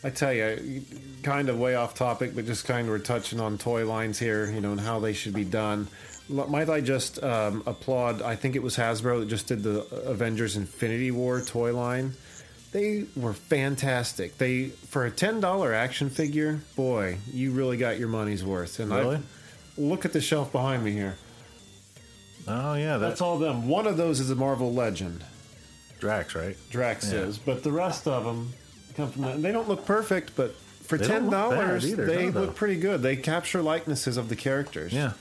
I 0.05 0.11
tell 0.11 0.33
you, 0.35 0.83
kind 1.23 1.49
of 1.49 1.59
way 1.59 1.75
off 1.77 1.95
topic, 1.95 2.35
but 2.35 2.45
just 2.45 2.67
kind 2.67 2.83
of 2.87 2.89
we're 2.93 2.99
touching 2.99 3.41
on 3.41 3.57
toy 3.57 3.87
lines 3.87 4.19
here, 4.19 4.51
you 4.51 4.61
know, 4.61 4.73
and 4.73 4.81
how 4.81 5.01
they 5.01 5.15
should 5.15 5.33
be 5.33 5.45
done. 5.45 5.89
Might 6.29 6.71
I 6.71 6.81
just 6.81 7.23
um, 7.23 7.63
applaud? 7.67 8.23
I 8.23 8.35
think 8.37 8.57
it 8.57 8.63
was 8.63 8.77
Hasbro 8.77 9.21
that 9.21 9.29
just 9.29 9.47
did 9.47 9.63
the 9.63 9.81
Avengers 10.07 10.57
Infinity 10.57 11.11
War 11.11 11.41
toy 11.43 11.75
line. 11.77 12.15
They 12.73 13.05
were 13.15 13.35
fantastic. 13.35 14.39
They 14.39 14.69
for 14.69 15.05
a 15.05 15.11
ten 15.11 15.41
dollar 15.41 15.73
action 15.75 16.09
figure, 16.11 16.61
boy, 16.77 17.19
you 17.33 17.53
really 17.53 17.77
got 17.77 17.99
your 17.99 18.09
money's 18.09 18.43
worth. 18.45 18.81
And 18.81 18.93
I 18.93 18.99
Really? 19.01 19.19
look 19.77 20.05
at 20.05 20.13
the 20.13 20.21
shelf 20.21 20.51
behind 20.51 20.83
me 20.85 20.93
here. 20.93 21.17
Oh 22.49 22.75
yeah, 22.75 22.99
That's 22.99 23.13
that's 23.13 23.21
all 23.21 23.39
them. 23.39 23.69
One 23.69 23.87
of 23.87 23.97
those 23.97 24.21
is 24.21 24.31
a 24.31 24.35
Marvel 24.35 24.73
Legend. 24.73 25.25
Drax, 26.01 26.35
right? 26.35 26.57
Drax 26.71 27.13
Yeah. 27.13 27.21
is, 27.21 27.39
but 27.39 27.63
the 27.63 27.73
rest 27.73 28.07
of 28.09 28.25
them 28.25 28.53
come 28.97 29.11
from 29.11 29.23
that. 29.23 29.41
They 29.43 29.53
don't 29.53 29.69
look 29.69 29.87
perfect, 29.87 30.33
but 30.37 30.55
for 30.83 30.99
They 30.99 31.07
ten 31.07 31.23
don't 31.23 31.31
look 31.31 31.51
bad 31.51 31.67
dollars, 31.67 31.95
they 31.97 32.31
no, 32.31 32.41
look 32.41 32.57
pretty 32.57 32.77
good. 32.77 33.03
They 33.03 33.17
capture 33.17 33.63
likenesses 33.63 34.17
of 34.17 34.29
the 34.29 34.37
characters, 34.37 34.93
Yeah. 34.93 35.13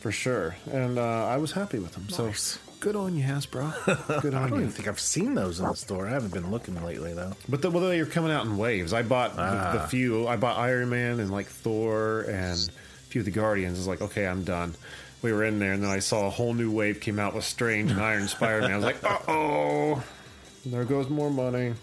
For 0.00 0.10
sure. 0.12 0.56
And 0.72 0.98
uh, 0.98 1.26
I 1.26 1.36
was 1.36 1.52
happy 1.52 1.78
with 1.78 1.92
them. 1.92 2.06
Nice. 2.26 2.40
So 2.42 2.60
good 2.80 2.96
on 2.96 3.14
you, 3.16 3.22
Hasbro. 3.24 4.22
Good 4.22 4.32
on 4.34 4.40
you. 4.40 4.46
I 4.46 4.48
don't 4.48 4.58
you. 4.58 4.64
even 4.64 4.70
think 4.70 4.88
I've 4.88 4.98
seen 5.00 5.34
those 5.34 5.60
in 5.60 5.66
the 5.66 5.74
store. 5.74 6.06
I 6.08 6.10
haven't 6.10 6.32
been 6.32 6.50
looking 6.50 6.82
lately 6.82 7.12
though. 7.12 7.32
But 7.48 7.60
the, 7.62 7.70
well, 7.70 7.86
they 7.88 8.00
were 8.00 8.06
coming 8.08 8.32
out 8.32 8.46
in 8.46 8.56
waves. 8.56 8.92
I 8.94 9.02
bought 9.02 9.32
the, 9.36 9.42
the 9.42 9.82
Ah. 9.82 9.86
few. 9.86 10.26
I 10.26 10.36
bought 10.36 10.56
Iron 10.58 10.88
Man 10.88 11.20
and 11.20 11.30
like 11.30 11.46
Thor 11.46 12.22
and 12.22 12.58
a 12.68 12.72
few 13.10 13.20
of 13.20 13.26
the 13.26 13.30
Guardians. 13.30 13.76
I 13.76 13.80
was 13.80 13.86
like, 13.88 14.00
okay, 14.00 14.26
I'm 14.26 14.44
done. 14.44 14.74
We 15.22 15.32
were 15.34 15.44
in 15.44 15.58
there, 15.58 15.72
and 15.74 15.82
then 15.82 15.90
I 15.90 15.98
saw 15.98 16.26
a 16.26 16.30
whole 16.30 16.54
new 16.54 16.70
wave 16.72 17.00
came 17.00 17.18
out 17.18 17.34
with 17.34 17.44
Strange 17.44 17.90
and 17.90 18.00
Iron 18.00 18.26
Spider 18.26 18.62
Man. 18.62 18.72
I 18.72 18.76
was 18.76 18.84
like, 18.86 19.04
uh 19.04 19.18
oh, 19.28 20.02
there 20.64 20.84
goes 20.86 21.10
more 21.10 21.30
money. 21.30 21.74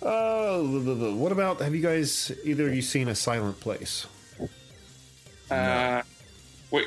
Oh, 0.00 0.64
the- 0.68 0.78
the- 0.78 0.94
the- 0.94 1.14
what 1.14 1.32
about? 1.32 1.60
Have 1.60 1.74
you 1.74 1.82
guys 1.82 2.30
either 2.44 2.68
of 2.68 2.74
you 2.76 2.82
seen 2.82 3.08
a 3.08 3.16
Silent 3.16 3.58
Place? 3.58 4.06
Uh, 5.50 6.02
wait, 6.74 6.86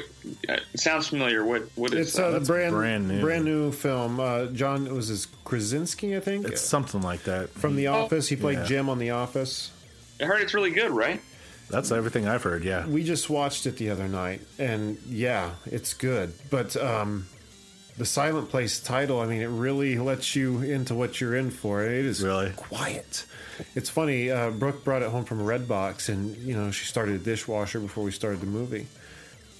uh, 0.49 0.53
it 0.73 0.79
sounds 0.79 1.07
familiar. 1.07 1.43
What 1.45 1.63
what 1.75 1.93
is 1.93 2.09
It's 2.09 2.19
uh, 2.19 2.31
that? 2.31 2.39
the 2.39 2.45
brand 2.45 2.73
brand 2.73 3.07
new. 3.07 3.21
brand 3.21 3.45
new 3.45 3.71
film. 3.71 4.19
Uh, 4.19 4.45
John 4.47 4.85
it 4.87 4.93
was 4.93 5.07
his 5.07 5.27
Krasinski, 5.45 6.15
I 6.15 6.19
think, 6.19 6.45
It's 6.47 6.61
something 6.61 7.01
like 7.01 7.23
that. 7.23 7.49
from 7.49 7.75
The 7.75 7.87
Office. 7.87 8.27
He 8.27 8.35
played 8.35 8.59
Yeah. 8.59 8.65
Jim 8.65 8.89
on 8.89 8.99
The 8.99 9.11
Office. 9.11 9.71
I 10.21 10.25
heard 10.25 10.41
it's 10.41 10.53
really 10.53 10.71
good, 10.71 10.91
right? 10.91 11.21
That's 11.69 11.91
everything 11.91 12.27
I've 12.27 12.43
heard. 12.43 12.63
Yeah. 12.63 12.87
we 12.87 13.03
just 13.03 13.29
watched 13.29 13.65
it 13.65 13.75
the 13.77 13.89
other 13.89 14.07
night 14.07 14.41
and 14.57 14.97
yeah 15.09 15.51
it's 15.65 15.93
good 15.93 16.31
but 16.49 16.75
um 16.77 17.27
the 17.97 18.05
silent 18.05 18.47
place 18.49 18.79
title 18.79 19.19
i 19.19 19.25
mean 19.25 19.41
it 19.41 19.47
really 19.49 19.97
lets 19.97 20.33
you 20.35 20.61
into 20.61 20.95
what 20.95 21.19
you're 21.19 21.35
in 21.35 21.49
for 21.51 21.83
it 21.83 22.05
is 22.05 22.23
Really? 22.23 22.51
quiet 22.55 23.25
it's 23.75 23.89
funny 23.89 24.31
uh, 24.31 24.49
brooke 24.51 24.83
brought 24.85 25.01
it 25.01 25.09
home 25.09 25.25
from 25.25 25.39
redbox 25.39 26.07
and 26.07 26.37
you 26.37 26.55
know 26.55 26.71
she 26.71 26.85
started 26.85 27.15
a 27.15 27.23
dishwasher 27.23 27.79
before 27.81 28.03
we 28.05 28.11
started 28.11 28.39
the 28.39 28.45
movie 28.47 28.85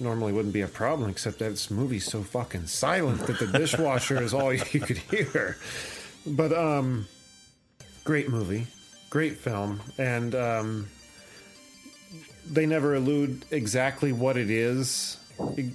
normally 0.00 0.32
wouldn't 0.32 0.54
be 0.54 0.60
a 0.60 0.68
problem 0.68 1.10
except 1.10 1.38
that 1.38 1.50
this 1.50 1.70
movie's 1.70 2.04
so 2.04 2.22
fucking 2.22 2.66
silent 2.66 3.26
that 3.26 3.38
the 3.38 3.46
dishwasher 3.46 4.22
is 4.22 4.32
all 4.32 4.52
you 4.72 4.80
could 4.80 4.98
hear 4.98 5.56
but 6.26 6.52
um 6.52 7.06
great 8.04 8.28
movie 8.28 8.66
great 9.10 9.36
film 9.36 9.80
and 9.98 10.34
um 10.34 10.88
they 12.50 12.66
never 12.66 12.94
allude 12.94 13.44
exactly 13.50 14.12
what 14.12 14.36
it 14.36 14.50
is. 14.50 15.18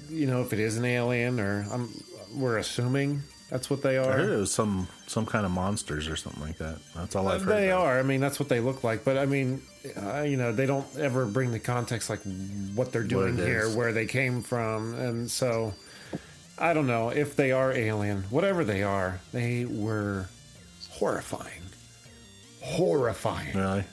You 0.09 0.27
know, 0.27 0.41
if 0.41 0.53
it 0.53 0.59
is 0.59 0.77
an 0.77 0.85
alien 0.85 1.39
or 1.39 1.65
um, 1.71 1.93
we're 2.35 2.57
assuming 2.57 3.21
that's 3.53 3.69
what 3.69 3.83
they 3.83 3.97
are. 3.97 4.09
I 4.11 4.13
heard 4.13 4.29
are. 4.31 4.33
it 4.33 4.39
was 4.39 4.51
some 4.51 4.87
some 5.05 5.27
kind 5.27 5.45
of 5.45 5.51
monsters 5.51 6.07
or 6.07 6.15
something 6.15 6.41
like 6.41 6.57
that. 6.57 6.79
That's 6.95 7.15
all 7.15 7.27
I've 7.27 7.43
heard. 7.43 7.55
They 7.55 7.67
though. 7.67 7.83
are. 7.83 7.99
I 7.99 8.01
mean, 8.01 8.19
that's 8.19 8.39
what 8.39 8.49
they 8.49 8.59
look 8.59 8.83
like. 8.83 9.05
But 9.05 9.15
I 9.19 9.27
mean, 9.27 9.61
uh, 9.95 10.21
you 10.21 10.37
know, 10.37 10.51
they 10.51 10.65
don't 10.65 10.87
ever 10.97 11.27
bring 11.27 11.51
the 11.51 11.59
context 11.59 12.09
like 12.09 12.21
what 12.73 12.91
they're 12.91 13.03
doing 13.03 13.37
it 13.37 13.45
here, 13.45 13.65
is. 13.65 13.75
where 13.75 13.93
they 13.93 14.07
came 14.07 14.41
from, 14.41 14.95
and 14.95 15.29
so 15.29 15.71
I 16.57 16.73
don't 16.73 16.87
know 16.87 17.09
if 17.09 17.35
they 17.35 17.51
are 17.51 17.71
alien. 17.71 18.23
Whatever 18.31 18.63
they 18.63 18.81
are, 18.81 19.19
they 19.31 19.65
were 19.65 20.25
horrifying. 20.89 21.61
Horrifying. 22.59 23.55
Really? 23.55 23.83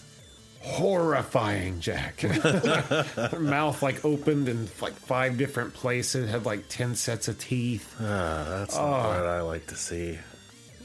Horrifying, 0.61 1.81
Jack. 1.81 2.21
Her 2.21 3.39
mouth 3.41 3.83
like 3.83 4.05
opened 4.05 4.49
in 4.49 4.69
like 4.81 4.93
five 4.95 5.37
different 5.39 5.75
places, 5.75 6.31
had 6.31 6.45
like 6.47 6.69
ten 6.69 6.95
sets 6.95 7.29
of 7.29 7.39
teeth, 7.39 7.95
Ah, 8.01 8.47
that's 8.49 8.75
the 8.75 8.81
Oh. 8.81 8.85
part 8.85 9.27
I 9.27 9.41
like 9.41 9.67
to 9.69 9.77
see. 9.77 10.19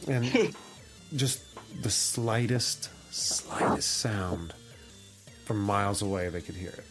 and 0.07 0.53
just 1.15 1.41
the 1.81 1.89
slightest, 1.89 2.89
slightest 3.11 3.97
sound 3.97 4.53
from 5.45 5.59
miles 5.61 6.01
away, 6.01 6.29
they 6.29 6.41
could 6.41 6.55
hear 6.55 6.69
it. 6.69 6.85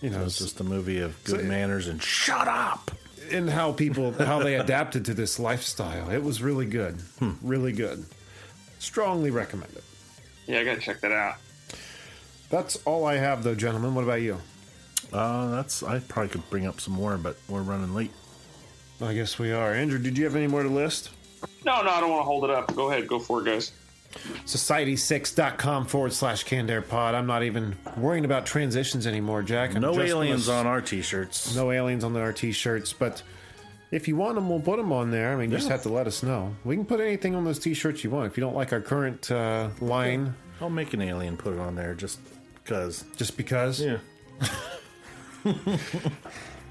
You 0.00 0.10
know, 0.10 0.24
It's 0.24 0.38
just 0.38 0.60
a 0.60 0.64
movie 0.64 1.00
of 1.00 1.22
good 1.24 1.40
So- 1.40 1.46
manners 1.46 1.86
and 1.86 2.02
shut 2.02 2.48
up. 2.48 2.90
and 3.30 3.48
how 3.48 3.72
people 3.72 4.12
how 4.18 4.40
they 4.42 4.56
adapted 4.56 5.04
to 5.06 5.14
this 5.14 5.38
lifestyle. 5.38 6.10
It 6.10 6.22
was 6.22 6.42
really 6.42 6.66
good, 6.66 6.98
really 7.42 7.72
good. 7.72 8.04
Strongly 8.80 9.30
recommend 9.30 9.72
it. 9.74 9.84
Yeah, 10.46 10.58
I 10.60 10.64
gotta 10.64 10.80
check 10.80 11.00
that 11.00 11.12
out. 11.12 11.36
That's 12.50 12.76
all 12.84 13.04
I 13.06 13.16
have, 13.16 13.42
though, 13.42 13.54
gentlemen. 13.54 13.94
What 13.94 14.04
about 14.04 14.22
you? 14.22 14.38
Uh, 15.12 15.50
that's 15.50 15.82
I 15.82 15.98
probably 16.00 16.30
could 16.30 16.48
bring 16.50 16.66
up 16.66 16.80
some 16.80 16.94
more, 16.94 17.16
but 17.16 17.36
we're 17.48 17.62
running 17.62 17.94
late. 17.94 18.10
I 19.00 19.14
guess 19.14 19.38
we 19.38 19.52
are. 19.52 19.72
Andrew, 19.74 19.98
did 19.98 20.16
you 20.16 20.24
have 20.24 20.36
any 20.36 20.46
more 20.46 20.62
to 20.62 20.68
list? 20.68 21.10
No, 21.64 21.82
no, 21.82 21.90
I 21.90 22.00
don't 22.00 22.10
want 22.10 22.20
to 22.20 22.24
hold 22.24 22.44
it 22.44 22.50
up. 22.50 22.74
Go 22.74 22.90
ahead, 22.90 23.06
go 23.08 23.18
for 23.18 23.40
it, 23.40 23.44
guys. 23.44 23.72
Society6.com 24.46 25.86
forward 25.86 26.12
slash 26.12 26.44
canned 26.44 26.70
pod. 26.88 27.14
I'm 27.14 27.26
not 27.26 27.42
even 27.42 27.76
worrying 27.96 28.24
about 28.24 28.46
transitions 28.46 29.06
anymore, 29.06 29.42
Jack. 29.42 29.74
I'm 29.74 29.82
No 29.82 30.00
aliens 30.00 30.46
gonna- 30.46 30.60
on 30.60 30.66
our 30.66 30.80
t-shirts. 30.80 31.54
No 31.56 31.70
aliens 31.70 32.04
on 32.04 32.16
our 32.16 32.32
t 32.32 32.52
shirts, 32.52 32.92
but 32.92 33.22
if 33.90 34.06
you 34.06 34.16
want 34.16 34.36
them, 34.36 34.48
we'll 34.48 34.60
put 34.60 34.76
them 34.76 34.92
on 34.92 35.10
there. 35.10 35.32
I 35.32 35.36
mean, 35.36 35.50
you 35.50 35.56
just 35.56 35.68
have 35.68 35.82
to 35.82 35.88
let 35.88 36.06
us 36.06 36.22
know. 36.22 36.54
We 36.64 36.76
can 36.76 36.84
put 36.84 37.00
anything 37.00 37.34
on 37.34 37.44
those 37.44 37.58
t 37.58 37.74
shirts 37.74 38.04
you 38.04 38.10
want. 38.10 38.26
If 38.30 38.36
you 38.36 38.40
don't 38.42 38.54
like 38.54 38.72
our 38.72 38.80
current 38.80 39.30
uh, 39.30 39.70
line, 39.80 40.34
I'll 40.60 40.70
make 40.70 40.94
an 40.94 41.02
alien 41.02 41.36
put 41.36 41.54
it 41.54 41.58
on 41.58 41.74
there 41.74 41.94
just 41.94 42.18
because. 42.62 43.04
just 43.16 43.36
because. 43.36 43.80
Yeah. 43.80 43.98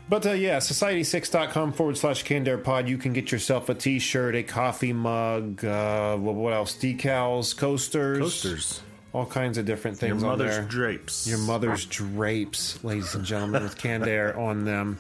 But 0.10 0.26
uh, 0.26 0.32
yeah, 0.34 0.58
society6.com 0.58 1.74
forward 1.74 1.98
slash 1.98 2.26
pod. 2.64 2.90
You 2.90 2.98
can 2.98 3.14
get 3.14 3.32
yourself 3.32 3.70
a 3.70 3.74
t 3.74 4.00
shirt, 4.00 4.36
a 4.36 4.44
coffee 4.44 4.92
mug, 4.94 5.64
uh, 5.64 6.18
what, 6.18 6.36
what 6.36 6.54
else? 6.54 6.76
Decals, 6.76 7.56
coasters. 7.56 8.20
Coasters. 8.20 8.82
All 9.14 9.26
kinds 9.26 9.58
of 9.58 9.66
different 9.66 10.02
Your 10.02 10.10
things 10.12 10.24
on 10.24 10.30
mother's 10.38 10.68
drapes. 10.68 11.26
Your 11.28 11.38
mother's 11.38 11.86
drapes, 11.86 12.84
ladies 12.84 13.16
and 13.16 13.24
gentlemen, 13.24 13.64
with 13.64 13.78
canned 13.78 14.06
air 14.08 14.38
on 14.48 14.66
them. 14.66 14.98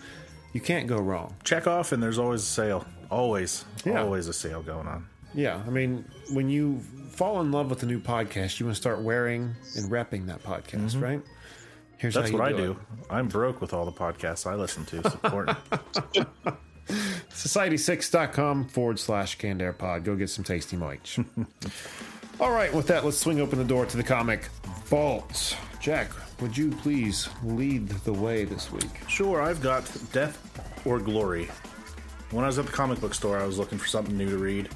You 0.53 0.61
can't 0.61 0.87
go 0.87 0.97
wrong. 0.97 1.35
Check 1.43 1.67
off, 1.67 1.91
and 1.91 2.01
there's 2.01 2.19
always 2.19 2.41
a 2.43 2.45
sale. 2.45 2.85
Always, 3.11 3.65
Yeah. 3.83 4.01
always 4.03 4.27
a 4.27 4.33
sale 4.33 4.61
going 4.61 4.87
on. 4.87 5.05
Yeah, 5.33 5.61
I 5.65 5.69
mean, 5.69 6.05
when 6.31 6.49
you 6.49 6.79
fall 7.11 7.41
in 7.41 7.51
love 7.51 7.69
with 7.69 7.83
a 7.83 7.85
new 7.85 7.99
podcast, 7.99 8.59
you 8.59 8.65
want 8.65 8.75
to 8.75 8.81
start 8.81 9.01
wearing 9.01 9.55
and 9.75 9.91
repping 9.91 10.27
that 10.27 10.43
podcast, 10.43 11.01
right? 11.01 11.21
Here's 11.97 12.15
Mm-hmm. 12.15 12.21
That's 12.21 12.31
how 12.31 12.37
what 12.37 12.47
I 12.47 12.51
do. 12.57 12.71
it. 12.71 12.77
I'm 13.09 13.27
broke 13.27 13.61
with 13.61 13.73
all 13.73 13.85
the 13.85 13.91
podcasts 13.91 14.45
I 14.49 14.55
listen 14.55 14.85
to. 14.85 14.97
Important. 15.23 15.57
Society6.com 17.31 18.67
forward 18.67 18.99
slash 18.99 19.37
canned 19.37 19.61
air 19.61 19.73
pod. 19.73 20.03
Go 20.03 20.15
get 20.15 20.29
some 20.29 20.43
tasty 20.43 20.75
merch. 20.77 21.19
All 22.39 22.51
right, 22.51 22.73
with 22.73 22.87
that, 22.87 23.05
let's 23.05 23.17
swing 23.17 23.39
open 23.39 23.57
the 23.59 23.65
door 23.65 23.85
to 23.85 23.95
the 23.97 24.03
comic 24.03 24.49
vaults. 24.85 25.55
Jack, 25.79 26.09
would 26.41 26.57
you 26.57 26.71
please 26.71 27.29
lead 27.43 27.87
the 27.89 28.11
way 28.13 28.43
this 28.43 28.71
week? 28.71 28.89
Sure, 29.07 29.41
I've 29.41 29.61
got 29.61 29.89
Death 30.11 30.83
or 30.85 30.99
Glory. 30.99 31.47
When 32.31 32.43
I 32.43 32.47
was 32.47 32.57
at 32.59 32.65
the 32.65 32.71
comic 32.71 32.99
book 32.99 33.13
store, 33.13 33.37
I 33.39 33.45
was 33.45 33.59
looking 33.59 33.77
for 33.77 33.87
something 33.87 34.17
new 34.17 34.29
to 34.29 34.37
read, 34.37 34.69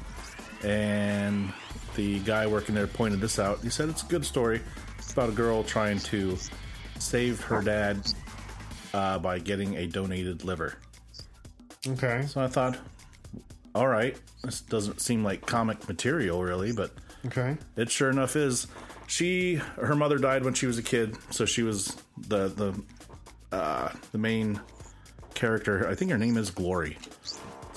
and 0.63 1.51
the 1.95 2.19
guy 2.19 2.47
working 2.47 2.75
there 2.75 2.87
pointed 2.87 3.19
this 3.21 3.39
out. 3.39 3.59
He 3.61 3.69
said 3.69 3.89
it's 3.89 4.03
a 4.03 4.07
good 4.07 4.25
story. 4.25 4.61
It's 4.97 5.13
about 5.13 5.29
a 5.29 5.33
girl 5.33 5.63
trying 5.63 5.99
to 5.99 6.37
save 6.99 7.41
her 7.41 7.61
dad 7.61 7.99
uh, 8.93 9.19
by 9.19 9.39
getting 9.39 9.75
a 9.77 9.87
donated 9.87 10.43
liver. 10.43 10.75
Okay. 11.87 12.25
So 12.27 12.41
I 12.41 12.47
thought, 12.47 12.77
all 13.75 13.87
right, 13.87 14.17
this 14.43 14.61
doesn't 14.61 15.01
seem 15.01 15.23
like 15.23 15.45
comic 15.45 15.87
material 15.87 16.43
really, 16.43 16.71
but 16.73 16.91
Okay. 17.25 17.57
it 17.75 17.89
sure 17.91 18.09
enough 18.09 18.35
is. 18.35 18.67
She, 19.07 19.55
her 19.55 19.95
mother 19.95 20.17
died 20.17 20.43
when 20.43 20.53
she 20.53 20.65
was 20.65 20.77
a 20.77 20.83
kid, 20.83 21.15
so 21.29 21.45
she 21.45 21.63
was 21.63 21.95
the 22.27 22.47
the 22.49 22.81
uh, 23.55 23.89
the 24.11 24.17
main 24.17 24.59
character. 25.33 25.87
I 25.87 25.95
think 25.95 26.11
her 26.11 26.17
name 26.17 26.35
is 26.37 26.49
Glory, 26.51 26.97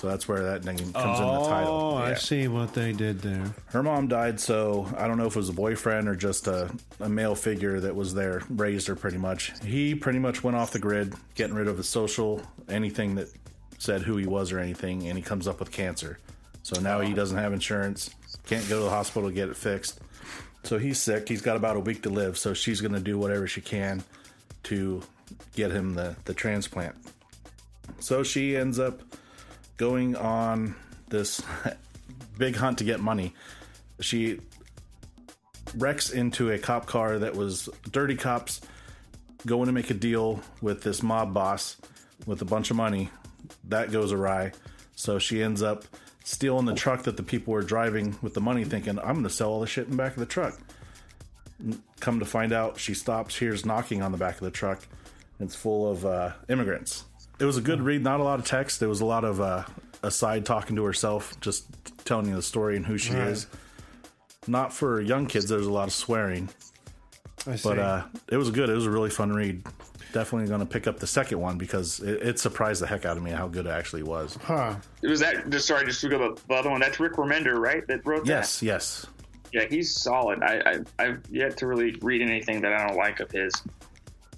so 0.01 0.09
that's 0.09 0.27
where 0.27 0.43
that 0.43 0.65
name 0.65 0.79
comes 0.79 1.21
in 1.21 1.27
the 1.27 1.45
title. 1.47 1.73
Oh, 1.73 1.97
I 1.99 2.15
see 2.15 2.49
what 2.49 2.73
they 2.73 2.93
did 2.93 3.21
there. 3.21 3.55
Her 3.67 3.83
mom 3.83 4.09
died, 4.09 4.41
so 4.41 4.89
I 4.97 5.07
don't 5.07 5.19
know 5.19 5.27
if 5.27 5.37
it 5.37 5.39
was 5.39 5.51
a 5.51 5.53
boyfriend 5.53 6.09
or 6.09 6.17
just 6.17 6.47
a, 6.47 6.71
a 7.01 7.09
male 7.09 7.35
figure 7.35 7.81
that 7.81 7.95
was 7.95 8.15
there, 8.15 8.43
raised 8.49 8.87
her 8.87 8.97
pretty 8.97 9.19
much. 9.19 9.53
He 9.63 9.95
pretty 9.95 10.19
much 10.19 10.43
went 10.43 10.57
off 10.57 10.71
the 10.71 10.79
grid, 10.79 11.13
getting 11.35 11.55
rid 11.55 11.69
of 11.69 11.77
his 11.77 11.87
social, 11.87 12.41
anything 12.67 13.17
that 13.17 13.29
said 13.77 14.01
who 14.01 14.17
he 14.17 14.25
was 14.25 14.53
or 14.53 14.59
anything, 14.59 15.07
and 15.07 15.19
he 15.19 15.23
comes 15.23 15.47
up 15.47 15.61
with 15.61 15.71
cancer. 15.71 16.19
So 16.63 16.81
now 16.81 17.01
he 17.01 17.13
doesn't 17.13 17.37
have 17.37 17.53
insurance, 17.53 18.09
can't 18.47 18.67
go 18.71 18.79
to 18.79 18.85
the 18.85 18.91
hospital 18.91 19.29
to 19.29 19.35
get 19.35 19.51
it 19.51 19.57
fixed. 19.59 20.01
So 20.63 20.79
he's 20.79 20.99
sick. 20.99 21.29
He's 21.29 21.43
got 21.43 21.57
about 21.57 21.77
a 21.77 21.81
week 21.81 22.05
to 22.05 22.09
live, 22.09 22.39
so 22.39 22.55
she's 22.55 22.81
going 22.81 22.95
to 22.95 23.01
do 23.01 23.19
whatever 23.19 23.47
she 23.47 23.61
can 23.61 24.03
to 24.63 25.03
get 25.55 25.71
him 25.71 25.93
the, 25.93 26.17
the 26.25 26.33
transplant. 26.33 26.95
So 27.99 28.23
she 28.23 28.57
ends 28.57 28.79
up 28.79 29.03
going 29.81 30.15
on 30.15 30.75
this 31.09 31.43
big 32.39 32.55
hunt 32.55 32.77
to 32.77 32.85
get 32.85 33.01
money. 33.01 33.35
She 33.99 34.39
wrecks 35.75 36.11
into 36.11 36.51
a 36.51 36.59
cop 36.59 36.85
car 36.85 37.19
that 37.19 37.35
was 37.35 37.67
dirty 37.91 38.15
cops 38.15 38.61
going 39.47 39.67
to 39.67 39.73
make 39.73 39.89
a 39.89 39.95
deal 39.95 40.43
with 40.61 40.83
this 40.83 41.03
mob 41.03 41.33
boss 41.33 41.79
with 42.27 42.43
a 42.43 42.45
bunch 42.45 42.71
of 42.71 42.77
money. 42.77 43.09
That 43.69 43.91
goes 43.91 44.13
awry. 44.13 44.53
So 44.97 45.19
she 45.19 45.43
ends 45.43 45.63
up 45.63 45.85
stealing 46.25 46.67
the 46.67 46.75
truck 46.75 47.05
that 47.05 47.17
the 47.17 47.23
people 47.23 47.55
were 47.55 47.63
driving 47.63 48.19
with 48.21 48.35
the 48.35 48.43
money, 48.43 48.65
thinking, 48.65 48.99
I'm 48.99 49.15
going 49.15 49.23
to 49.23 49.31
sell 49.31 49.49
all 49.49 49.61
the 49.61 49.67
shit 49.67 49.87
in 49.87 49.93
the 49.93 49.97
back 49.97 50.13
of 50.13 50.19
the 50.19 50.27
truck. 50.27 50.59
Come 52.01 52.19
to 52.19 52.27
find 52.27 52.53
out, 52.53 52.79
she 52.79 52.93
stops, 52.93 53.39
hears 53.39 53.65
knocking 53.65 54.03
on 54.03 54.13
the 54.13 54.19
back 54.19 54.35
of 54.35 54.43
the 54.43 54.51
truck. 54.51 54.87
It's 55.39 55.55
full 55.55 55.91
of 55.91 56.05
uh, 56.05 56.33
immigrants. 56.51 57.05
It 57.41 57.45
was 57.45 57.57
a 57.57 57.61
good 57.63 57.81
read, 57.81 58.03
not 58.03 58.21
a 58.21 58.23
lot 58.23 58.39
of 58.39 58.45
text. 58.47 58.81
There 58.81 58.89
was 58.89 59.01
a 59.01 59.05
lot 59.07 59.25
of 59.25 59.41
uh, 59.41 59.65
aside 60.03 60.45
talking 60.45 60.77
to 60.77 60.85
herself, 60.85 61.39
just 61.41 61.65
telling 62.05 62.27
you 62.29 62.35
the 62.37 62.43
story 62.43 62.77
and 62.77 62.85
who 62.85 62.99
she 62.99 63.15
Right. 63.15 63.29
is. 63.29 63.47
Not 64.47 64.73
for 64.73 65.01
young 65.01 65.27
kids, 65.27 65.49
there's 65.49 65.67
a 65.67 65.73
lot 65.73 65.89
of 65.89 65.93
swearing. 65.95 66.49
I 67.47 67.57
see. 67.57 67.69
But 67.69 67.79
uh, 67.79 68.05
it 68.29 68.37
was 68.37 68.51
good. 68.51 68.69
It 68.69 68.75
was 68.75 68.87
a 68.87 68.91
really 68.91 69.11
fun 69.11 69.33
read. 69.33 69.63
Definitely 70.13 70.49
going 70.49 70.61
to 70.61 70.67
pick 70.67 70.87
up 70.87 70.99
the 70.99 71.07
second 71.07 71.41
one 71.41 71.57
because 71.57 72.01
it, 72.01 72.23
it 72.23 72.39
surprised 72.39 72.83
the 72.83 72.87
heck 72.87 73.05
out 73.05 73.17
of 73.17 73.23
me 73.23 73.31
how 73.31 73.47
good 73.49 73.67
it 73.67 73.71
actually 73.71 74.03
was. 74.03 74.37
huh. 74.43 74.75
It 75.03 75.09
was 75.09 75.21
that. 75.21 75.49
Just 75.51 75.67
sorry, 75.69 75.85
just 75.87 76.01
to 76.01 76.09
go 76.09 76.35
to 76.35 76.43
the 76.49 76.55
other 76.55 76.69
one. 76.71 76.81
That's 76.81 76.99
Rick 76.99 77.13
Remender, 77.15 77.59
right? 77.59 77.87
That 77.87 78.05
wrote 78.05 78.25
that. 78.25 78.31
Yes, 78.31 78.63
yes. 78.63 79.07
Yeah, 79.53 79.67
he's 79.69 79.95
solid. 79.95 80.43
I, 80.43 80.63
I 80.99 81.05
I've 81.05 81.23
yet 81.31 81.57
to 81.59 81.67
really 81.67 81.97
read 82.03 82.23
anything 82.23 82.61
that 82.63 82.73
I 82.73 82.87
don't 82.89 82.97
like 82.97 83.21
of 83.21 83.31
his. 83.31 83.53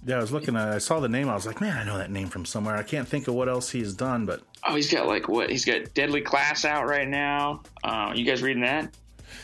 Yeah, 0.05 0.17
I 0.17 0.21
was 0.21 0.33
looking 0.33 0.57
at 0.57 0.69
I 0.69 0.79
saw 0.79 1.01
the 1.01 1.09
name. 1.09 1.29
I 1.29 1.35
was 1.35 1.47
like, 1.47 1.61
man, 1.61 1.77
I 1.77 1.85
know 1.85 1.97
that 1.99 2.11
name 2.11 2.29
from 2.29 2.45
somewhere. 2.45 2.77
I 2.77 2.83
can't 2.83 3.07
think 3.07 3.29
of 3.29 3.35
what 3.35 3.49
else 3.49 3.71
he's 3.71 3.95
done, 3.95 4.27
but 4.27 4.43
Oh, 4.67 4.75
he's 4.75 4.93
got 4.93 5.07
like 5.07 5.29
what? 5.29 5.51
He's 5.51 5.65
got 5.65 5.93
Deadly 5.95 6.21
Class 6.21 6.65
out 6.65 6.87
right 6.87 7.09
now. 7.09 7.63
Uh, 7.83 8.13
you 8.15 8.25
guys 8.25 8.43
reading 8.43 8.63
that? 8.63 8.95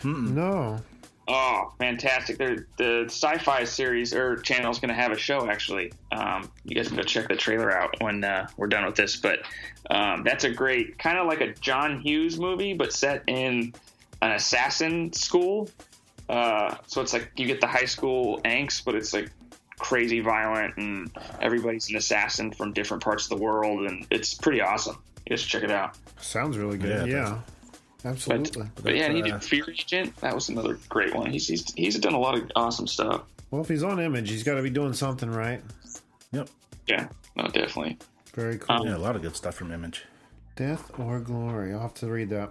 No. 0.05 0.81
Oh, 1.31 1.73
fantastic! 1.79 2.39
They're, 2.39 2.67
the 2.79 3.05
sci-fi 3.07 3.65
series 3.65 4.15
or 4.15 4.37
channel 4.37 4.71
is 4.71 4.79
going 4.79 4.89
to 4.89 4.95
have 4.95 5.13
a 5.13 5.19
show. 5.19 5.49
Actually, 5.49 5.93
um, 6.11 6.51
you 6.65 6.75
guys 6.75 6.89
can 6.89 6.97
go 6.97 7.03
check 7.03 7.29
the 7.29 7.37
trailer 7.37 7.71
out 7.71 7.95
when 8.01 8.25
uh, 8.25 8.49
we're 8.57 8.69
done 8.69 8.87
with 8.87 8.95
this. 8.95 9.17
But 9.17 9.41
um, 9.91 10.23
that's 10.25 10.45
a 10.45 10.51
great 10.51 10.99
kind 10.99 11.19
of 11.19 11.27
like 11.27 11.43
a 11.43 11.53
John 11.55 12.01
Hughes 12.01 12.39
movie, 12.39 12.73
but 12.73 12.93
set 12.95 13.25
in 13.27 13.75
an 14.23 14.33
assassin 14.33 15.13
school. 15.13 15.69
Uh, 16.31 16.77
so 16.87 17.03
it's 17.03 17.13
like 17.13 17.31
you 17.37 17.47
get 17.47 17.61
the 17.61 17.67
high 17.67 17.85
school 17.87 18.41
angst, 18.43 18.85
but 18.87 18.95
it's 18.95 19.13
like 19.13 19.31
crazy 19.79 20.21
violent, 20.21 20.77
and 20.77 21.11
everybody's 21.41 21.89
an 21.91 21.97
assassin 21.97 22.53
from 22.53 22.73
different 22.73 23.03
parts 23.03 23.25
of 23.25 23.39
the 23.39 23.43
world, 23.43 23.87
and 23.87 24.07
it's 24.11 24.35
pretty 24.35 24.61
awesome. 24.61 24.97
You 25.27 25.31
guys 25.31 25.41
should 25.41 25.51
check 25.51 25.63
it 25.63 25.71
out. 25.71 25.97
Sounds 26.21 26.57
really 26.59 26.79
good. 26.79 26.91
Yeah, 26.91 27.05
it 27.05 27.11
Yeah. 27.11 27.39
But, 28.03 28.11
Absolutely. 28.11 28.67
but 28.83 28.95
yeah, 28.95 29.07
and 29.07 29.17
he 29.17 29.23
uh, 29.23 29.39
did 29.39 29.45
Fear 29.45 29.71
Agent. 29.71 30.17
That 30.19 30.33
was 30.33 30.49
another 30.49 30.79
great 30.89 31.15
one. 31.15 31.31
He's 31.31 31.49
he's, 31.49 31.73
he's 31.75 31.99
done 31.99 32.15
a 32.15 32.19
lot 32.19 32.37
of 32.39 32.49
awesome 32.55 32.87
stuff. 32.87 33.23
Well, 33.51 33.61
if 33.61 33.69
he's 33.69 33.83
on 33.83 33.99
image, 33.99 34.31
he's 34.31 34.45
got 34.45 34.55
to 34.55 34.63
be 34.63 34.71
doing 34.71 34.93
something 34.93 35.31
right. 35.31 35.61
yep. 36.31 36.49
Yeah, 36.87 37.09
no, 37.35 37.45
definitely. 37.45 37.99
Very 38.35 38.59
cool. 38.59 38.87
Yeah, 38.87 38.97
a 38.97 38.99
lot 38.99 39.17
of 39.17 39.23
good 39.23 39.35
stuff 39.35 39.57
from 39.57 39.73
Image. 39.73 40.05
Death 40.55 40.93
or 40.99 41.19
Glory. 41.19 41.73
I'll 41.73 41.81
have 41.81 41.95
to 41.95 42.07
read 42.07 42.31
that. 42.31 42.51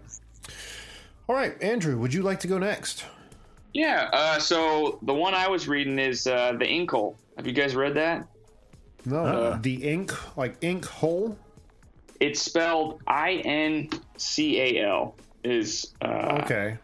All 1.28 1.36
right, 1.36 1.61
Andrew, 1.61 1.97
would 1.97 2.13
you 2.13 2.23
like 2.23 2.41
to 2.41 2.47
go 2.47 2.57
next? 2.57 3.05
Yeah. 3.74 4.09
Uh, 4.11 4.39
so 4.39 4.99
the 5.03 5.13
one 5.13 5.34
I 5.34 5.47
was 5.47 5.68
reading 5.68 5.99
is 5.99 6.28
uh, 6.28 6.53
the 6.53 6.65
Incal. 6.65 7.15
Have 7.38 7.45
you 7.47 7.53
guys 7.53 7.76
read 7.76 7.93
that? 7.95 8.26
No, 9.05 9.18
Uh-uh. 9.26 9.59
the 9.61 9.76
ink, 9.84 10.11
like 10.38 10.55
ink 10.61 10.86
hole. 10.86 11.38
It's 12.20 12.41
spelled 12.41 13.01
I 13.07 13.34
N 13.45 13.89
C 14.18 14.59
A 14.59 14.88
L. 14.88 15.15
Is 15.43 15.93
uh, 16.01 16.39
Okay. 16.43 16.78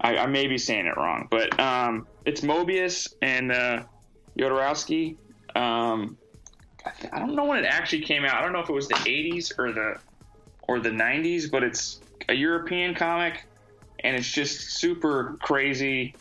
I, 0.00 0.16
I 0.18 0.26
may 0.26 0.46
be 0.46 0.58
saying 0.58 0.86
it 0.86 0.96
wrong, 0.96 1.28
but 1.30 1.58
um, 1.60 2.06
it's 2.24 2.40
Moebius 2.40 3.14
and 3.22 3.52
uh, 3.52 3.82
Jodorowsky. 4.38 5.16
Um, 5.54 6.16
I, 6.84 6.90
th- 7.00 7.12
I 7.12 7.18
don't 7.20 7.34
know 7.36 7.44
when 7.44 7.58
it 7.62 7.66
actually 7.66 8.02
came 8.02 8.24
out. 8.24 8.34
I 8.34 8.42
don't 8.42 8.52
know 8.52 8.60
if 8.60 8.68
it 8.68 8.72
was 8.74 8.88
the 8.88 8.94
'80s 8.94 9.52
or 9.58 9.72
the 9.72 9.98
or 10.68 10.80
the 10.80 10.90
'90s, 10.90 11.50
but 11.50 11.62
it's 11.62 12.00
a 12.28 12.34
European 12.34 12.94
comic, 12.94 13.44
and 14.06 14.14
it's 14.14 14.30
just 14.30 14.78
super 14.78 15.36
crazy 15.42 16.14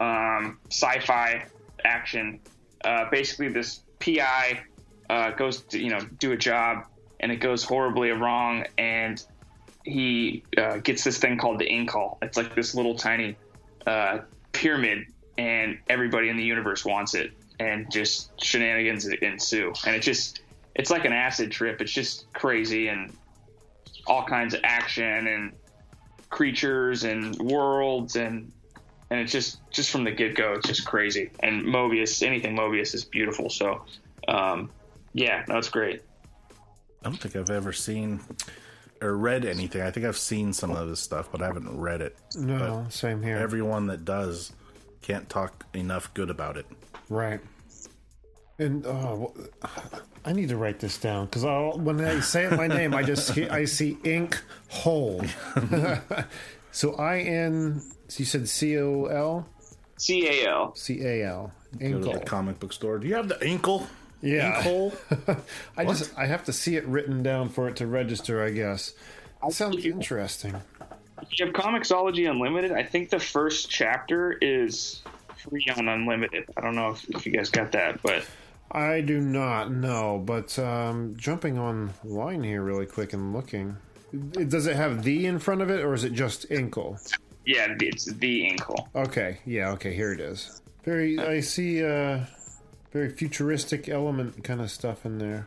um, 0.00 0.58
sci-fi 0.70 1.44
action. 1.84 2.40
Uh, 2.82 3.04
basically, 3.10 3.48
this 3.48 3.82
PI 4.00 4.60
uh, 5.10 5.32
goes 5.32 5.60
to 5.60 5.78
you 5.78 5.90
know 5.90 6.00
do 6.18 6.32
a 6.32 6.36
job, 6.38 6.86
and 7.20 7.30
it 7.30 7.36
goes 7.36 7.62
horribly 7.62 8.10
wrong, 8.10 8.64
and 8.78 9.22
he 9.84 10.42
uh, 10.56 10.78
gets 10.78 11.04
this 11.04 11.18
thing 11.18 11.36
called 11.36 11.58
the 11.58 11.66
Incal. 11.66 12.16
It's 12.22 12.38
like 12.38 12.54
this 12.54 12.74
little 12.74 12.94
tiny 12.94 13.36
uh, 13.86 14.20
pyramid, 14.52 15.04
and 15.36 15.78
everybody 15.90 16.30
in 16.30 16.38
the 16.38 16.44
universe 16.44 16.82
wants 16.82 17.14
it, 17.14 17.32
and 17.60 17.90
just 17.92 18.42
shenanigans 18.42 19.06
ensue. 19.06 19.74
And 19.86 19.94
it 19.94 20.00
just, 20.00 20.40
it's 20.74 20.90
like 20.90 21.04
an 21.04 21.12
acid 21.12 21.52
trip. 21.52 21.82
It's 21.82 21.92
just 21.92 22.32
crazy 22.32 22.88
and 22.88 23.14
all 24.06 24.24
kinds 24.24 24.54
of 24.54 24.60
action 24.64 25.26
and 25.26 25.52
creatures 26.30 27.04
and 27.04 27.36
worlds 27.38 28.16
and 28.16 28.52
and 29.10 29.20
it's 29.20 29.32
just 29.32 29.58
just 29.70 29.90
from 29.90 30.04
the 30.04 30.10
get 30.10 30.34
go, 30.34 30.54
it's 30.54 30.68
just 30.68 30.86
crazy. 30.86 31.30
And 31.40 31.64
Moebius, 31.64 32.22
anything 32.26 32.56
Moebius 32.56 32.94
is 32.94 33.04
beautiful. 33.04 33.48
So, 33.48 33.82
um, 34.28 34.70
yeah, 35.14 35.44
no, 35.48 35.56
it's 35.56 35.70
great. 35.70 36.02
I 36.50 37.04
don't 37.04 37.16
think 37.16 37.34
I've 37.36 37.50
ever 37.50 37.72
seen 37.72 38.20
or 39.00 39.16
read 39.16 39.44
anything. 39.44 39.82
I 39.82 39.90
think 39.90 40.04
I've 40.04 40.18
seen 40.18 40.52
some 40.52 40.72
of 40.72 40.88
this 40.88 41.00
stuff, 41.00 41.30
but 41.30 41.40
I 41.42 41.46
haven't 41.46 41.78
read 41.78 42.02
it. 42.02 42.16
No, 42.36 42.86
same 42.90 43.22
here. 43.22 43.36
Everyone 43.36 43.86
that 43.86 44.04
does 44.04 44.52
can't 45.00 45.28
talk 45.28 45.64
enough 45.74 46.12
good 46.14 46.30
about 46.30 46.56
it. 46.56 46.66
right. 47.08 47.40
And 48.60 48.84
oh, 48.86 49.34
I 50.24 50.32
need 50.32 50.48
to 50.48 50.56
write 50.56 50.80
this 50.80 50.98
down 50.98 51.26
because 51.26 51.44
when 51.76 52.00
I 52.00 52.18
say 52.20 52.48
my 52.50 52.66
name, 52.66 52.92
I 52.92 53.04
just 53.04 53.32
see, 53.32 53.48
I 53.48 53.64
see 53.66 53.98
ink 54.02 54.40
hole. 54.68 55.24
so 56.72 56.94
I 56.94 57.20
N. 57.20 57.82
You 58.16 58.24
said 58.24 58.48
C 58.48 58.78
O 58.78 59.04
L 59.04 59.46
C 59.96 60.26
A 60.26 60.48
L. 60.48 60.74
C 60.74 61.02
A 61.04 61.24
L. 61.26 61.52
Go 61.78 61.88
to 61.88 61.98
the 61.98 62.10
Incal. 62.10 62.24
comic 62.24 62.58
book 62.58 62.72
store. 62.72 62.98
Do 62.98 63.06
you 63.06 63.14
have 63.14 63.28
the 63.28 63.40
ankle? 63.42 63.86
Yeah. 64.22 64.62
Inkhole? 64.62 65.40
I 65.76 65.84
just 65.84 66.16
I 66.18 66.26
have 66.26 66.44
to 66.44 66.52
see 66.52 66.76
it 66.76 66.86
written 66.86 67.22
down 67.22 67.50
for 67.50 67.68
it 67.68 67.76
to 67.76 67.86
register, 67.86 68.42
I 68.42 68.50
guess. 68.50 68.94
That 69.42 69.52
sounds 69.52 69.84
interesting. 69.84 70.56
If 71.22 71.38
you 71.38 71.46
have 71.46 71.54
Comixology 71.54 72.28
Unlimited, 72.28 72.72
I 72.72 72.82
think 72.82 73.10
the 73.10 73.20
first 73.20 73.70
chapter 73.70 74.32
is 74.32 75.02
free 75.36 75.66
on 75.76 75.88
Unlimited. 75.88 76.46
I 76.56 76.60
don't 76.60 76.74
know 76.74 76.90
if, 76.90 77.08
if 77.10 77.26
you 77.26 77.32
guys 77.32 77.50
got 77.50 77.72
that, 77.72 78.02
but 78.02 78.24
I 78.70 79.00
do 79.00 79.20
not 79.20 79.72
know, 79.72 80.22
but 80.24 80.58
um, 80.58 81.14
jumping 81.16 81.58
online 81.58 82.42
here 82.42 82.62
really 82.62 82.86
quick 82.86 83.12
and 83.12 83.32
looking, 83.32 83.76
does 84.30 84.66
it 84.66 84.76
have 84.76 85.02
the 85.04 85.26
in 85.26 85.38
front 85.38 85.62
of 85.62 85.70
it, 85.70 85.84
or 85.84 85.94
is 85.94 86.04
it 86.04 86.12
just 86.12 86.48
Incal? 86.50 86.98
yeah, 87.46 87.74
it's 87.80 88.04
the 88.04 88.50
Incal. 88.50 88.88
Okay, 88.94 89.38
yeah, 89.46 89.70
okay, 89.70 89.94
here 89.94 90.12
it 90.12 90.20
is. 90.20 90.60
Very, 90.84 91.18
I 91.18 91.40
see, 91.40 91.84
uh, 91.84 92.20
very 92.92 93.10
futuristic 93.10 93.88
element 93.88 94.44
kind 94.44 94.60
of 94.60 94.70
stuff 94.70 95.06
in 95.06 95.18
there. 95.18 95.46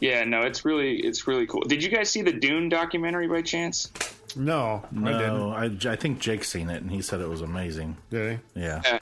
Yeah, 0.00 0.24
no, 0.24 0.40
it's 0.40 0.64
really 0.64 0.96
it's 0.96 1.28
really 1.28 1.46
cool. 1.46 1.60
Did 1.60 1.82
you 1.82 1.88
guys 1.88 2.10
see 2.10 2.22
the 2.22 2.32
Dune 2.32 2.68
documentary 2.68 3.28
by 3.28 3.40
chance? 3.42 3.92
No, 4.34 4.82
I 4.90 5.12
didn't. 5.12 5.38
No, 5.38 5.50
I, 5.52 5.92
I 5.92 5.96
think 5.96 6.18
Jake's 6.18 6.48
seen 6.48 6.70
it 6.70 6.82
and 6.82 6.90
he 6.90 7.02
said 7.02 7.20
it 7.20 7.28
was 7.28 7.40
amazing. 7.40 7.96
Did 8.10 8.40
he? 8.54 8.60
Yeah. 8.62 8.98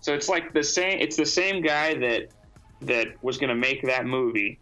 So 0.00 0.14
it's 0.14 0.28
like 0.28 0.54
the 0.54 0.62
same. 0.62 1.00
It's 1.00 1.16
the 1.16 1.26
same 1.26 1.60
guy 1.60 1.94
that 1.96 2.28
that 2.82 3.22
was 3.22 3.38
going 3.38 3.48
to 3.48 3.54
make 3.54 3.82
that 3.82 4.06
movie, 4.06 4.58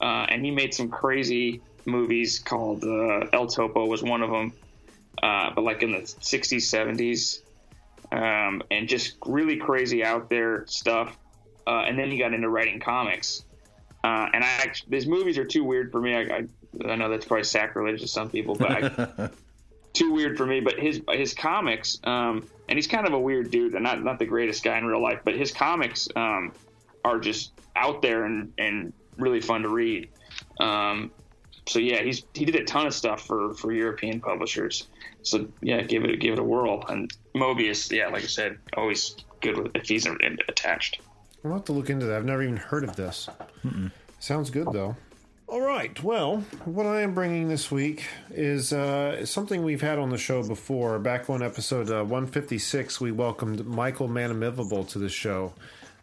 uh, 0.00 0.26
and 0.28 0.44
he 0.44 0.50
made 0.50 0.74
some 0.74 0.88
crazy 0.88 1.60
movies 1.84 2.38
called 2.38 2.84
uh, 2.84 3.26
El 3.32 3.46
Topo 3.46 3.86
was 3.86 4.02
one 4.02 4.22
of 4.22 4.30
them, 4.30 4.52
uh, 5.22 5.50
but 5.54 5.62
like 5.62 5.82
in 5.82 5.92
the 5.92 5.98
'60s, 5.98 6.62
'70s, 6.62 7.42
um, 8.12 8.62
and 8.70 8.88
just 8.88 9.16
really 9.26 9.56
crazy 9.56 10.04
out 10.04 10.28
there 10.28 10.66
stuff. 10.66 11.16
Uh, 11.66 11.84
and 11.86 11.96
then 11.96 12.10
he 12.10 12.18
got 12.18 12.34
into 12.34 12.48
writing 12.48 12.80
comics. 12.80 13.44
Uh, 14.02 14.26
and 14.32 14.42
I 14.42 14.48
actually, 14.48 14.90
these 14.90 15.06
movies 15.06 15.38
are 15.38 15.44
too 15.44 15.62
weird 15.62 15.92
for 15.92 16.00
me. 16.00 16.14
I, 16.14 16.20
I, 16.20 16.46
I 16.90 16.96
know 16.96 17.08
that's 17.08 17.24
probably 17.24 17.44
sacrilege 17.44 18.00
to 18.00 18.08
some 18.08 18.30
people, 18.30 18.56
but 18.56 18.70
I, 18.70 19.30
too 19.92 20.12
weird 20.12 20.36
for 20.36 20.44
me. 20.44 20.60
But 20.60 20.78
his 20.78 21.00
his 21.10 21.34
comics, 21.34 22.00
um, 22.02 22.48
and 22.68 22.76
he's 22.76 22.88
kind 22.88 23.06
of 23.06 23.12
a 23.12 23.18
weird 23.18 23.50
dude, 23.50 23.74
and 23.74 23.84
not 23.84 24.02
not 24.02 24.18
the 24.18 24.26
greatest 24.26 24.64
guy 24.64 24.76
in 24.78 24.86
real 24.86 25.00
life, 25.00 25.20
but 25.24 25.34
his 25.34 25.52
comics 25.52 26.08
um, 26.16 26.52
are 27.04 27.18
just 27.18 27.52
out 27.76 28.02
there 28.02 28.24
and 28.24 28.52
and 28.58 28.92
really 29.16 29.40
fun 29.40 29.62
to 29.62 29.68
read. 29.68 30.08
Um, 30.60 31.10
so 31.66 31.78
yeah, 31.78 32.02
he's 32.02 32.24
he 32.34 32.44
did 32.44 32.56
a 32.56 32.64
ton 32.64 32.86
of 32.86 32.94
stuff 32.94 33.26
for 33.26 33.54
for 33.54 33.72
European 33.72 34.20
publishers. 34.20 34.88
So 35.22 35.48
yeah, 35.60 35.82
give 35.82 36.04
it 36.04 36.20
give 36.20 36.34
it 36.34 36.38
a 36.38 36.44
whirl. 36.44 36.84
And 36.88 37.12
Moebius, 37.34 37.90
yeah, 37.90 38.08
like 38.08 38.24
I 38.24 38.26
said, 38.26 38.58
always 38.76 39.16
good 39.40 39.58
with 39.58 39.72
if 39.74 39.88
he's 39.88 40.06
attached. 40.48 41.00
I'll 41.44 41.52
have 41.52 41.64
to 41.64 41.72
look 41.72 41.90
into 41.90 42.06
that. 42.06 42.18
I've 42.18 42.24
never 42.24 42.42
even 42.42 42.56
heard 42.56 42.84
of 42.84 42.94
this. 42.96 43.28
Sounds 44.20 44.50
good, 44.50 44.68
though. 44.72 44.96
All 45.48 45.60
right. 45.60 46.02
Well, 46.02 46.38
what 46.64 46.86
I 46.86 47.02
am 47.02 47.14
bringing 47.14 47.48
this 47.48 47.70
week 47.70 48.04
is 48.30 48.72
uh, 48.72 49.26
something 49.26 49.64
we've 49.64 49.82
had 49.82 49.98
on 49.98 50.10
the 50.10 50.18
show 50.18 50.46
before. 50.46 50.98
Back 50.98 51.28
on 51.28 51.42
episode 51.42 51.90
uh, 51.90 52.04
156, 52.04 53.00
we 53.00 53.10
welcomed 53.10 53.66
Michael 53.66 54.08
Manomivibul 54.08 54.88
to 54.90 54.98
the 54.98 55.08
show. 55.08 55.52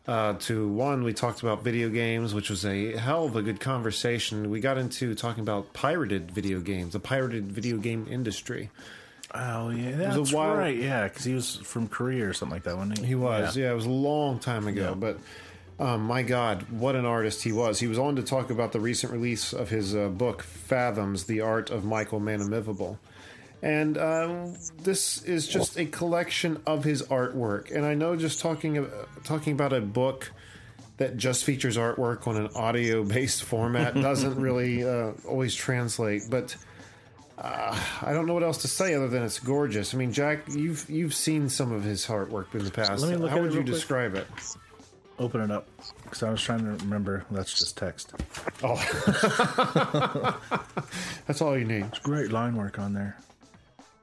Uh, 0.10 0.34
to 0.40 0.68
one, 0.68 1.04
we 1.04 1.14
talked 1.14 1.44
about 1.44 1.64
video 1.64 1.88
games, 1.88 2.34
which 2.34 2.50
was 2.50 2.66
a 2.66 2.98
hell 2.98 3.26
of 3.26 3.36
a 3.36 3.44
good 3.44 3.60
conversation. 3.60 4.50
We 4.50 4.60
got 4.60 4.80
into 4.80 5.14
talking 5.14 5.42
about 5.42 5.72
pirated 5.74 6.32
video 6.32 6.62
games, 6.62 6.94
the 6.94 7.00
pirated 7.00 7.52
video 7.52 7.78
game 7.78 8.08
industry. 8.10 8.72
Oh 9.36 9.70
yeah, 9.70 10.08
was 10.08 10.16
a 10.16 10.20
that's 10.22 10.34
while- 10.34 10.56
right. 10.56 10.76
Yeah, 10.76 11.04
because 11.04 11.26
he 11.26 11.36
was 11.36 11.58
from 11.58 11.88
Korea 11.88 12.28
or 12.28 12.34
something 12.34 12.56
like 12.56 12.64
that, 12.64 12.76
wasn't 12.76 12.98
he? 12.98 13.06
He 13.06 13.14
was, 13.14 13.56
yeah. 13.56 13.70
it 13.72 13.76
was 13.76 13.86
a 13.86 13.92
long 13.92 14.40
time 14.40 14.68
ago, 14.68 14.96
but 14.96 15.20
um, 15.80 16.02
my 16.02 16.24
God, 16.24 16.66
what 16.72 16.96
an 16.96 17.06
artist 17.06 17.44
he 17.44 17.52
was. 17.52 17.80
He 17.80 17.86
was 17.86 18.00
on 18.00 18.16
to 18.16 18.24
talk 18.24 18.50
about 18.50 18.72
the 18.72 18.80
recent 18.80 19.14
release 19.14 19.54
of 19.54 19.70
his 19.70 19.96
uh, 19.96 20.08
book, 20.08 20.42
Fathoms 20.42 21.26
The 21.26 21.42
Art 21.42 21.70
of 21.70 21.86
Michael 21.86 22.20
Manomivibul. 22.20 22.98
And 23.62 23.98
um, 23.98 24.56
this 24.82 25.22
is 25.24 25.48
just 25.48 25.78
a 25.78 25.86
collection 25.86 26.62
of 26.66 26.84
his 26.84 27.04
artwork. 27.04 27.76
And 27.76 27.86
I 27.86 27.94
know 27.94 28.16
just 28.16 28.40
talking, 28.40 28.78
ab- 28.78 28.92
talking 29.24 29.54
about 29.54 29.74
a 29.74 29.82
book 29.82 30.32
that 30.98 31.18
just 31.18 31.44
features 31.44 31.76
artwork 31.78 32.28
on 32.28 32.38
an 32.38 32.50
audio 32.56 33.04
based 33.04 33.44
format 33.44 33.94
doesn't 34.02 34.40
really 34.40 34.84
uh, 34.88 35.12
always 35.28 35.54
translate, 35.56 36.24
but. 36.30 36.56
Uh, 37.42 37.74
I 38.02 38.12
don't 38.12 38.26
know 38.26 38.34
what 38.34 38.44
else 38.44 38.58
to 38.64 38.68
say 38.68 38.94
other 38.96 39.08
than 39.08 39.24
it's 39.24 39.40
gorgeous. 39.40 39.94
I 39.94 39.98
mean, 39.98 40.12
Jack, 40.12 40.40
you've 40.50 40.90
you've 40.90 41.14
seen 41.14 41.48
some 41.48 41.72
of 41.72 41.86
his 41.86 42.06
artwork 42.08 42.54
in 42.54 42.66
the 42.66 42.70
past. 42.70 43.02
Let 43.02 43.12
me 43.12 43.16
look 43.16 43.30
How 43.30 43.38
at 43.38 43.40
it 43.40 43.44
would 43.44 43.54
you 43.54 43.62
quick. 43.62 43.74
describe 43.74 44.16
it? 44.16 44.28
Open 45.20 45.40
it 45.40 45.50
up 45.50 45.66
because 46.04 46.22
I 46.22 46.32
was 46.32 46.42
trying 46.42 46.66
to 46.66 46.72
remember. 46.84 47.24
That's 47.32 47.58
just 47.58 47.78
text. 47.78 48.12
Oh, 48.62 48.76
that's 51.28 51.42
all 51.42 51.58
you 51.58 51.64
need. 51.64 51.86
It's 51.86 52.00
great 52.00 52.34
line 52.34 52.58
work 52.58 52.78
on 52.78 52.94
there. 52.94 53.16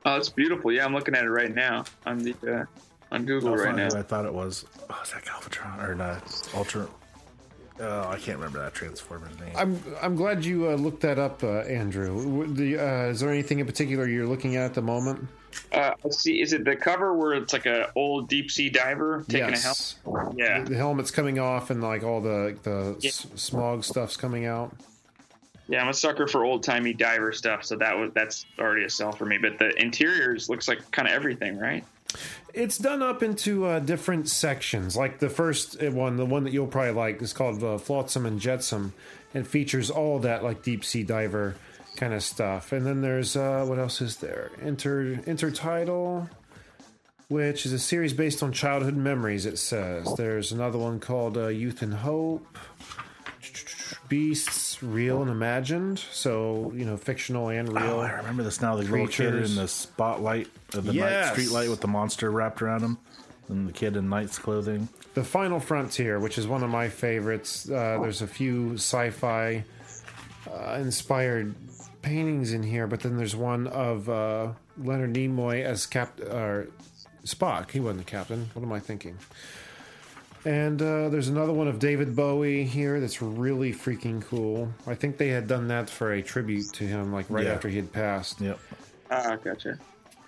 Oh, 0.06 0.16
it's 0.16 0.28
beautiful. 0.28 0.70
Yeah, 0.70 0.84
I'm 0.84 0.94
looking 0.94 1.14
at 1.16 1.24
it 1.24 1.30
right 1.30 1.52
now 1.52 1.84
on 2.06 2.18
the 2.18 2.34
uh, 2.46 2.64
on 3.12 3.24
Google 3.26 3.50
That's 3.50 3.62
right 3.64 3.76
not 3.76 3.88
now. 3.88 3.94
who 3.94 3.98
I 3.98 4.02
thought 4.02 4.24
it 4.24 4.32
was. 4.32 4.64
Oh, 4.88 5.00
is 5.02 5.10
that 5.10 5.24
Galvatron 5.24 5.82
or 5.86 5.94
not? 5.96 6.48
Ultra? 6.54 6.86
Oh, 7.78 8.08
I 8.08 8.16
can't 8.16 8.38
remember 8.38 8.60
that 8.60 8.72
Transformer's 8.72 9.38
name. 9.40 9.50
I'm 9.56 9.82
I'm 10.00 10.14
glad 10.14 10.44
you 10.44 10.70
uh, 10.70 10.74
looked 10.76 11.00
that 11.02 11.18
up, 11.18 11.42
uh, 11.42 11.58
Andrew. 11.62 12.16
W- 12.24 12.54
The, 12.54 12.78
uh, 12.78 13.02
is 13.10 13.20
there 13.20 13.30
anything 13.30 13.58
in 13.58 13.66
particular 13.66 14.06
you're 14.08 14.26
looking 14.28 14.54
at 14.56 14.64
at 14.64 14.74
the 14.74 14.80
moment? 14.82 15.26
Uh, 15.72 15.92
let's 16.04 16.18
see, 16.20 16.40
is 16.40 16.52
it 16.52 16.64
the 16.64 16.76
cover 16.76 17.14
where 17.14 17.32
it's 17.32 17.52
like 17.52 17.66
a 17.66 17.90
old 17.96 18.28
deep 18.28 18.50
sea 18.50 18.70
diver 18.70 19.24
taking 19.28 19.48
a 19.54 19.58
help? 19.58 19.76
yes. 19.76 19.96
Yeah, 20.36 20.62
The 20.62 20.76
helmet's 20.76 21.10
coming 21.10 21.38
off 21.40 21.70
and 21.70 21.82
like 21.82 22.02
all 22.04 22.20
the 22.20 22.56
the 22.62 22.96
Yeah. 23.00 23.08
s- 23.08 23.26
smog 23.34 23.82
stuff's 23.84 24.16
coming 24.16 24.46
out. 24.46 24.74
Yeah. 25.68 25.82
I'm 25.82 25.88
a 25.88 25.94
sucker 25.94 26.26
for 26.26 26.44
old 26.44 26.62
timey 26.62 26.92
diver 26.92 27.32
stuff, 27.32 27.64
so 27.64 27.76
that 27.76 27.96
was 27.96 28.12
that's 28.14 28.46
already 28.58 28.84
a 28.84 28.90
sell 28.90 29.12
for 29.12 29.26
me. 29.26 29.38
But 29.38 29.58
the 29.58 29.80
interiors 29.80 30.48
looks 30.48 30.68
like 30.68 30.90
kind 30.90 31.08
of 31.08 31.14
everything, 31.14 31.58
right? 31.58 31.84
It's 32.54 32.78
done 32.78 33.02
up 33.02 33.22
into 33.22 33.66
uh, 33.66 33.80
different 33.80 34.28
sections. 34.28 34.96
Like 34.96 35.18
the 35.18 35.28
first 35.28 35.82
one, 35.82 36.16
the 36.16 36.24
one 36.24 36.44
that 36.44 36.52
you'll 36.52 36.66
probably 36.66 36.92
like, 36.92 37.20
is 37.20 37.32
called 37.32 37.62
uh, 37.62 37.78
Flotsam 37.78 38.24
and 38.24 38.40
Jetsam, 38.40 38.94
and 39.34 39.46
features 39.46 39.90
all 39.90 40.18
that 40.20 40.42
like 40.42 40.62
deep 40.62 40.84
sea 40.84 41.02
diver 41.02 41.56
kind 41.96 42.14
of 42.14 42.22
stuff. 42.22 42.72
And 42.72 42.86
then 42.86 43.00
there's 43.00 43.36
uh, 43.36 43.64
what 43.66 43.78
else 43.78 44.00
is 44.00 44.16
there? 44.16 44.50
Inter 44.62 45.16
Intertidal, 45.26 46.28
which 47.28 47.66
is 47.66 47.72
a 47.72 47.78
series 47.78 48.12
based 48.12 48.42
on 48.42 48.52
childhood 48.52 48.96
memories. 48.96 49.46
It 49.46 49.58
says 49.58 50.14
there's 50.16 50.52
another 50.52 50.78
one 50.78 51.00
called 51.00 51.36
uh, 51.36 51.48
Youth 51.48 51.82
and 51.82 51.94
Hope. 51.94 52.56
Beasts, 54.08 54.82
real 54.82 55.22
and 55.22 55.30
imagined. 55.30 55.98
So 55.98 56.72
you 56.74 56.84
know, 56.84 56.96
fictional 56.96 57.48
and 57.48 57.68
real. 57.72 57.84
Oh, 57.84 58.00
I 58.00 58.12
remember 58.12 58.42
this 58.42 58.60
now. 58.60 58.76
The 58.76 58.82
little 58.84 59.06
kid 59.08 59.34
in 59.34 59.54
the 59.54 59.68
spotlight 59.68 60.48
of 60.74 60.84
the 60.84 60.92
night 60.92 61.10
Yes. 61.10 61.32
street 61.32 61.50
light 61.50 61.68
with 61.70 61.80
the 61.80 61.88
monster 61.88 62.30
wrapped 62.30 62.62
around 62.62 62.82
him, 62.82 62.98
and 63.48 63.68
the 63.68 63.72
kid 63.72 63.96
in 63.96 64.08
knight's 64.08 64.38
clothing. 64.38 64.88
The 65.14 65.24
Final 65.24 65.60
Frontier, 65.60 66.18
which 66.20 66.36
is 66.38 66.46
one 66.46 66.62
of 66.62 66.70
my 66.70 66.88
favorites. 66.88 67.68
Uh, 67.70 67.98
there's 68.02 68.22
a 68.22 68.26
few 68.26 68.74
sci-fi 68.74 69.64
uh, 70.50 70.78
inspired 70.80 71.54
paintings 72.02 72.52
in 72.52 72.62
here, 72.62 72.86
but 72.86 73.00
then 73.00 73.16
there's 73.16 73.34
one 73.34 73.66
of 73.66 74.08
uh, 74.08 74.52
Leonard 74.78 75.14
Nimoy 75.14 75.64
as 75.64 75.86
Cap 75.86 76.20
or 76.20 76.68
Spock. 77.24 77.70
He 77.72 77.80
wasn't 77.80 78.00
the 78.04 78.10
captain. 78.10 78.50
What 78.52 78.62
am 78.62 78.72
I 78.72 78.78
thinking? 78.78 79.16
And 80.46 80.80
uh, 80.80 81.08
there's 81.08 81.26
another 81.26 81.52
one 81.52 81.66
of 81.66 81.80
David 81.80 82.14
Bowie 82.14 82.62
here 82.62 83.00
that's 83.00 83.20
really 83.20 83.72
freaking 83.72 84.24
cool. 84.24 84.72
I 84.86 84.94
think 84.94 85.18
they 85.18 85.26
had 85.28 85.48
done 85.48 85.66
that 85.68 85.90
for 85.90 86.12
a 86.12 86.22
tribute 86.22 86.72
to 86.74 86.84
him, 86.84 87.12
like 87.12 87.26
right 87.28 87.46
Yeah. 87.46 87.54
after 87.54 87.68
he 87.68 87.74
had 87.74 87.92
passed. 87.92 88.40
Yep. 88.40 88.56
Ah, 89.10 89.36
gotcha. 89.42 89.76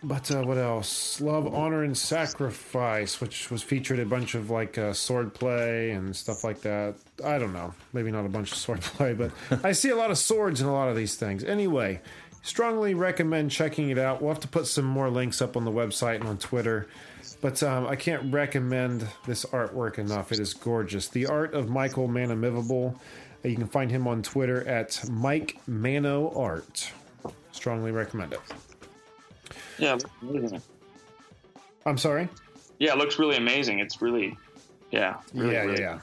But 0.02 0.28
uh, 0.32 0.42
what 0.42 0.58
else? 0.58 1.20
Love, 1.20 1.46
Honor, 1.54 1.84
and 1.84 1.96
Sacrifice, 1.96 3.20
which 3.20 3.48
was 3.52 3.62
featured 3.62 4.00
a 4.00 4.04
bunch 4.06 4.34
of 4.34 4.50
like 4.50 4.76
uh, 4.76 4.92
sword 4.92 5.34
play 5.34 5.92
and 5.92 6.14
stuff 6.16 6.42
like 6.42 6.62
that. 6.62 6.96
I 7.24 7.38
don't 7.38 7.52
know. 7.52 7.72
Maybe 7.92 8.10
not 8.10 8.26
a 8.26 8.28
bunch 8.28 8.50
of 8.50 8.58
swordplay, 8.80 9.16
but 9.16 9.64
I 9.64 9.70
see 9.70 9.90
a 9.90 9.96
lot 9.96 10.10
of 10.10 10.18
swords 10.18 10.60
in 10.60 10.66
a 10.66 10.72
lot 10.72 10.88
of 10.88 10.96
these 10.96 11.14
things. 11.14 11.44
Anyway, 11.44 12.00
strongly 12.42 12.94
recommend 12.94 13.52
checking 13.52 13.90
it 13.90 13.98
out. 13.98 14.20
We'll 14.20 14.32
have 14.32 14.42
to 14.42 14.48
put 14.48 14.66
some 14.66 14.84
more 14.84 15.10
links 15.10 15.40
up 15.40 15.56
on 15.56 15.64
the 15.64 15.70
website 15.72 16.16
and 16.16 16.28
on 16.28 16.38
Twitter. 16.38 16.88
But 17.40 17.62
um, 17.62 17.86
I 17.86 17.94
can't 17.96 18.32
recommend 18.32 19.06
this 19.26 19.44
artwork 19.46 19.98
enough. 19.98 20.32
It 20.32 20.40
is 20.40 20.54
gorgeous. 20.54 21.08
The 21.08 21.26
art 21.26 21.54
of 21.54 21.68
Michael 21.68 22.08
Manomivibul. 22.08 22.98
You 23.44 23.54
can 23.54 23.68
find 23.68 23.90
him 23.90 24.08
on 24.08 24.22
Twitter 24.22 24.66
at 24.66 25.08
Mike 25.08 25.58
Mano 25.68 26.32
Art. 26.34 26.90
Strongly 27.52 27.92
recommend 27.92 28.32
it. 28.32 28.40
Yeah, 29.78 29.96
amazing. 30.22 30.60
I'm 31.86 31.96
sorry. 31.98 32.28
Yeah, 32.80 32.92
it 32.92 32.98
looks 32.98 33.18
really 33.20 33.36
amazing. 33.36 33.78
It's 33.78 34.02
really, 34.02 34.36
yeah, 34.90 35.16
really, 35.32 35.52
yeah, 35.54 35.60
really- 35.62 35.80
yeah, 35.80 35.94
yeah. 35.94 36.00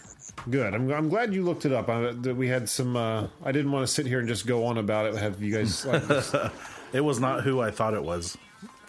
Good. 0.49 0.73
I'm, 0.73 0.91
I'm 0.91 1.09
glad 1.09 1.33
you 1.33 1.43
looked 1.43 1.65
it 1.65 1.71
up. 1.71 1.89
I, 1.89 2.11
we 2.11 2.47
had 2.47 2.69
some. 2.69 2.95
Uh, 2.95 3.27
I 3.43 3.51
didn't 3.51 3.71
want 3.71 3.87
to 3.87 3.91
sit 3.93 4.05
here 4.05 4.19
and 4.19 4.27
just 4.27 4.45
go 4.45 4.65
on 4.65 4.77
about 4.77 5.05
it. 5.07 5.15
Have 5.15 5.41
you 5.41 5.53
guys? 5.53 5.85
Like, 5.85 6.03
It 6.93 7.01
was 7.01 7.19
not 7.19 7.43
who 7.43 7.59
I 7.61 7.71
thought 7.71 7.93
it 7.93 8.03
was. 8.03 8.37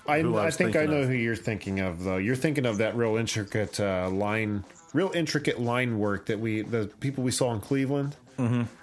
I, 0.08 0.16
I 0.18 0.46
I 0.46 0.50
think 0.50 0.76
I 0.76 0.86
know 0.86 1.02
of. 1.02 1.08
who 1.08 1.14
you're 1.14 1.36
thinking 1.36 1.80
of, 1.80 2.04
though. 2.04 2.16
You're 2.16 2.36
thinking 2.36 2.66
of 2.66 2.78
that 2.78 2.96
real 2.96 3.16
intricate 3.16 3.78
uh, 3.80 4.08
line, 4.10 4.64
real 4.92 5.10
intricate 5.14 5.60
line 5.60 5.98
work 5.98 6.26
that 6.26 6.40
we, 6.40 6.62
the 6.62 6.86
people 7.00 7.24
we 7.24 7.30
saw 7.30 7.52
in 7.52 7.60
Cleveland. 7.60 8.16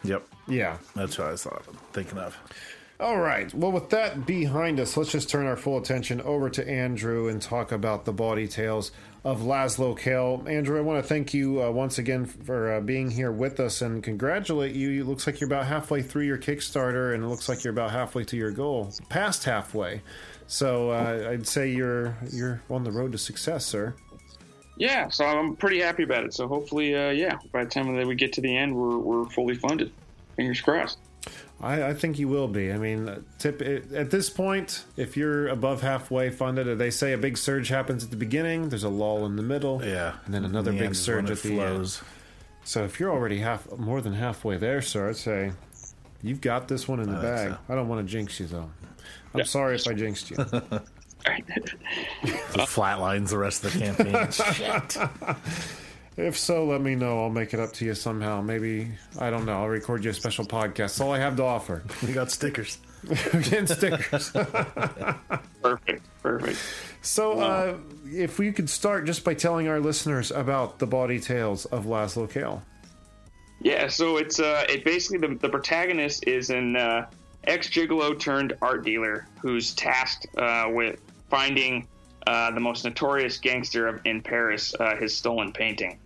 Yep. 0.04 0.28
Yeah. 0.48 0.78
That's 0.96 1.18
what 1.18 1.28
I 1.28 1.32
was 1.32 1.48
thinking 1.94 2.18
of. 2.18 2.38
All 3.00 3.20
right. 3.20 3.54
Well, 3.54 3.72
with 3.72 3.90
that 3.90 4.26
behind 4.26 4.80
us, 4.80 4.96
let's 4.96 5.12
just 5.12 5.30
turn 5.30 5.46
our 5.46 5.58
full 5.58 5.78
attention 5.78 6.22
over 6.22 6.50
to 6.52 6.68
Andrew 6.68 7.28
and 7.28 7.42
talk 7.42 7.72
about 7.72 8.06
the 8.06 8.14
Bawdy 8.14 8.48
Tales 8.48 8.92
of 9.26 9.42
Lazlo 9.42 9.98
Cale. 9.98 10.44
Andrew, 10.48 10.78
I 10.78 10.82
want 10.82 11.04
to 11.04 11.08
thank 11.08 11.34
you 11.34 11.62
uh, 11.64 11.72
once 11.72 11.98
again 11.98 12.26
for 12.26 12.74
uh, 12.74 12.82
being 12.82 13.10
here 13.10 13.32
with 13.32 13.60
us 13.60 13.82
and 13.82 14.04
congratulate 14.04 14.76
you. 14.76 15.02
It 15.02 15.08
looks 15.08 15.26
like 15.28 15.40
you're 15.42 15.48
about 15.48 15.66
halfway 15.66 16.02
through 16.02 16.26
your 16.26 16.38
Kickstarter, 16.38 17.14
and 17.14 17.24
it 17.24 17.28
looks 17.28 17.50
like 17.50 17.64
you're 17.64 17.74
about 17.74 17.92
halfway 17.92 18.24
to 18.26 18.38
your 18.38 18.52
goal, 18.52 18.94
past 19.10 19.44
halfway. 19.44 20.02
So 20.48 20.92
uh, 20.92 21.30
I'd 21.32 21.48
say 21.48 21.72
you're 21.72 22.16
you're 22.32 22.62
on 22.70 22.84
the 22.84 22.92
road 22.92 23.12
to 23.14 23.18
success, 23.18 23.66
sir. 23.66 23.94
Yeah, 24.78 25.08
so 25.10 25.24
I'm 25.26 25.56
pretty 25.56 25.80
happy 25.80 26.04
about 26.04 26.24
it. 26.26 26.34
So 26.34 26.48
hopefully, 26.48 26.96
uh, 26.96 27.12
yeah, 27.12 27.38
by 27.52 27.64
the 27.64 27.70
time 27.70 27.96
that 27.96 28.08
we 28.08 28.16
get 28.16 28.34
to 28.34 28.42
the 28.42 28.56
end, 28.56 28.76
we're 28.76 28.98
we're 28.98 29.26
fully 29.30 29.56
funded. 29.56 29.92
Fingers 30.36 30.62
crossed. 30.62 30.98
I, 31.62 31.90
I 31.90 31.94
think 31.94 32.20
you 32.20 32.28
will 32.28 32.48
be. 32.50 32.74
I 32.74 32.78
mean, 32.78 33.24
tip 33.40 33.62
at 33.62 34.12
this 34.12 34.30
point, 34.30 34.84
if 34.98 35.16
you're 35.16 35.48
above 35.48 35.82
halfway 35.82 36.30
funded, 36.30 36.78
they 36.78 36.90
say 36.90 37.14
a 37.14 37.18
big 37.18 37.38
surge 37.38 37.70
happens 37.70 38.04
at 38.04 38.10
the 38.10 38.18
beginning. 38.18 38.70
There's 38.70 38.84
a 38.84 38.90
lull 38.90 39.26
in 39.26 39.38
the 39.38 39.44
middle, 39.44 39.82
Yeah. 39.84 40.16
and 40.26 40.34
then 40.34 40.44
another 40.44 40.72
the 40.72 40.78
big 40.78 40.86
end 40.88 40.98
surge 40.98 41.30
at 41.32 41.38
it 41.38 41.44
the 41.44 41.60
end. 41.62 42.00
So 42.66 42.84
if 42.84 43.00
you're 43.00 43.12
already 43.12 43.40
half, 43.40 43.72
more 43.78 44.02
than 44.02 44.14
halfway 44.14 44.58
there, 44.58 44.82
sir, 44.82 45.10
I'd 45.10 45.16
say 45.18 45.52
you've 46.22 46.42
got 46.42 46.68
this 46.68 46.88
one 46.88 47.00
in 47.00 47.10
the 47.10 47.18
I 47.18 47.22
bag. 47.22 47.50
so. 47.52 47.58
I 47.70 47.76
don't 47.76 47.88
want 47.88 48.06
to 48.06 48.12
jinx 48.12 48.40
you 48.42 48.48
though. 48.48 48.70
I'm 49.34 49.40
Yeah. 49.40 49.46
sorry 49.46 49.76
if 49.76 49.88
I 49.88 49.94
jinxed 49.94 50.32
you. 50.32 50.38
All 50.38 50.52
right. 51.28 51.46
The 51.48 52.68
flatlines 52.68 53.30
the 53.30 53.38
rest 53.38 53.64
of 53.64 53.74
the 53.74 53.80
campaign. 53.80 54.32
Shit. 54.32 54.98
if 56.18 56.38
so, 56.38 56.66
let 56.66 56.82
me 56.82 56.96
know. 56.96 57.24
I'll 57.24 57.30
make 57.30 57.54
it 57.54 57.60
up 57.60 57.74
to 57.74 57.86
you 57.86 57.96
somehow. 57.96 58.42
Maybe 58.42 58.90
I 59.20 59.30
don't 59.30 59.46
know. 59.46 59.62
I'll 59.62 59.70
record 59.70 60.04
you 60.04 60.12
a 60.12 60.14
special 60.14 60.46
podcast. 60.46 60.76
That's 60.76 61.02
all 61.02 61.12
I 61.14 61.20
have 61.20 61.36
to 61.38 61.44
offer. 61.44 61.84
We 62.06 62.14
got 62.14 62.30
stickers. 62.32 62.78
Again, 63.34 63.68
stickers. 63.68 64.32
perfect. 65.62 66.08
Perfect. 66.22 66.58
So, 67.02 67.40
uh, 67.40 67.78
if 68.06 68.40
we 68.40 68.52
could 68.54 68.70
start 68.70 69.06
just 69.06 69.24
by 69.26 69.34
telling 69.34 69.68
our 69.68 69.80
listeners 69.80 70.32
about 70.32 70.80
the 70.80 70.88
Bawdy 70.88 71.20
Tales 71.20 71.66
of 71.66 71.86
Lazlo 71.86 72.30
Cale. 72.30 72.64
Yeah, 73.62 73.88
so 73.88 74.18
it's 74.18 74.40
uh, 74.40 74.66
it 74.70 74.84
basically 74.86 75.26
the, 75.28 75.36
the 75.36 75.50
protagonist 75.50 76.28
is 76.28 76.50
an 76.50 76.76
uh, 76.76 77.10
ex 77.46 77.70
gigolo 77.70 78.18
turned 78.18 78.56
art 78.62 78.84
dealer 78.84 79.28
who's 79.42 79.74
tasked 79.74 80.28
uh, 80.38 80.70
with 80.72 81.00
finding 81.30 81.88
uh, 82.28 82.52
the 82.52 82.60
most 82.60 82.86
notorious 82.86 83.38
gangster 83.38 83.88
of, 83.88 84.00
in 84.06 84.22
Paris, 84.22 84.74
uh, 84.80 84.96
his 84.96 85.16
stolen 85.16 85.52
painting, 85.52 86.00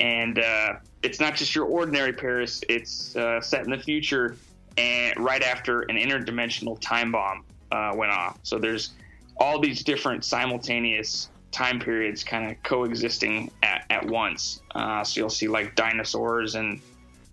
and 0.00 0.38
uh, 0.38 0.74
it's 1.02 1.20
not 1.20 1.34
just 1.34 1.54
your 1.54 1.66
ordinary 1.66 2.12
Paris. 2.12 2.62
It's 2.68 3.14
uh, 3.16 3.40
set 3.40 3.64
in 3.64 3.70
the 3.70 3.78
future, 3.78 4.36
and 4.76 5.18
right 5.18 5.42
after 5.42 5.82
an 5.82 5.96
interdimensional 5.96 6.80
time 6.80 7.12
bomb 7.12 7.44
uh, 7.70 7.92
went 7.94 8.12
off. 8.12 8.38
So 8.42 8.58
there's 8.58 8.92
all 9.36 9.60
these 9.60 9.84
different 9.84 10.24
simultaneous 10.24 11.28
time 11.50 11.78
periods 11.80 12.24
kind 12.24 12.50
of 12.50 12.62
coexisting 12.62 13.50
at, 13.62 13.84
at 13.90 14.06
once. 14.06 14.60
So 14.74 15.02
you'll 15.14 15.30
see 15.30 15.48
like 15.48 15.74
dinosaurs 15.76 16.54
and 16.54 16.80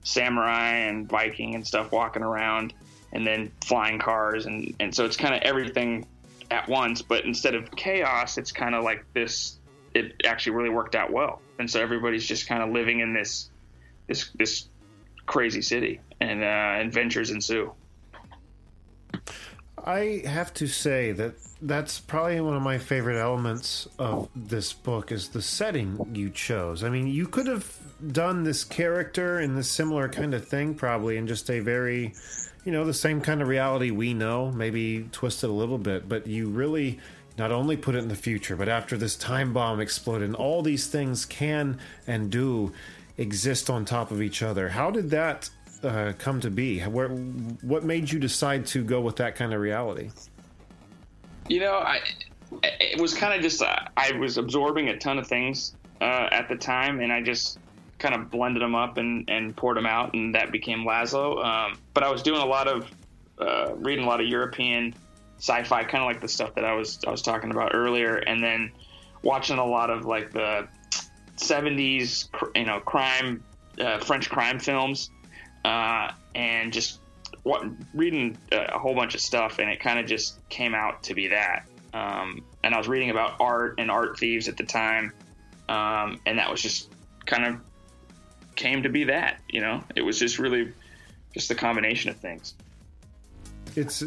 samurai 0.03 0.69
and 0.69 1.09
Viking 1.09 1.55
and 1.55 1.65
stuff 1.65 1.91
walking 1.91 2.21
around, 2.21 2.73
and 3.15 3.25
then 3.25 3.51
flying 3.65 3.97
cars, 3.97 4.45
and 4.45 4.75
and 4.79 4.93
so 4.93 5.05
it's 5.05 5.17
kind 5.17 5.33
of 5.33 5.41
everything 5.41 6.05
at 6.51 6.67
once. 6.69 7.01
But 7.01 7.25
instead 7.25 7.55
of 7.55 7.71
chaos, 7.71 8.37
it's 8.37 8.51
kind 8.51 8.75
of 8.75 8.83
like 8.83 9.05
this. 9.13 9.57
It 9.93 10.21
actually 10.25 10.57
really 10.57 10.69
worked 10.69 10.93
out 10.93 11.11
well, 11.11 11.41
and 11.57 11.69
so 11.71 11.81
everybody's 11.81 12.27
just 12.27 12.47
kind 12.47 12.61
of 12.61 12.69
living 12.69 12.99
in 12.99 13.13
this 13.13 13.49
this 14.07 14.29
this 14.37 14.67
crazy 15.25 15.61
city, 15.61 16.01
and 16.19 16.43
uh, 16.43 16.85
adventures 16.85 17.31
ensue. 17.31 17.71
I 19.83 20.23
have 20.25 20.53
to 20.55 20.67
say 20.67 21.11
that 21.13 21.35
that's 21.61 21.99
probably 21.99 22.41
one 22.41 22.55
of 22.55 22.61
my 22.61 22.77
favorite 22.77 23.19
elements 23.19 23.87
of 23.97 24.29
this 24.35 24.73
book 24.73 25.11
is 25.11 25.29
the 25.29 25.41
setting 25.41 26.09
you 26.13 26.29
chose. 26.29 26.83
I 26.83 26.89
mean, 26.89 27.07
you 27.07 27.27
could 27.27 27.47
have 27.47 27.77
done 28.11 28.43
this 28.43 28.63
character 28.63 29.39
in 29.39 29.55
this 29.55 29.69
similar 29.69 30.09
kind 30.09 30.33
of 30.33 30.47
thing 30.47 30.75
probably 30.75 31.17
in 31.17 31.27
just 31.27 31.49
a 31.49 31.59
very, 31.59 32.13
you 32.65 32.71
know, 32.71 32.83
the 32.83 32.93
same 32.93 33.21
kind 33.21 33.41
of 33.41 33.47
reality 33.47 33.91
we 33.91 34.13
know, 34.13 34.51
maybe 34.51 35.07
twisted 35.11 35.49
a 35.49 35.53
little 35.53 35.77
bit, 35.77 36.09
but 36.09 36.25
you 36.27 36.49
really 36.49 36.99
not 37.37 37.51
only 37.51 37.77
put 37.77 37.95
it 37.95 37.99
in 37.99 38.07
the 38.07 38.15
future, 38.15 38.55
but 38.55 38.67
after 38.67 38.97
this 38.97 39.15
time 39.15 39.53
bomb 39.53 39.79
exploded, 39.79 40.27
and 40.27 40.35
all 40.35 40.61
these 40.61 40.87
things 40.87 41.25
can 41.25 41.77
and 42.07 42.31
do 42.31 42.73
exist 43.17 43.69
on 43.69 43.85
top 43.85 44.09
of 44.11 44.21
each 44.21 44.41
other. 44.41 44.69
How 44.69 44.89
did 44.89 45.11
that 45.11 45.49
uh, 45.83 46.13
come 46.17 46.39
to 46.41 46.49
be? 46.49 46.79
Where, 46.81 47.09
what 47.09 47.83
made 47.83 48.11
you 48.11 48.19
decide 48.19 48.65
to 48.67 48.83
go 48.83 48.99
with 48.99 49.17
that 49.17 49.35
kind 49.35 49.53
of 49.53 49.61
reality? 49.61 50.09
You 51.47 51.59
know, 51.59 51.75
I 51.75 51.99
it 52.61 52.99
was 52.99 53.13
kind 53.13 53.33
of 53.33 53.41
just 53.41 53.61
uh, 53.61 53.75
I 53.95 54.11
was 54.13 54.37
absorbing 54.37 54.89
a 54.89 54.97
ton 54.97 55.19
of 55.19 55.27
things 55.27 55.75
uh, 56.01 56.29
at 56.31 56.49
the 56.49 56.55
time, 56.55 56.99
and 56.99 57.13
I 57.13 57.21
just 57.21 57.59
kind 57.97 58.15
of 58.15 58.29
blended 58.29 58.61
them 58.61 58.75
up 58.75 58.97
and, 58.97 59.29
and 59.29 59.55
poured 59.55 59.77
them 59.77 59.85
out, 59.85 60.13
and 60.13 60.35
that 60.35 60.51
became 60.51 60.79
Lazlo. 60.79 61.43
Um, 61.43 61.77
but 61.93 62.03
I 62.03 62.11
was 62.11 62.21
doing 62.21 62.41
a 62.41 62.45
lot 62.45 62.67
of 62.67 62.89
uh, 63.39 63.73
reading 63.75 64.05
a 64.05 64.07
lot 64.07 64.21
of 64.21 64.27
European 64.27 64.93
sci-fi, 65.37 65.83
kind 65.83 66.03
of 66.03 66.07
like 66.07 66.21
the 66.21 66.27
stuff 66.27 66.55
that 66.55 66.65
I 66.65 66.73
was 66.73 66.99
I 67.05 67.11
was 67.11 67.21
talking 67.21 67.51
about 67.51 67.73
earlier, 67.73 68.15
and 68.15 68.43
then 68.43 68.71
watching 69.21 69.57
a 69.57 69.65
lot 69.65 69.89
of 69.89 70.05
like 70.05 70.31
the 70.31 70.67
'70s, 71.37 72.29
you 72.55 72.65
know, 72.65 72.79
crime 72.79 73.43
uh, 73.79 73.99
French 73.99 74.29
crime 74.29 74.59
films, 74.59 75.09
uh, 75.63 76.11
and 76.33 76.71
just 76.71 76.99
what, 77.43 77.65
reading 77.93 78.37
a 78.51 78.77
whole 78.77 78.95
bunch 78.95 79.15
of 79.15 79.21
stuff, 79.21 79.59
and 79.59 79.69
it 79.69 79.79
kind 79.79 79.99
of 79.99 80.05
just 80.05 80.47
came 80.49 80.73
out 80.73 81.03
to 81.03 81.13
be 81.13 81.27
that. 81.27 81.67
Um, 81.93 82.43
and 82.63 82.73
I 82.73 82.77
was 82.77 82.87
reading 82.87 83.09
about 83.09 83.35
art 83.39 83.75
and 83.77 83.89
art 83.89 84.17
thieves 84.17 84.47
at 84.47 84.57
the 84.57 84.63
time, 84.63 85.13
um, 85.69 86.19
and 86.25 86.39
that 86.39 86.49
was 86.49 86.61
just 86.61 86.89
kind 87.25 87.45
of 87.45 87.61
came 88.55 88.83
to 88.83 88.89
be 88.89 89.05
that. 89.05 89.39
You 89.49 89.61
know, 89.61 89.83
it 89.95 90.01
was 90.01 90.19
just 90.19 90.39
really 90.39 90.71
just 91.33 91.49
the 91.49 91.55
combination 91.55 92.09
of 92.09 92.17
things. 92.17 92.53
It's 93.75 94.03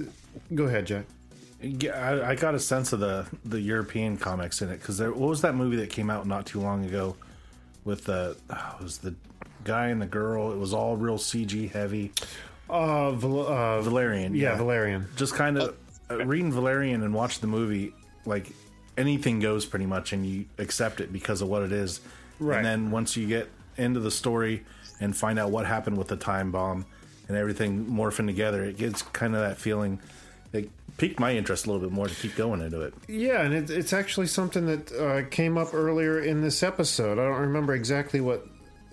go 0.54 0.64
ahead, 0.64 0.86
Jack. 0.86 1.04
Yeah, 1.60 1.90
I, 1.92 2.30
I 2.30 2.34
got 2.34 2.54
a 2.54 2.58
sense 2.58 2.92
of 2.92 3.00
the 3.00 3.26
the 3.44 3.60
European 3.60 4.16
comics 4.16 4.62
in 4.62 4.68
it 4.70 4.78
because 4.80 4.98
there 4.98 5.10
what 5.12 5.28
was 5.28 5.42
that 5.42 5.54
movie 5.54 5.76
that 5.76 5.90
came 5.90 6.10
out 6.10 6.26
not 6.26 6.46
too 6.46 6.60
long 6.60 6.84
ago 6.84 7.16
with 7.84 8.04
the 8.04 8.36
oh, 8.50 8.76
it 8.80 8.82
was 8.82 8.98
the 8.98 9.14
guy 9.64 9.88
and 9.88 10.00
the 10.00 10.06
girl. 10.06 10.52
It 10.52 10.58
was 10.58 10.72
all 10.72 10.96
real 10.96 11.18
CG 11.18 11.70
heavy. 11.70 12.12
Uh, 12.70 13.12
Val- 13.12 13.46
uh 13.46 13.80
Valerian, 13.82 14.34
yeah, 14.34 14.50
yeah. 14.50 14.56
Valerian. 14.56 15.06
Just 15.16 15.34
kind 15.34 15.58
of 15.58 15.76
uh, 16.10 16.24
reading 16.24 16.52
Valerian 16.52 17.02
and 17.02 17.12
watching 17.12 17.40
the 17.40 17.46
movie, 17.46 17.92
like 18.24 18.52
anything 18.96 19.40
goes 19.40 19.66
pretty 19.66 19.86
much, 19.86 20.12
and 20.12 20.26
you 20.26 20.46
accept 20.58 21.00
it 21.00 21.12
because 21.12 21.42
of 21.42 21.48
what 21.48 21.62
it 21.62 21.72
is. 21.72 22.00
Right. 22.38 22.58
And 22.58 22.64
then 22.64 22.90
once 22.90 23.16
you 23.16 23.26
get 23.26 23.48
into 23.78 24.00
the 24.00 24.10
story 24.10 24.64
and 25.00 25.16
find 25.16 25.38
out 25.38 25.50
what 25.50 25.66
happened 25.66 25.96
with 25.96 26.08
the 26.08 26.16
time 26.16 26.50
bomb 26.50 26.86
and 27.28 27.36
everything 27.36 27.86
morphing 27.86 28.26
together, 28.26 28.64
it 28.64 28.76
gets 28.76 29.02
kind 29.02 29.34
of 29.34 29.40
that 29.42 29.58
feeling. 29.58 30.00
It 30.52 30.70
piqued 30.96 31.20
my 31.20 31.36
interest 31.36 31.66
a 31.66 31.70
little 31.70 31.86
bit 31.86 31.94
more 31.94 32.08
to 32.08 32.14
keep 32.14 32.34
going 32.36 32.62
into 32.62 32.80
it. 32.80 32.94
Yeah, 33.06 33.42
and 33.42 33.54
it, 33.54 33.70
it's 33.70 33.92
actually 33.92 34.26
something 34.28 34.66
that 34.66 34.92
uh, 34.92 35.28
came 35.28 35.58
up 35.58 35.74
earlier 35.74 36.20
in 36.20 36.40
this 36.40 36.62
episode. 36.62 37.18
I 37.18 37.24
don't 37.24 37.42
remember 37.42 37.74
exactly 37.74 38.20
what 38.20 38.46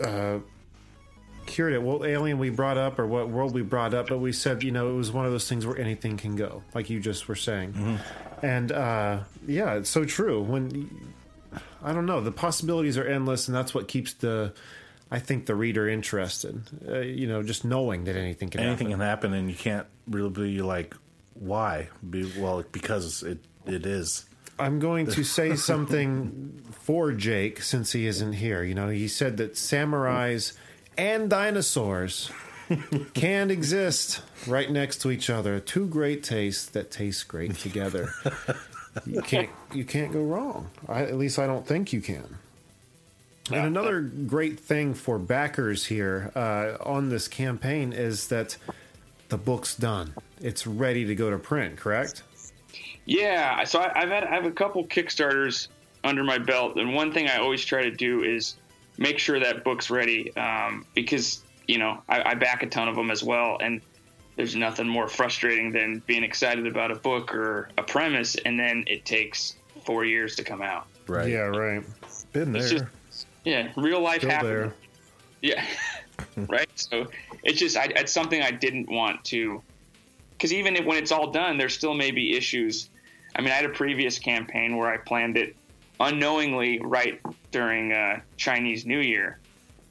uh, 0.03 0.39
cured 1.45 1.73
it, 1.73 1.81
what 1.81 2.05
alien 2.07 2.37
we 2.37 2.49
brought 2.49 2.77
up 2.77 2.99
or 2.99 3.07
what 3.07 3.29
world 3.29 3.53
we 3.53 3.61
brought 3.61 3.93
up, 3.93 4.09
but 4.09 4.19
we 4.19 4.33
said, 4.33 4.63
you 4.63 4.71
know, 4.71 4.89
it 4.89 4.95
was 4.95 5.11
one 5.11 5.25
of 5.25 5.31
those 5.31 5.47
things 5.47 5.65
where 5.65 5.77
anything 5.77 6.17
can 6.17 6.35
go, 6.35 6.63
like 6.73 6.89
you 6.89 6.99
just 6.99 7.27
were 7.27 7.35
saying. 7.35 7.99
And 8.41 8.71
uh, 8.71 9.19
yeah, 9.47 9.75
it's 9.75 9.89
so 9.89 10.05
true. 10.05 10.41
When 10.41 11.13
I 11.85 11.93
don't 11.93 12.05
know, 12.05 12.19
the 12.19 12.31
possibilities 12.31 12.97
are 12.97 13.05
endless, 13.07 13.47
and 13.47 13.55
that's 13.55 13.73
what 13.73 13.87
keeps 13.87 14.13
the. 14.13 14.53
I 15.11 15.19
think 15.19 15.45
the 15.45 15.53
reader 15.53 15.87
interested, 15.87 16.63
uh, 16.89 16.99
you 16.99 17.27
know, 17.27 17.43
just 17.43 17.63
knowing 17.63 18.05
that 18.05 18.15
anything 18.15 18.49
can 18.49 18.61
Anything 18.61 18.87
happen. 18.87 18.99
can 18.99 19.07
happen, 19.07 19.33
and 19.33 19.49
you 19.49 19.55
can't 19.55 19.85
really 20.09 20.29
be 20.31 20.61
like, 20.63 20.95
why? 21.35 21.89
Be, 22.09 22.29
well, 22.39 22.63
because 22.71 23.21
it 23.21 23.37
it 23.67 23.85
is. 23.85 24.25
I'm 24.57 24.79
going 24.79 25.05
to 25.07 25.23
say 25.23 25.55
something 25.71 26.59
for 26.71 27.11
Jake 27.11 27.61
since 27.61 27.91
he 27.91 28.07
isn't 28.07 28.33
here. 28.33 28.63
You 28.63 28.73
know, 28.73 28.89
he 28.89 29.07
said 29.07 29.37
that 29.37 29.53
samurais 29.53 30.53
and 30.97 31.29
dinosaurs 31.29 32.31
can 33.13 33.51
exist 33.51 34.21
right 34.47 34.71
next 34.71 34.99
to 35.03 35.11
each 35.11 35.29
other. 35.29 35.59
Two 35.59 35.87
great 35.87 36.23
tastes 36.23 36.65
that 36.69 36.89
taste 36.89 37.27
great 37.27 37.55
together. 37.55 38.09
You 39.05 39.21
can't 39.21 39.49
you 39.73 39.83
can't 39.83 40.11
go 40.11 40.23
wrong. 40.23 40.69
I, 40.87 41.03
at 41.03 41.15
least 41.17 41.39
I 41.39 41.47
don't 41.47 41.67
think 41.67 41.91
you 41.91 42.01
can. 42.01 42.37
And 43.51 43.65
another 43.65 44.01
great 44.01 44.59
thing 44.59 44.93
for 44.93 45.19
backers 45.19 45.85
here 45.85 46.31
uh, 46.35 46.77
on 46.81 47.09
this 47.09 47.27
campaign 47.27 47.93
is 47.93 48.27
that 48.29 48.57
the 49.29 49.37
book's 49.37 49.75
done. 49.75 50.15
It's 50.41 50.65
ready 50.65 51.05
to 51.05 51.13
go 51.13 51.29
to 51.29 51.37
print. 51.37 51.77
Correct? 51.77 52.23
Yeah, 53.05 53.63
so 53.63 53.79
I, 53.79 54.01
I've 54.01 54.09
had 54.09 54.23
I 54.23 54.33
have 54.33 54.45
a 54.45 54.51
couple 54.51 54.85
Kickstarters 54.85 55.67
under 56.03 56.23
my 56.23 56.37
belt, 56.37 56.77
and 56.77 56.93
one 56.93 57.11
thing 57.11 57.27
I 57.27 57.37
always 57.37 57.63
try 57.63 57.83
to 57.83 57.91
do 57.91 58.23
is 58.23 58.55
make 58.97 59.19
sure 59.19 59.39
that 59.39 59.63
book's 59.63 59.89
ready 59.89 60.35
um, 60.37 60.85
because 60.95 61.43
you 61.67 61.77
know 61.77 62.01
I, 62.09 62.31
I 62.31 62.33
back 62.33 62.63
a 62.63 62.67
ton 62.67 62.87
of 62.87 62.95
them 62.95 63.11
as 63.11 63.23
well, 63.23 63.57
and 63.61 63.81
there's 64.35 64.55
nothing 64.55 64.87
more 64.87 65.07
frustrating 65.07 65.71
than 65.71 66.01
being 66.05 66.23
excited 66.23 66.67
about 66.67 66.91
a 66.91 66.95
book 66.95 67.33
or 67.33 67.69
a 67.77 67.83
premise, 67.83 68.35
and 68.45 68.59
then 68.59 68.83
it 68.87 69.05
takes 69.05 69.55
four 69.85 70.03
years 70.03 70.35
to 70.35 70.43
come 70.43 70.61
out. 70.61 70.87
Right. 71.07 71.29
Yeah, 71.29 71.39
right. 71.39 71.83
Been 72.33 72.51
there. 72.51 72.61
It's 72.61 72.71
just 72.71 72.85
yeah, 73.43 73.71
real 73.77 74.01
life 74.01 74.19
Still 74.19 74.31
happened. 74.31 74.51
there. 74.51 74.73
Yeah, 75.41 75.63
right. 76.47 76.69
So 76.73 77.05
it's 77.43 77.59
just 77.59 77.77
I, 77.77 77.91
it's 77.95 78.11
something 78.11 78.41
I 78.41 78.49
didn't 78.49 78.89
want 78.89 79.23
to, 79.25 79.61
because 80.31 80.51
even 80.53 80.75
if, 80.75 80.83
when 80.83 80.97
it's 80.97 81.11
all 81.11 81.29
done, 81.29 81.59
there 81.59 81.69
still 81.69 81.93
may 81.93 82.09
be 82.09 82.35
issues. 82.35 82.89
I 83.35 83.41
mean, 83.41 83.51
I 83.51 83.55
had 83.55 83.65
a 83.65 83.69
previous 83.69 84.17
campaign 84.17 84.75
where 84.75 84.89
I 84.89 84.97
planned 84.97 85.37
it 85.37 85.55
unknowingly 85.99 86.79
right 86.79 87.21
during 87.51 87.91
uh, 87.91 88.21
Chinese 88.37 88.87
New 88.87 88.99
Year. 88.99 89.37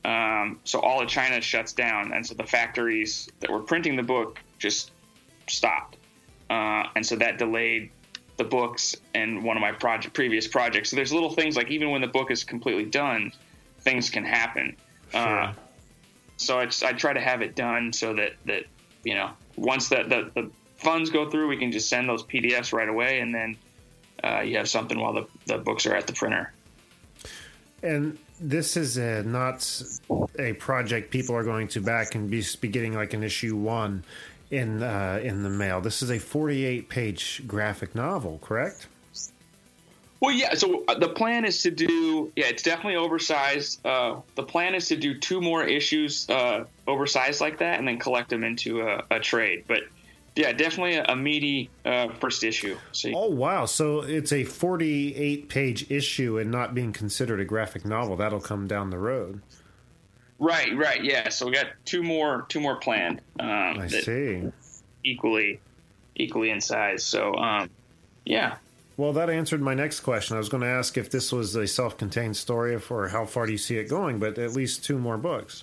Um, 0.04 0.60
so 0.64 0.80
all 0.80 1.02
of 1.02 1.08
China 1.08 1.40
shuts 1.40 1.72
down, 1.72 2.12
and 2.12 2.26
so 2.26 2.34
the 2.34 2.44
factories 2.44 3.28
that 3.40 3.50
were 3.50 3.60
printing 3.60 3.96
the 3.96 4.02
book 4.02 4.38
just 4.58 4.90
stopped, 5.48 5.96
uh, 6.50 6.84
and 6.94 7.04
so 7.04 7.16
that 7.16 7.38
delayed 7.38 7.90
the 8.36 8.44
books 8.44 8.96
and 9.14 9.44
one 9.44 9.56
of 9.56 9.60
my 9.60 9.72
project 9.72 10.14
previous 10.14 10.46
projects. 10.46 10.90
So 10.90 10.96
there's 10.96 11.12
little 11.12 11.30
things 11.30 11.56
like 11.56 11.70
even 11.70 11.90
when 11.90 12.00
the 12.00 12.08
book 12.08 12.30
is 12.30 12.44
completely 12.44 12.84
done, 12.84 13.32
things 13.80 14.10
can 14.10 14.24
happen. 14.24 14.76
Uh, 15.12 15.52
so 16.36 16.58
I, 16.58 16.66
just, 16.66 16.82
I 16.82 16.92
try 16.92 17.12
to 17.12 17.20
have 17.20 17.42
it 17.42 17.54
done 17.54 17.92
so 17.92 18.14
that 18.14 18.32
that 18.46 18.64
you 19.04 19.14
know 19.14 19.30
once 19.56 19.88
that 19.88 20.08
the, 20.08 20.30
the 20.34 20.50
funds 20.76 21.10
go 21.10 21.30
through, 21.30 21.48
we 21.48 21.56
can 21.56 21.72
just 21.72 21.88
send 21.88 22.08
those 22.08 22.24
PDFs 22.24 22.72
right 22.72 22.88
away, 22.88 23.20
and 23.20 23.34
then 23.34 23.56
uh, 24.22 24.40
you 24.40 24.56
have 24.56 24.68
something 24.68 24.98
while 24.98 25.12
the, 25.12 25.26
the 25.46 25.58
books 25.58 25.86
are 25.86 25.94
at 25.94 26.06
the 26.06 26.12
printer. 26.12 26.52
And 27.82 28.18
this 28.44 28.76
is 28.76 28.98
a, 28.98 29.22
not 29.22 29.82
a 30.38 30.52
project 30.54 31.10
people 31.10 31.34
are 31.34 31.44
going 31.44 31.68
to 31.68 31.80
back 31.80 32.14
and 32.14 32.30
be, 32.30 32.44
be 32.60 32.68
getting 32.68 32.92
like 32.92 33.14
an 33.14 33.22
issue 33.22 33.56
one 33.56 34.04
in 34.50 34.82
uh, 34.82 35.18
in 35.22 35.42
the 35.42 35.50
mail. 35.50 35.80
This 35.80 36.02
is 36.02 36.10
a 36.10 36.18
48 36.18 36.88
page 36.88 37.42
graphic 37.46 37.94
novel, 37.94 38.38
correct? 38.42 38.86
Well, 40.20 40.32
yeah. 40.32 40.54
So 40.54 40.84
uh, 40.86 40.98
the 40.98 41.08
plan 41.08 41.44
is 41.44 41.62
to 41.62 41.70
do. 41.70 42.32
Yeah, 42.36 42.46
it's 42.46 42.62
definitely 42.62 42.96
oversized. 42.96 43.84
Uh, 43.84 44.20
the 44.36 44.42
plan 44.42 44.74
is 44.74 44.88
to 44.88 44.96
do 44.96 45.18
two 45.18 45.40
more 45.40 45.64
issues 45.64 46.28
uh, 46.28 46.64
oversized 46.86 47.40
like 47.40 47.58
that, 47.58 47.78
and 47.78 47.88
then 47.88 47.98
collect 47.98 48.30
them 48.30 48.44
into 48.44 48.82
a, 48.82 49.04
a 49.10 49.20
trade. 49.20 49.64
But 49.66 49.80
yeah, 50.36 50.52
definitely 50.52 50.96
a, 50.96 51.14
meaty 51.14 51.70
uh, 51.84 52.08
first 52.20 52.42
issue. 52.42 52.76
So 52.92 53.10
Oh 53.14 53.30
wow! 53.30 53.66
So 53.66 54.00
it's 54.00 54.32
a 54.32 54.44
48 54.44 55.48
page 55.48 55.90
issue 55.90 56.38
and 56.38 56.50
not 56.50 56.74
being 56.74 56.92
considered 56.92 57.40
a 57.40 57.44
graphic 57.44 57.84
novel. 57.84 58.16
That'll 58.16 58.40
come 58.40 58.66
down 58.66 58.90
the 58.90 58.98
road. 58.98 59.42
right, 60.40 60.76
right, 60.76 61.02
yeah. 61.04 61.28
So 61.28 61.46
we 61.46 61.52
got 61.52 61.66
two 61.84 62.02
more, 62.02 62.46
two 62.48 62.60
more 62.60 62.76
planned. 62.76 63.20
Um, 63.38 63.78
I 63.80 63.86
see. 63.86 64.50
equally, 65.04 65.60
equally 66.16 66.50
in 66.50 66.60
size. 66.60 67.04
So 67.04 67.34
um, 67.36 67.70
yeah. 68.24 68.56
Well, 68.96 69.12
that 69.12 69.30
answered 69.30 69.60
my 69.60 69.74
next 69.74 70.00
question. 70.00 70.36
I 70.36 70.38
was 70.38 70.48
going 70.48 70.62
to 70.62 70.68
ask 70.68 70.96
if 70.96 71.10
this 71.10 71.32
was 71.32 71.54
a 71.54 71.66
self 71.66 71.96
contained 71.96 72.36
story 72.36 72.76
or 72.90 73.08
how 73.08 73.24
far 73.24 73.46
do 73.46 73.52
you 73.52 73.58
see 73.58 73.76
it 73.76 73.88
going, 73.88 74.18
but 74.18 74.38
at 74.38 74.52
least 74.52 74.84
two 74.84 74.98
more 74.98 75.16
books. 75.16 75.62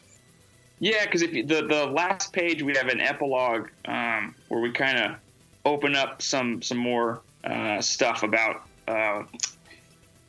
Yeah, 0.81 1.05
because 1.05 1.21
if 1.21 1.31
you, 1.31 1.45
the 1.45 1.61
the 1.67 1.85
last 1.85 2.33
page 2.33 2.63
we 2.63 2.75
have 2.75 2.87
an 2.87 2.99
epilogue 2.99 3.69
um, 3.85 4.33
where 4.47 4.59
we 4.59 4.71
kind 4.71 4.97
of 4.97 5.15
open 5.63 5.95
up 5.95 6.23
some 6.23 6.63
some 6.63 6.79
more 6.79 7.21
uh, 7.43 7.79
stuff 7.81 8.23
about 8.23 8.63
uh, 8.87 9.21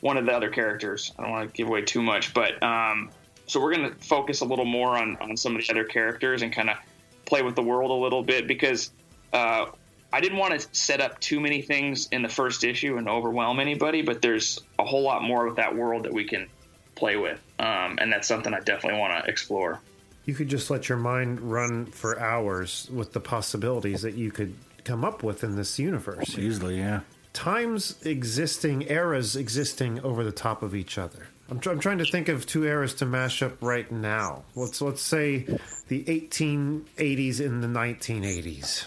one 0.01 0.19
of 0.19 0.27
the 0.27 0.33
other 0.33 0.51
characters. 0.51 1.11
I 1.19 1.23
don't 1.23 1.31
want 1.31 1.49
to 1.49 1.57
give 1.57 1.69
away 1.69 1.81
too 1.81 2.03
much, 2.03 2.35
but 2.35 2.63
um, 2.63 3.09
so 3.47 3.63
we're 3.63 3.75
going 3.75 3.89
to 3.89 3.97
focus 4.05 4.43
a 4.43 4.45
little 4.45 4.67
more 4.67 4.95
on 4.99 5.17
on 5.23 5.39
some 5.39 5.57
of 5.57 5.63
the 5.63 5.71
other 5.71 5.85
characters 5.85 6.43
and 6.43 6.53
kind 6.53 6.69
of 6.69 6.77
play 7.25 7.41
with 7.41 7.57
the 7.57 7.63
world 7.63 7.91
a 7.91 7.95
little 7.95 8.23
bit 8.23 8.47
because 8.47 8.91
uh, 9.33 9.65
I 10.13 10.21
didn't 10.21 10.37
want 10.37 10.61
to 10.61 10.69
set 10.73 11.01
up 11.01 11.19
too 11.21 11.41
many 11.41 11.63
things 11.63 12.09
in 12.13 12.21
the 12.21 12.29
first 12.29 12.63
issue 12.63 12.99
and 12.99 13.09
overwhelm 13.09 13.59
anybody. 13.59 14.03
But 14.03 14.21
there's 14.21 14.61
a 14.79 14.85
whole 14.85 15.03
lot 15.03 15.23
more 15.23 15.47
with 15.47 15.57
that 15.57 15.75
world 15.75 16.03
that 16.03 16.13
we 16.13 16.25
can 16.25 16.47
play 16.95 17.17
with, 17.17 17.41
um, 17.59 17.99
and 17.99 18.13
that's 18.13 18.29
something 18.29 18.53
I 18.53 18.61
definitely 18.61 19.01
want 19.01 19.25
to 19.25 19.31
explore. 19.31 19.81
You 20.25 20.35
could 20.35 20.49
just 20.49 20.71
let 20.71 20.89
your 20.89 20.99
mind 20.99 21.41
run 21.41 21.87
for 21.87 22.19
hours 22.21 22.89
with 22.93 23.13
the 23.13 23.21
possibilities 23.21 24.03
that 24.03 24.15
you 24.15 24.31
could 24.31 24.55
come 24.85 25.05
up 25.05 25.23
with 25.23 25.43
in 25.43 25.57
this 25.57 25.79
universe. 25.79 26.39
Easily, 26.39 26.79
yeah. 26.79 27.01
Times 27.33 27.97
existing, 28.05 28.83
eras 28.91 29.37
existing 29.37 30.01
over 30.01 30.23
the 30.23 30.33
top 30.33 30.63
of 30.63 30.75
each 30.75 30.99
other. 30.99 31.27
I'm, 31.51 31.59
tr- 31.61 31.71
I'm 31.71 31.81
trying 31.81 31.99
to 31.99 32.05
think 32.05 32.29
of 32.29 32.47
two 32.47 32.65
eras 32.65 32.95
to 32.95 33.07
mash 33.07 33.43
up 33.43 33.57
right 33.61 33.91
now. 33.91 34.45
Let's 34.55 34.81
let's 34.81 35.03
say 35.03 35.47
the 35.89 36.05
1880s 36.05 37.41
and 37.41 37.63
the 37.63 37.69
1980s. 37.69 38.85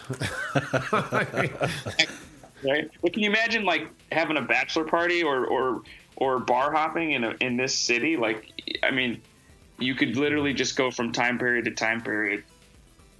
right? 2.64 2.90
But 3.02 3.14
can 3.14 3.24
you 3.24 3.30
imagine 3.30 3.66
like 3.66 3.90
having 4.12 4.38
a 4.38 4.42
bachelor 4.42 4.86
party 4.86 5.22
or 5.22 5.46
or 5.46 5.82
or 6.16 6.40
bar 6.40 6.72
hopping 6.72 7.12
in 7.12 7.24
a, 7.24 7.36
in 7.42 7.58
this 7.58 7.76
city? 7.76 8.18
Like, 8.18 8.52
I 8.82 8.92
mean, 8.92 9.22
you 9.78 9.96
could 9.96 10.16
literally 10.18 10.54
just 10.54 10.76
go 10.76 10.92
from 10.92 11.12
time 11.12 11.38
period 11.40 11.66
to 11.66 11.72
time 11.72 12.02
period. 12.02 12.44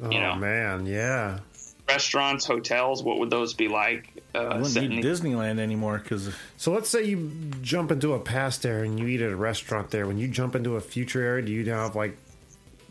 oh 0.01 0.10
You 0.10 0.20
know. 0.20 0.36
man, 0.36 0.86
yeah. 0.86 1.39
Restaurants, 1.88 2.45
hotels, 2.45 3.03
what 3.03 3.20
would 3.20 3.30
those 3.30 3.53
be 3.53 3.68
like? 3.68 4.10
I 4.34 4.39
Uh, 4.39 4.43
wouldn't 4.56 4.68
set 4.68 4.84
in 4.86 4.89
need 4.89 5.03
Disneyland 5.06 5.60
anymore 5.60 5.99
because 5.99 6.34
So 6.58 6.72
let's 6.74 6.89
say 6.89 7.03
you 7.03 7.32
jump 7.62 7.91
into 7.91 8.14
a 8.14 8.20
past 8.20 8.66
era 8.66 8.84
and 8.84 8.99
you 8.99 9.06
eat 9.08 9.22
at 9.22 9.32
a 9.32 9.36
restaurant 9.36 9.91
there. 9.91 10.08
When 10.08 10.18
you 10.18 10.28
jump 10.28 10.56
into 10.56 10.76
a 10.78 10.82
future 10.82 11.22
era, 11.22 11.45
do 11.45 11.51
you 11.51 11.64
now 11.64 11.84
have 11.84 11.95
like 11.95 12.18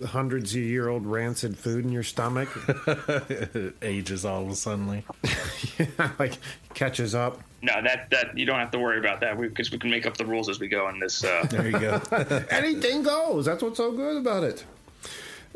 hundreds 0.04 0.54
of 0.54 0.60
year 0.60 0.88
old 0.88 1.06
rancid 1.06 1.56
food 1.56 1.84
in 1.84 1.92
your 1.92 2.02
stomach? 2.02 2.48
it 2.86 3.74
ages 3.82 4.24
all 4.24 4.42
of 4.42 4.50
a 4.50 4.54
sudden. 4.54 5.04
like 6.18 6.38
catches 6.74 7.14
up. 7.14 7.40
no, 7.62 7.72
that 7.82 8.10
that 8.10 8.36
you 8.36 8.46
don't 8.46 8.58
have 8.58 8.70
to 8.72 8.78
worry 8.78 8.98
about 8.98 9.20
that 9.20 9.38
because 9.40 9.70
we, 9.70 9.78
can 9.78 9.90
make 9.90 10.06
up 10.06 10.16
the 10.16 10.26
rules 10.26 10.48
as 10.48 10.60
we 10.60 10.68
go 10.68 10.88
in 10.88 10.98
this. 11.00 11.24
Uh, 11.24 11.46
There 11.50 11.66
you 11.66 11.78
go. 11.78 12.00
Anything 12.50 13.02
goes. 13.02 13.44
That's 13.44 13.62
what's 13.62 13.78
so 13.78 13.92
good 13.92 14.16
about 14.16 14.44
it. 14.44 14.64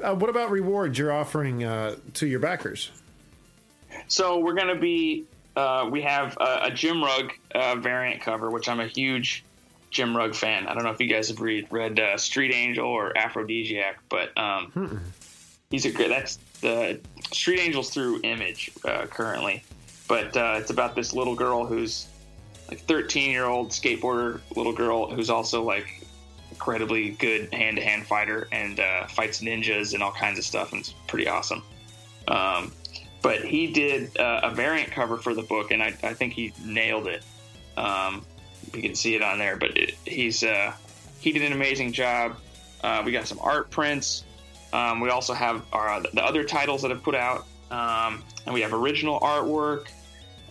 Uh, 0.03 0.15
what 0.15 0.31
about 0.31 0.51
rewards 0.51 0.99
you're 0.99 1.13
offering 1.13 1.65
uh, 1.65 1.97
to 2.15 2.27
your 2.27 2.41
backers? 2.41 2.91
So 4.07 4.39
we're 4.39 4.55
gonna 4.55 4.79
be. 4.79 5.25
Uh, 5.57 5.89
we 5.91 6.03
have 6.03 6.37
a, 6.41 6.67
a 6.67 6.71
Jim 6.71 7.03
Rugg 7.03 7.33
uh, 7.53 7.75
variant 7.77 8.23
cover, 8.23 8.49
which 8.49 8.69
I'm 8.69 8.79
a 8.79 8.87
huge 8.87 9.45
Jim 9.91 10.17
Rugg 10.17 10.35
fan. 10.35 10.67
I 10.67 10.75
don't 10.75 10.85
know 10.85 10.91
if 10.91 11.01
you 11.01 11.09
guys 11.09 11.29
have 11.29 11.41
read 11.41 11.67
read 11.71 11.99
uh, 11.99 12.17
Street 12.17 12.53
Angel 12.53 12.87
or 12.87 13.13
Afrodisiac, 13.15 13.95
but 14.09 14.37
um, 14.37 15.13
he's 15.71 15.85
a 15.85 15.91
great. 15.91 16.09
That's 16.09 16.37
the 16.61 17.01
Street 17.33 17.61
Angels 17.61 17.91
through 17.91 18.21
Image 18.23 18.71
uh, 18.85 19.07
currently, 19.07 19.63
but 20.09 20.37
uh, 20.37 20.57
it's 20.59 20.71
about 20.71 20.95
this 20.95 21.15
little 21.15 21.35
girl 21.35 21.65
who's 21.65 22.09
like 22.69 22.81
13 22.81 23.31
year 23.31 23.47
old 23.47 23.71
skateboarder 23.71 24.41
little 24.55 24.75
girl 24.75 25.11
who's 25.11 25.31
also 25.31 25.63
like 25.63 26.03
incredibly 26.51 27.11
good 27.11 27.53
hand 27.55 27.77
to 27.77 27.83
hand 27.83 28.07
fighter 28.07 28.49
and 28.53 28.81
uh, 28.81 29.07
fights 29.07 29.41
ninjas 29.41 29.95
and 29.95 30.03
all 30.03 30.13
kinds 30.13 30.39
of 30.39 30.45
stuff, 30.45 30.73
and 30.73 30.81
it's 30.81 30.95
pretty 31.07 31.29
awesome. 31.29 31.63
Um, 32.27 32.73
but 33.23 33.45
he 33.45 33.73
did 33.73 34.17
uh, 34.19 34.41
a 34.45 34.55
variant 34.55 34.91
cover 34.91 35.17
for 35.17 35.35
the 35.35 35.43
book, 35.43 35.71
and 35.71 35.83
I, 35.83 35.89
I 36.03 36.15
think 36.15 36.33
he 36.35 36.53
nailed 36.65 37.07
it. 37.07 37.25
Um, 37.77 38.25
you 38.75 38.83
can 38.83 38.95
see 38.95 39.15
it 39.15 39.23
on 39.23 39.39
there, 39.39 39.57
but 39.57 39.77
it, 39.77 39.95
he's 40.05 40.43
uh, 40.43 40.73
he 41.21 41.33
did 41.33 41.43
an 41.43 41.53
amazing 41.53 41.93
job. 41.93 42.37
Uh, 42.83 43.03
we 43.05 43.13
got 43.13 43.27
some 43.27 43.39
art 43.41 43.71
prints. 43.71 44.25
Um, 44.73 45.01
we 45.01 45.11
also 45.11 45.33
have 45.33 45.65
our, 45.73 46.03
the 46.03 46.23
other 46.23 46.45
titles 46.45 46.83
that 46.83 46.91
have 46.91 47.03
put 47.03 47.15
out, 47.15 47.47
um, 47.71 48.23
and 48.45 48.55
we 48.55 48.61
have 48.61 48.75
original 48.75 49.19
artwork. 49.21 49.87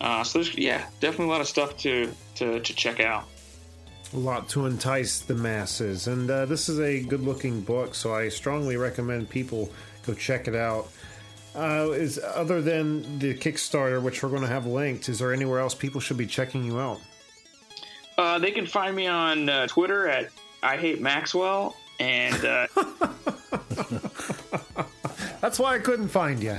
Uh, 0.01 0.24
so 0.24 0.39
there's 0.39 0.55
yeah, 0.57 0.86
definitely 0.99 1.26
a 1.26 1.30
lot 1.30 1.41
of 1.41 1.47
stuff 1.47 1.78
to 1.78 2.11
to, 2.36 2.59
to 2.59 2.74
check 2.74 2.99
out. 2.99 3.26
A 4.13 4.18
lot 4.18 4.47
to 4.49 4.65
entice 4.65 5.20
the 5.20 5.36
masses. 5.36 6.07
And 6.07 6.30
uh, 6.32 6.45
this 6.45 6.70
is 6.70 6.80
a 6.80 7.01
good 7.01 7.22
looking 7.22 7.61
book, 7.61 7.93
so 7.93 8.13
I 8.13 8.30
strongly 8.30 8.78
recommend 8.78 9.30
people 9.30 9.70
go 10.05 10.13
check 10.13 10.47
it 10.47 10.55
out. 10.55 10.89
Uh, 11.55 11.89
is 11.91 12.20
other 12.20 12.61
than 12.61 13.20
the 13.20 13.34
Kickstarter, 13.34 14.01
which 14.01 14.22
we're 14.22 14.30
going 14.30 14.43
to 14.43 14.47
have 14.47 14.65
linked, 14.65 15.09
is 15.09 15.20
there 15.20 15.34
anywhere 15.34 15.59
else 15.59 15.74
people 15.74 15.99
should 15.99 16.15
be 16.18 16.28
checking 16.28 16.63
you 16.63 16.80
out? 16.80 17.01
Uh, 18.18 18.39
they 18.39 18.51
can 18.51 18.65
find 18.65 18.95
me 18.95 19.07
on 19.07 19.47
uh, 19.49 19.68
Twitter 19.68 20.07
at 20.07 20.30
I 20.63 20.78
hate 20.78 21.01
Maxwell, 21.01 21.76
and 21.99 22.43
uh, 22.45 22.68
That's 25.41 25.59
why 25.59 25.76
I 25.76 25.80
couldn't 25.80 26.07
find 26.09 26.41
you. 26.41 26.57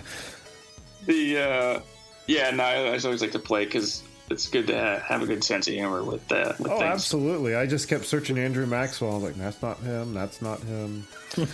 the 1.07 1.39
uh, 1.39 1.81
yeah, 2.27 2.51
no, 2.51 2.63
I 2.63 2.75
I 2.95 2.99
always 2.99 3.21
like 3.23 3.33
to 3.33 3.39
play 3.39 3.65
because 3.65 4.03
it's 4.31 4.47
good 4.49 4.67
to 4.69 4.79
ha- 4.79 5.01
have 5.05 5.23
a 5.23 5.27
good 5.27 5.43
sense 5.43 5.67
of 5.69 5.75
humor 5.75 6.03
with 6.05 6.31
uh, 6.31 6.53
with 6.59 6.71
Oh, 6.71 6.79
things. 6.79 6.93
absolutely. 6.93 7.55
I 7.57 7.67
just 7.67 7.89
kept 7.89 8.05
searching 8.05 8.39
Andrew 8.39 8.67
Maxwell. 8.67 9.13
I 9.13 9.15
was 9.15 9.23
like, 9.25 9.35
that's 9.37 9.63
not 9.63 9.79
him. 9.79 10.15
That's 10.15 10.41
not 10.43 10.61
him. 10.63 11.07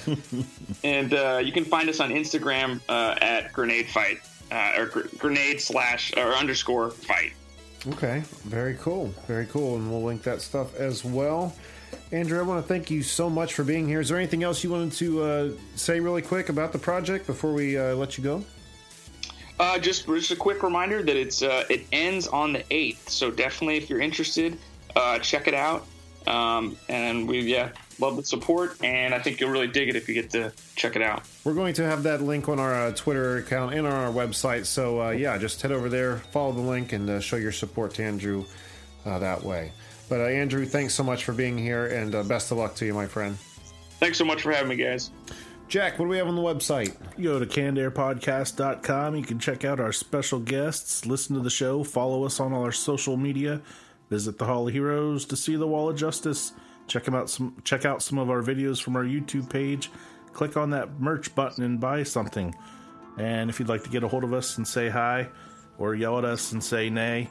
And 0.84 1.14
uh, 1.14 1.40
you 1.42 1.50
can 1.52 1.64
find 1.64 1.88
us 1.88 1.98
on 2.00 2.10
Instagram 2.10 2.80
uh, 2.88 3.16
at 3.20 3.52
Grenade 3.52 3.88
Fight 3.88 4.18
uh, 4.52 4.74
or 4.76 4.86
gr- 4.86 5.08
Grenade 5.18 5.60
slash 5.60 6.12
or 6.16 6.34
underscore 6.34 6.90
Fight. 6.90 7.32
Okay, 7.86 8.22
very 8.44 8.74
cool, 8.74 9.08
very 9.26 9.44
cool, 9.46 9.76
and 9.76 9.90
we'll 9.90 10.02
link 10.02 10.22
that 10.22 10.40
stuff 10.40 10.74
as 10.76 11.04
well. 11.04 11.54
Andrew, 12.12 12.38
I 12.38 12.42
want 12.42 12.64
to 12.64 12.66
thank 12.66 12.90
you 12.90 13.02
so 13.02 13.28
much 13.28 13.52
for 13.52 13.62
being 13.62 13.86
here. 13.86 14.00
Is 14.00 14.08
there 14.08 14.16
anything 14.16 14.42
else 14.42 14.64
you 14.64 14.70
wanted 14.70 14.92
to 14.92 15.22
uh, 15.22 15.50
say 15.76 16.00
really 16.00 16.22
quick 16.22 16.48
about 16.48 16.72
the 16.72 16.78
project 16.78 17.26
before 17.26 17.52
we 17.52 17.76
uh, 17.76 17.94
let 17.94 18.16
you 18.16 18.24
go? 18.24 18.44
Uh, 19.60 19.78
just 19.78 20.06
just 20.06 20.30
a 20.30 20.36
quick 20.36 20.62
reminder 20.62 21.02
that 21.02 21.14
it's 21.14 21.42
uh, 21.42 21.64
it 21.68 21.86
ends 21.92 22.26
on 22.26 22.54
the 22.54 22.64
eighth, 22.70 23.08
so 23.10 23.30
definitely 23.30 23.76
if 23.76 23.90
you're 23.90 24.00
interested, 24.00 24.58
uh, 24.96 25.18
check 25.18 25.46
it 25.46 25.54
out. 25.54 25.86
Um, 26.26 26.78
and 26.88 27.28
we 27.28 27.40
yeah 27.40 27.68
love 28.00 28.16
the 28.16 28.24
support, 28.24 28.82
and 28.82 29.14
I 29.14 29.18
think 29.18 29.40
you'll 29.40 29.50
really 29.50 29.66
dig 29.66 29.88
it 29.88 29.96
if 29.96 30.08
you 30.08 30.14
get 30.14 30.30
to 30.30 30.52
check 30.76 30.96
it 30.96 31.02
out. 31.02 31.24
We're 31.44 31.54
going 31.54 31.74
to 31.74 31.84
have 31.84 32.02
that 32.04 32.22
link 32.22 32.48
on 32.48 32.58
our 32.58 32.74
uh, 32.74 32.92
Twitter 32.92 33.38
account 33.38 33.74
and 33.74 33.86
on 33.86 33.92
our 33.92 34.12
website. 34.12 34.66
So 34.66 35.02
uh, 35.02 35.10
yeah, 35.10 35.36
just 35.38 35.62
head 35.62 35.72
over 35.72 35.88
there, 35.88 36.18
follow 36.32 36.52
the 36.52 36.60
link, 36.60 36.92
and 36.92 37.08
uh, 37.08 37.20
show 37.20 37.36
your 37.36 37.52
support 37.52 37.94
to 37.94 38.04
Andrew 38.04 38.44
uh, 39.04 39.18
that 39.18 39.42
way. 39.42 39.72
But 40.08 40.20
uh, 40.20 40.24
Andrew, 40.24 40.66
thanks 40.66 40.94
so 40.94 41.02
much 41.02 41.24
for 41.24 41.32
being 41.32 41.56
here, 41.56 41.86
and 41.86 42.14
uh, 42.14 42.22
best 42.22 42.50
of 42.50 42.58
luck 42.58 42.74
to 42.76 42.86
you, 42.86 42.94
my 42.94 43.06
friend. 43.06 43.36
Thanks 44.00 44.18
so 44.18 44.24
much 44.24 44.42
for 44.42 44.52
having 44.52 44.68
me, 44.68 44.76
guys. 44.76 45.10
Jack, 45.68 45.98
what 45.98 46.04
do 46.04 46.10
we 46.10 46.18
have 46.18 46.28
on 46.28 46.36
the 46.36 46.42
website? 46.42 46.94
You 47.16 47.30
go 47.30 47.38
to 47.38 47.46
cannedairpodcast.com. 47.46 49.16
You 49.16 49.22
can 49.22 49.38
check 49.38 49.64
out 49.64 49.80
our 49.80 49.92
special 49.92 50.38
guests, 50.38 51.06
listen 51.06 51.34
to 51.36 51.42
the 51.42 51.50
show, 51.50 51.82
follow 51.82 52.24
us 52.24 52.38
on 52.38 52.52
all 52.52 52.62
our 52.62 52.72
social 52.72 53.16
media, 53.16 53.62
visit 54.10 54.38
the 54.38 54.44
Hall 54.44 54.68
of 54.68 54.74
Heroes 54.74 55.24
to 55.26 55.36
see 55.36 55.56
the 55.56 55.66
Wall 55.66 55.88
of 55.88 55.96
Justice. 55.96 56.52
Check 56.86 57.04
them 57.04 57.14
out 57.14 57.30
some 57.30 57.56
check 57.64 57.84
out 57.84 58.02
some 58.02 58.18
of 58.18 58.28
our 58.30 58.42
videos 58.42 58.82
from 58.82 58.96
our 58.96 59.04
YouTube 59.04 59.48
page. 59.50 59.90
Click 60.32 60.56
on 60.56 60.70
that 60.70 61.00
merch 61.00 61.34
button 61.34 61.64
and 61.64 61.80
buy 61.80 62.02
something. 62.02 62.54
And 63.16 63.48
if 63.48 63.58
you'd 63.60 63.68
like 63.68 63.84
to 63.84 63.90
get 63.90 64.02
a 64.02 64.08
hold 64.08 64.24
of 64.24 64.32
us 64.32 64.56
and 64.58 64.66
say 64.66 64.88
hi 64.88 65.28
or 65.78 65.94
yell 65.94 66.18
at 66.18 66.24
us 66.24 66.52
and 66.52 66.62
say 66.62 66.90
nay, 66.90 67.30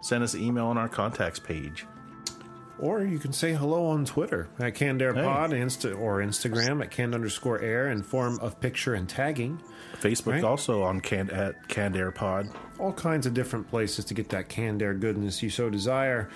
send 0.00 0.24
us 0.24 0.34
an 0.34 0.42
email 0.42 0.66
on 0.66 0.78
our 0.78 0.88
contacts 0.88 1.38
page. 1.38 1.84
Or 2.80 3.02
you 3.02 3.18
can 3.18 3.32
say 3.32 3.52
hello 3.54 3.86
on 3.86 4.04
Twitter 4.04 4.48
at 4.60 4.74
CannedAirPod 4.76 5.50
Insta- 5.50 5.98
or 5.98 6.18
Instagram 6.20 6.80
at 6.80 6.92
canned 6.92 7.12
underscore 7.12 7.60
air 7.60 7.90
in 7.90 8.04
form 8.04 8.38
of 8.40 8.60
picture 8.60 8.94
and 8.94 9.08
tagging. 9.08 9.60
Facebook 10.00 10.34
Right. 10.34 10.44
also 10.44 10.82
on 10.84 11.00
can 11.00 11.28
at 11.30 11.66
Canned 11.68 11.96
Air 11.96 12.12
Pod. 12.12 12.48
all 12.78 12.92
kinds 12.92 13.26
of 13.26 13.34
different 13.34 13.68
places 13.68 14.04
to 14.04 14.14
get 14.14 14.28
that 14.28 14.48
canned 14.48 14.80
air 14.80 14.94
goodness 14.94 15.42
you 15.42 15.50
so 15.50 15.68
desire. 15.68 16.28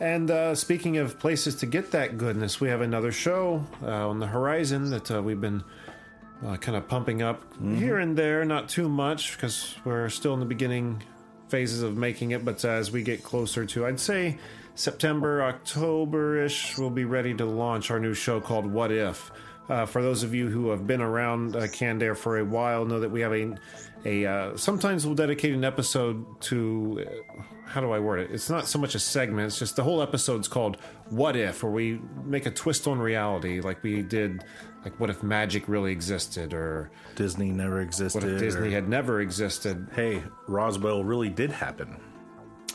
And 0.00 0.30
uh, 0.30 0.54
speaking 0.54 0.98
of 0.98 1.18
places 1.18 1.56
to 1.56 1.66
get 1.66 1.90
that 1.90 2.18
goodness, 2.18 2.60
we 2.60 2.68
have 2.68 2.80
another 2.80 3.10
show 3.10 3.64
uh, 3.82 4.08
on 4.08 4.20
the 4.20 4.28
horizon 4.28 4.90
that 4.90 5.10
uh, 5.10 5.22
we've 5.22 5.40
been 5.40 5.64
uh, 6.46 6.56
kind 6.56 6.76
of 6.76 6.86
pumping 6.86 7.20
up 7.20 7.42
here 7.60 7.98
and 7.98 8.16
there, 8.16 8.44
not 8.44 8.68
too 8.68 8.88
much 8.88 9.32
because 9.32 9.74
we're 9.84 10.08
still 10.08 10.34
in 10.34 10.40
the 10.40 10.46
beginning 10.46 11.02
phases 11.48 11.82
of 11.82 11.96
making 11.96 12.30
it. 12.30 12.44
But 12.44 12.64
as 12.64 12.92
we 12.92 13.02
get 13.02 13.24
closer 13.24 13.66
to, 13.66 13.86
I'd 13.86 13.98
say 13.98 14.38
September, 14.76 15.42
October 15.42 16.44
ish, 16.44 16.78
we'll 16.78 16.90
be 16.90 17.04
ready 17.04 17.34
to 17.34 17.44
launch 17.44 17.90
our 17.90 17.98
new 17.98 18.14
show 18.14 18.40
called 18.40 18.66
What 18.66 18.92
If. 18.92 19.32
Uh, 19.68 19.84
for 19.84 20.00
those 20.00 20.22
of 20.22 20.32
you 20.32 20.48
who 20.48 20.70
have 20.70 20.86
been 20.86 21.02
around 21.02 21.56
uh, 21.56 21.66
Canned 21.66 22.02
Air 22.02 22.14
for 22.14 22.38
a 22.38 22.44
while, 22.44 22.84
know 22.84 23.00
that 23.00 23.10
we 23.10 23.20
have 23.20 23.32
a 23.34 23.56
a 24.04 24.24
uh, 24.24 24.56
sometimes 24.56 25.04
we'll 25.04 25.16
dedicate 25.16 25.52
an 25.52 25.64
episode 25.64 26.24
to 26.42 27.04
uh, 27.04 27.42
how 27.68 27.80
do 27.80 27.92
I 27.92 27.98
word 27.98 28.20
it? 28.20 28.30
It's 28.30 28.48
not 28.48 28.66
so 28.66 28.78
much 28.78 28.94
a 28.94 28.98
segment; 28.98 29.46
it's 29.46 29.58
just 29.58 29.76
the 29.76 29.82
whole 29.84 30.02
episode's 30.02 30.48
called 30.48 30.78
"What 31.10 31.36
If," 31.36 31.62
where 31.62 31.72
we 31.72 32.00
make 32.24 32.46
a 32.46 32.50
twist 32.50 32.86
on 32.86 32.98
reality, 32.98 33.60
like 33.60 33.82
we 33.82 34.02
did, 34.02 34.44
like 34.84 34.98
what 34.98 35.10
if 35.10 35.22
magic 35.22 35.68
really 35.68 35.92
existed, 35.92 36.54
or 36.54 36.90
Disney 37.14 37.50
never 37.50 37.80
existed. 37.80 38.22
what 38.22 38.32
if 38.32 38.38
Disney 38.38 38.68
or, 38.68 38.70
had 38.70 38.88
never 38.88 39.20
existed. 39.20 39.88
hey, 39.94 40.22
Roswell 40.46 41.04
really 41.04 41.28
did 41.28 41.50
happen. 41.52 42.00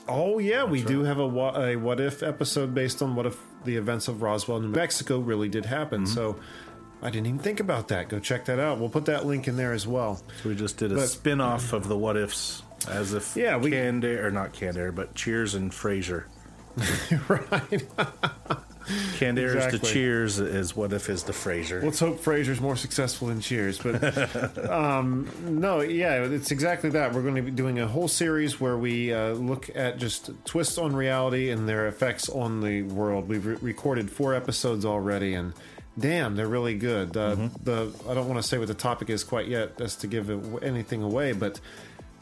Oh 0.08 0.38
yeah, 0.38 0.64
we 0.64 0.84
do 0.84 1.04
have 1.04 1.18
a 1.18 1.28
what, 1.28 1.56
a 1.56 1.76
what 1.76 2.00
if 2.00 2.22
episode 2.24 2.74
based 2.74 3.02
on 3.02 3.16
what 3.16 3.26
if 3.26 3.38
the 3.64 3.78
events 3.78 4.08
of 4.08 4.22
Roswell, 4.22 4.60
New 4.60 4.68
Mexico, 4.68 5.20
really 5.20 5.50
did 5.50 5.66
happen. 5.66 6.04
Mm-hmm. 6.04 6.14
So. 6.14 6.40
I 7.02 7.10
didn't 7.10 7.28
even 7.28 7.40
think 7.40 7.60
about 7.60 7.90
that. 7.90 8.08
Go 8.08 8.18
check 8.20 8.46
that 8.46 8.60
out. 8.62 8.80
We'll 8.80 8.88
put 8.88 9.04
that 9.08 9.26
link 9.26 9.50
in 9.50 9.58
there 9.58 9.74
as 9.74 9.86
well. 9.86 10.24
So 10.42 10.48
we 10.48 10.56
just 10.56 10.78
did 10.78 10.94
a 10.94 10.96
But- 10.96 11.10
spin 11.10 11.42
off 11.42 11.74
of 11.74 11.90
the 11.90 11.98
what 11.98 12.16
ifs 12.16 12.64
as 12.88 13.14
if 13.14 13.36
Yeah, 13.36 13.58
we- 13.58 13.72
Canned 13.72 14.04
Air, 14.06 14.28
or 14.28 14.32
not 14.32 14.54
Canned 14.54 14.78
Air, 14.78 14.92
but 14.92 15.16
Cheers 15.16 15.56
and 15.56 15.72
Frasier. 15.72 16.26
right. 17.30 17.86
Canned 19.16 19.40
Air 19.40 19.48
is 19.50 19.56
Exactly. 19.56 19.80
the 19.80 19.86
Cheers, 19.86 20.40
is 20.40 20.76
what 20.76 20.92
if 20.92 21.10
is 21.10 21.24
the 21.24 21.32
Frasier. 21.32 21.82
Let's 21.82 22.00
hope 22.02 22.20
Frasier's 22.20 22.60
more 22.60 22.76
successful 22.76 23.30
than 23.30 23.40
Cheers. 23.40 23.78
But 23.78 24.70
um, 24.70 25.30
no, 25.46 25.80
yeah, 25.80 26.24
it's 26.26 26.52
exactly 26.52 26.90
that. 26.90 27.14
We're 27.14 27.22
going 27.22 27.36
to 27.36 27.42
be 27.42 27.52
doing 27.52 27.80
a 27.80 27.88
whole 27.88 28.10
series 28.10 28.60
where 28.60 28.78
we 28.78 29.14
uh, 29.14 29.34
look 29.34 29.70
at 29.74 30.00
just 30.00 30.32
twists 30.44 30.78
on 30.78 30.94
reality 30.96 31.50
and 31.50 31.70
their 31.70 31.88
effects 31.88 32.28
on 32.28 32.60
the 32.60 32.82
world. 32.82 33.30
We've 33.30 33.46
re- 33.46 33.58
recorded 33.62 34.12
four 34.12 34.34
episodes 34.34 34.84
already, 34.84 35.34
and 35.36 35.54
damn, 35.98 36.36
they're 36.36 36.48
really 36.50 36.76
good. 36.78 37.16
Uh, 37.16 37.48
The 37.64 37.90
I 38.10 38.14
don't 38.16 38.28
want 38.28 38.42
to 38.42 38.48
say 38.48 38.58
what 38.58 38.68
the 38.68 38.74
topic 38.74 39.10
is 39.10 39.24
quite 39.24 39.48
yet, 39.48 39.80
as 39.80 39.96
to 39.98 40.08
give 40.08 40.30
anything 40.64 41.04
away, 41.04 41.32
but. 41.32 41.60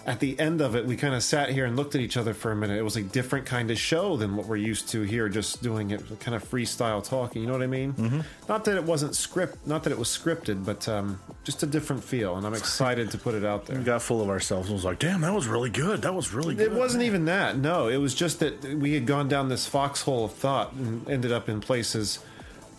At 0.06 0.20
the 0.20 0.40
end 0.40 0.62
of 0.62 0.76
it, 0.76 0.86
we 0.86 0.96
kind 0.96 1.14
of 1.14 1.24
sat 1.24 1.50
here 1.50 1.66
and 1.66 1.76
looked 1.76 1.94
at 1.96 2.02
each 2.02 2.18
other 2.18 2.34
for 2.34 2.52
a 2.52 2.56
minute. 2.56 2.78
It 2.78 2.84
was 2.84 2.96
a 2.96 3.04
different 3.04 3.46
kind 3.46 3.70
of 3.70 3.78
show 3.78 4.18
than 4.18 4.36
what 4.36 4.48
we're 4.48 4.56
used 4.56 4.90
to 4.90 5.02
here, 5.04 5.30
just 5.30 5.62
doing 5.62 5.92
it 5.92 6.20
kind 6.20 6.36
of 6.36 6.44
freestyle 6.44 7.08
talking. 7.08 7.42
You 7.42 7.48
know 7.48 7.54
what 7.54 7.62
I 7.62 7.68
mean? 7.68 7.94
Mm-hmm. 7.94 8.22
Not 8.50 8.66
that 8.66 8.78
it 8.78 8.84
wasn't 8.84 9.16
script, 9.16 9.68
not 9.68 9.84
that 9.84 9.92
it 9.92 10.00
was 10.00 10.08
scripted, 10.08 10.66
but 10.66 10.88
um, 10.90 11.20
just 11.44 11.62
a 11.64 11.68
different 11.68 12.04
feel. 12.04 12.36
And 12.36 12.48
I'm 12.48 12.54
excited 12.54 13.12
to 13.12 13.18
put 13.18 13.36
it 13.36 13.46
out 13.46 13.66
there. 13.68 13.78
we 13.78 13.84
got 13.84 14.02
full 14.02 14.22
of 14.22 14.30
ourselves 14.30 14.68
and 14.68 14.76
was 14.76 14.86
like, 14.86 15.00
damn, 15.00 15.22
that 15.22 15.34
was 15.34 15.48
really 15.48 15.70
good. 15.70 16.02
That 16.02 16.16
was 16.16 16.34
really 16.34 16.56
good. 16.56 16.72
It 16.72 16.74
wasn't 16.74 17.04
even 17.04 17.26
that. 17.26 17.58
No, 17.58 17.88
it 17.88 17.98
was 17.98 18.16
just 18.16 18.40
that 18.40 18.64
we 18.64 18.94
had 18.94 19.06
gone 19.06 19.28
down 19.28 19.50
this 19.50 19.68
foxhole 19.68 20.26
of 20.26 20.34
thought 20.34 20.74
and 20.74 21.08
ended 21.10 21.32
up 21.32 21.48
in 21.48 21.62
places 21.62 22.20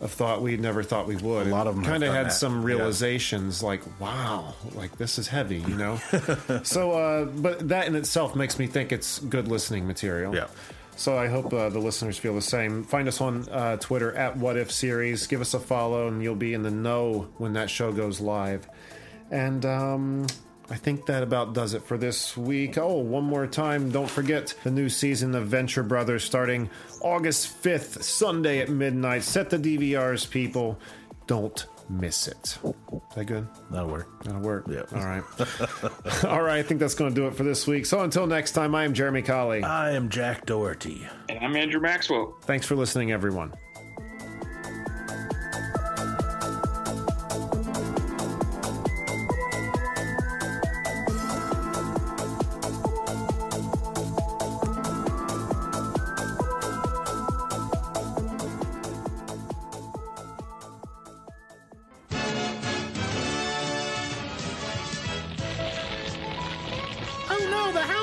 of 0.03 0.11
thought 0.11 0.43
we 0.43 0.57
never 0.57 0.83
thought 0.83 1.07
we 1.07 1.17
would. 1.17 1.47
A 1.47 1.51
lot 1.51 1.67
of 1.67 1.77
them 1.77 1.85
kind 1.85 2.03
of 2.03 2.13
had 2.13 2.27
that, 2.27 2.33
some 2.33 2.61
yeah. 2.61 2.67
realizations 2.67 3.63
like, 3.63 3.83
wow, 4.01 4.55
like 4.75 4.97
this 4.99 5.19
is 5.19 5.29
heavy, 5.29 5.59
you 5.61 5.77
know. 5.77 5.97
so, 6.65 6.93
uh, 6.93 7.25
but 7.25 7.69
that 7.69 7.87
in 7.87 7.95
itself 7.95 8.35
makes 8.35 8.59
me 8.59 8.67
think 8.67 8.91
it's 8.91 9.21
good 9.21 9.47
listening 9.47 9.87
material. 9.87 10.35
Yeah. 10.35 10.49
So 10.97 11.17
I 11.17 11.29
hope 11.29 11.53
uh, 11.53 11.69
the 11.69 11.79
listeners 11.79 12.19
feel 12.19 12.35
the 12.35 12.43
same. 12.43 12.85
Find 12.85 13.09
us 13.09 13.21
on 13.21 13.49
uh, 13.49 13.77
Twitter 13.79 14.15
at 14.15 14.37
What 14.37 14.57
If 14.57 14.71
Series. 14.71 15.27
Give 15.27 15.41
us 15.41 15.55
a 15.55 15.61
follow, 15.61 16.09
and 16.09 16.23
you'll 16.23 16.35
be 16.35 16.53
in 16.53 16.63
the 16.63 16.71
know 16.71 17.29
when 17.39 17.55
that 17.55 17.71
show 17.71 17.93
goes 17.93 18.21
live. 18.21 18.69
And 19.31 19.65
um, 19.65 20.27
I 20.73 20.77
think 20.77 21.05
that 21.05 21.23
about 21.23 21.53
does 21.53 21.75
it 21.75 21.83
for 21.83 21.99
this 21.99 22.35
week. 22.35 22.79
Oh, 22.79 22.97
one 22.97 23.25
more 23.25 23.47
time. 23.47 23.91
Don't 23.91 24.09
forget 24.09 24.55
the 24.65 24.71
new 24.71 24.89
season 24.89 25.35
of 25.35 25.47
Venture 25.47 25.83
Brothers 25.83 26.25
starting 26.25 26.71
August 27.03 27.63
5th, 27.63 28.03
Sunday 28.03 28.61
at 28.61 28.71
midnight. 28.71 29.23
Set 29.23 29.51
the 29.51 29.59
DVRs, 29.59 30.29
people. 30.31 30.79
Don't 31.27 31.67
miss 31.91 32.27
it. 32.27 32.59
Is 32.65 32.75
that 33.15 33.27
good? 33.27 33.47
That'll 33.71 33.91
work. 33.91 34.25
That'll 34.25 34.41
work. 34.41 34.65
Yeah. 34.67 34.85
All 34.95 35.05
right. 35.05 35.23
All 36.25 36.43
right. 36.43 36.61
I 36.61 36.63
think 36.63 36.81
that's 36.81 36.95
going 36.95 37.15
to 37.15 37.21
do 37.21 37.27
it 37.27 37.35
for 37.35 37.43
this 37.43 37.67
week. 37.67 37.85
So 37.85 38.01
until 38.01 38.27
next 38.27 38.53
time, 38.53 38.75
I 38.75 38.85
am 38.85 38.95
Jeremy 38.95 39.21
Colley. 39.21 39.63
I 39.63 39.91
am 39.91 40.09
Jack 40.09 40.47
Doherty. 40.47 41.07
And 41.29 41.39
I'm 41.41 41.55
Andrew 41.55 41.83
Maxwell. 41.83 42.35
Thanks 42.45 42.65
for 42.65 42.77
listening, 42.77 43.13
everyone. 43.13 43.53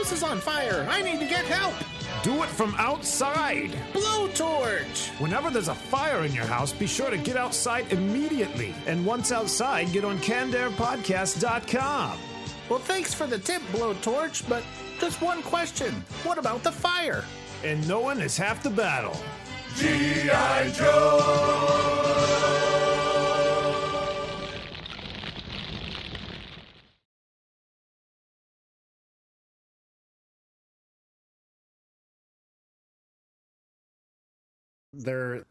House 0.09 0.17
is 0.17 0.23
on 0.23 0.39
fire. 0.39 0.87
I 0.89 1.03
need 1.03 1.19
to 1.19 1.25
get 1.25 1.45
help. 1.45 1.75
Do 2.23 2.41
it 2.43 2.49
from 2.49 2.73
outside. 2.77 3.71
Blowtorch. 3.93 5.09
Whenever 5.19 5.51
there's 5.51 5.67
a 5.67 5.75
fire 5.75 6.25
in 6.25 6.33
your 6.33 6.45
house, 6.45 6.73
be 6.73 6.87
sure 6.87 7.11
to 7.11 7.17
get 7.17 7.37
outside 7.37 7.91
immediately. 7.91 8.73
And 8.87 9.05
once 9.05 9.31
outside, 9.31 9.91
get 9.91 10.03
on 10.03 10.17
CannedAirPodcast.com. 10.19 12.17
Well, 12.69 12.79
thanks 12.79 13.13
for 13.13 13.27
the 13.27 13.37
tip, 13.37 13.61
Blowtorch, 13.71 14.49
but 14.49 14.63
just 14.99 15.21
one 15.21 15.43
question. 15.43 15.93
What 16.23 16.39
about 16.39 16.63
the 16.63 16.71
fire? 16.71 17.23
And 17.63 17.87
knowing 17.87 18.19
is 18.19 18.35
half 18.35 18.63
the 18.63 18.71
battle. 18.71 19.15
There. 35.03 35.43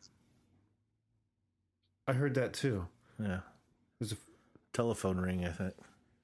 I 2.07 2.12
heard 2.12 2.34
that 2.34 2.53
too. 2.53 2.86
Yeah. 3.18 3.40
There's 3.99 4.12
a 4.12 4.16
Telephone 4.72 5.16
ring, 5.18 5.44
I 5.44 5.51
think. 5.51 5.74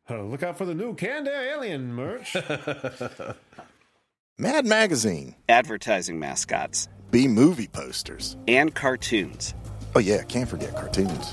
Oh, 0.09 0.23
look 0.27 0.43
out 0.43 0.59
for 0.59 0.67
the 0.67 0.75
new 0.75 0.95
Canned 0.95 1.27
Alien 1.29 1.93
merch. 1.95 2.37
Mad 4.39 4.67
Magazine, 4.67 5.35
advertising 5.49 6.19
mascots, 6.19 6.89
B 7.11 7.27
movie 7.27 7.69
posters. 7.69 8.37
and 8.47 8.75
cartoons. 8.75 9.55
Oh, 9.95 10.01
yeah, 10.01 10.23
can't 10.25 10.49
forget 10.49 10.75
cartoons. 10.75 11.33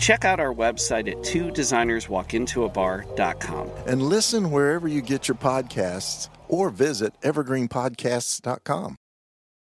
Check 0.00 0.24
out 0.24 0.40
our 0.40 0.52
website 0.52 1.08
at 1.10 1.22
two 1.22 1.52
designerswalkintoabar.com. 1.52 3.70
And 3.86 4.02
listen 4.02 4.50
wherever 4.50 4.88
you 4.88 5.02
get 5.02 5.28
your 5.28 5.36
podcasts 5.36 6.28
or 6.48 6.70
visit 6.70 7.12
evergreenpodcasts.com. 7.20 8.96